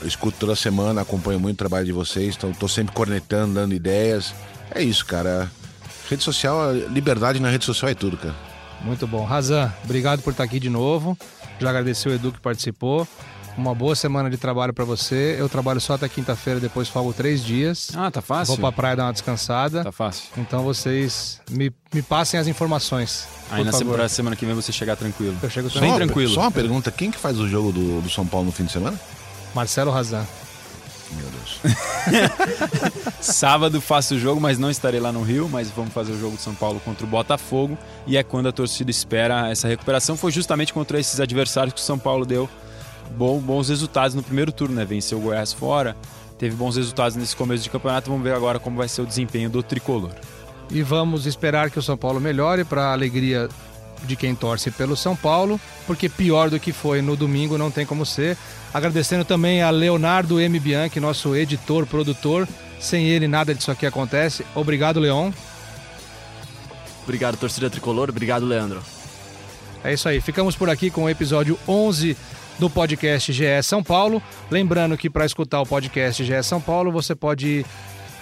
eu 0.00 0.06
escuto 0.06 0.36
toda 0.38 0.54
semana, 0.54 1.00
acompanho 1.00 1.40
muito 1.40 1.54
o 1.54 1.58
trabalho 1.58 1.86
de 1.86 1.92
vocês, 1.92 2.36
então 2.36 2.52
tô 2.52 2.68
sempre 2.68 2.94
cornetando, 2.94 3.54
dando 3.54 3.74
ideias. 3.74 4.34
É 4.70 4.82
isso, 4.82 5.04
cara. 5.06 5.50
Rede 6.08 6.22
social, 6.22 6.72
liberdade 6.90 7.38
na 7.40 7.50
rede 7.50 7.64
social 7.64 7.90
é 7.90 7.94
tudo, 7.94 8.16
cara. 8.16 8.34
Muito 8.82 9.06
bom. 9.06 9.24
Razan, 9.24 9.72
obrigado 9.84 10.22
por 10.22 10.30
estar 10.30 10.44
aqui 10.44 10.58
de 10.60 10.70
novo. 10.70 11.16
Já 11.60 11.70
agradeci 11.70 12.08
o 12.08 12.12
Edu 12.14 12.32
que 12.32 12.40
participou. 12.40 13.06
Uma 13.56 13.74
boa 13.74 13.96
semana 13.96 14.30
de 14.30 14.36
trabalho 14.36 14.72
para 14.72 14.84
você. 14.84 15.34
Eu 15.36 15.48
trabalho 15.48 15.80
só 15.80 15.94
até 15.94 16.08
quinta-feira, 16.08 16.60
depois 16.60 16.88
folgo 16.88 17.12
três 17.12 17.42
dias. 17.44 17.90
Ah, 17.96 18.08
tá 18.08 18.22
fácil? 18.22 18.54
Vou 18.54 18.58
pra 18.58 18.70
praia 18.70 18.94
dar 18.96 19.06
uma 19.06 19.12
descansada. 19.12 19.82
Tá 19.82 19.90
fácil. 19.90 20.26
Então 20.36 20.62
vocês 20.62 21.40
me, 21.50 21.72
me 21.92 22.00
passem 22.00 22.38
as 22.38 22.46
informações. 22.46 23.26
Aí 23.50 23.64
na 23.64 23.72
favor. 23.72 23.84
semana, 23.86 24.08
semana 24.08 24.36
que 24.36 24.46
vem 24.46 24.54
você 24.54 24.70
chegar 24.70 24.94
tranquilo. 24.94 25.36
Eu 25.42 25.50
chego 25.50 25.68
Bem 25.70 25.80
Só 25.80 25.86
uma- 25.86 25.96
tranquilo. 25.96 26.32
Só 26.34 26.40
uma 26.42 26.52
pergunta: 26.52 26.92
quem 26.92 27.10
que 27.10 27.18
faz 27.18 27.40
o 27.40 27.48
jogo 27.48 27.72
do, 27.72 28.00
do 28.00 28.08
São 28.08 28.24
Paulo 28.24 28.46
no 28.46 28.52
fim 28.52 28.64
de 28.64 28.70
semana? 28.70 28.98
Marcelo 29.52 29.90
Razan. 29.90 30.24
Sábado 33.20 33.80
faço 33.80 34.14
o 34.14 34.18
jogo, 34.18 34.40
mas 34.40 34.58
não 34.58 34.70
estarei 34.70 35.00
lá 35.00 35.12
no 35.12 35.22
Rio, 35.22 35.48
mas 35.50 35.70
vamos 35.70 35.92
fazer 35.92 36.12
o 36.12 36.18
jogo 36.20 36.36
de 36.36 36.42
São 36.42 36.54
Paulo 36.54 36.80
contra 36.84 37.04
o 37.04 37.08
Botafogo. 37.08 37.76
E 38.06 38.16
é 38.16 38.22
quando 38.22 38.48
a 38.48 38.52
torcida 38.52 38.90
espera 38.90 39.50
essa 39.50 39.68
recuperação. 39.68 40.16
Foi 40.16 40.30
justamente 40.30 40.72
contra 40.72 40.98
esses 40.98 41.20
adversários 41.20 41.74
que 41.74 41.80
o 41.80 41.84
São 41.84 41.98
Paulo 41.98 42.24
deu 42.24 42.48
bom- 43.16 43.38
bons 43.38 43.68
resultados 43.68 44.14
no 44.14 44.22
primeiro 44.22 44.52
turno, 44.52 44.74
né? 44.74 44.84
Venceu 44.84 45.18
o 45.18 45.20
Goiás 45.20 45.52
fora, 45.52 45.96
teve 46.38 46.54
bons 46.56 46.76
resultados 46.76 47.16
nesse 47.16 47.34
começo 47.36 47.62
de 47.64 47.70
campeonato. 47.70 48.10
Vamos 48.10 48.24
ver 48.24 48.34
agora 48.34 48.58
como 48.58 48.76
vai 48.76 48.88
ser 48.88 49.02
o 49.02 49.06
desempenho 49.06 49.50
do 49.50 49.62
tricolor. 49.62 50.12
E 50.70 50.82
vamos 50.82 51.26
esperar 51.26 51.70
que 51.70 51.78
o 51.78 51.82
São 51.82 51.96
Paulo 51.96 52.20
melhore 52.20 52.62
para 52.64 52.86
a 52.86 52.92
alegria 52.92 53.48
de 54.04 54.16
quem 54.16 54.34
torce 54.34 54.70
pelo 54.70 54.96
São 54.96 55.14
Paulo, 55.14 55.60
porque 55.86 56.08
pior 56.08 56.50
do 56.50 56.60
que 56.60 56.72
foi 56.72 57.02
no 57.02 57.16
domingo 57.16 57.58
não 57.58 57.70
tem 57.70 57.84
como 57.84 58.06
ser. 58.06 58.36
Agradecendo 58.72 59.24
também 59.24 59.62
a 59.62 59.70
Leonardo 59.70 60.40
M. 60.40 60.58
Bianchi, 60.58 61.00
nosso 61.00 61.34
editor, 61.34 61.86
produtor. 61.86 62.46
Sem 62.80 63.08
ele 63.08 63.26
nada 63.26 63.54
disso 63.54 63.70
aqui 63.70 63.86
acontece. 63.86 64.44
Obrigado, 64.54 65.00
Leon. 65.00 65.32
Obrigado, 67.02 67.36
torcida 67.36 67.70
tricolor. 67.70 68.10
Obrigado, 68.10 68.44
Leandro. 68.44 68.82
É 69.82 69.92
isso 69.92 70.08
aí. 70.08 70.20
Ficamos 70.20 70.54
por 70.54 70.68
aqui 70.68 70.90
com 70.90 71.04
o 71.04 71.10
episódio 71.10 71.58
11 71.66 72.16
do 72.58 72.68
podcast 72.68 73.32
GE 73.32 73.62
São 73.62 73.82
Paulo. 73.82 74.22
Lembrando 74.50 74.96
que 74.96 75.08
para 75.08 75.24
escutar 75.24 75.60
o 75.60 75.66
podcast 75.66 76.22
GE 76.24 76.42
São 76.42 76.60
Paulo, 76.60 76.92
você 76.92 77.14
pode 77.14 77.48
ir 77.48 77.66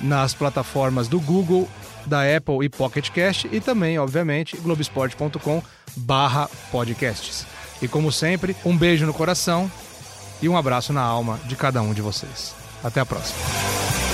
nas 0.00 0.34
plataformas 0.34 1.08
do 1.08 1.18
Google, 1.18 1.68
da 2.06 2.22
Apple 2.36 2.64
e 2.64 2.68
Pocket 2.68 3.10
Cast 3.10 3.48
e 3.52 3.60
também, 3.60 3.98
obviamente, 3.98 4.56
globesport.com 4.56 5.62
barra 5.96 6.48
podcasts. 6.70 7.46
E 7.82 7.88
como 7.88 8.10
sempre, 8.10 8.56
um 8.64 8.76
beijo 8.76 9.06
no 9.06 9.12
coração 9.12 9.70
e 10.40 10.48
um 10.48 10.56
abraço 10.56 10.92
na 10.92 11.02
alma 11.02 11.38
de 11.44 11.56
cada 11.56 11.82
um 11.82 11.92
de 11.92 12.02
vocês. 12.02 12.54
Até 12.82 13.00
a 13.00 13.06
próxima. 13.06 14.05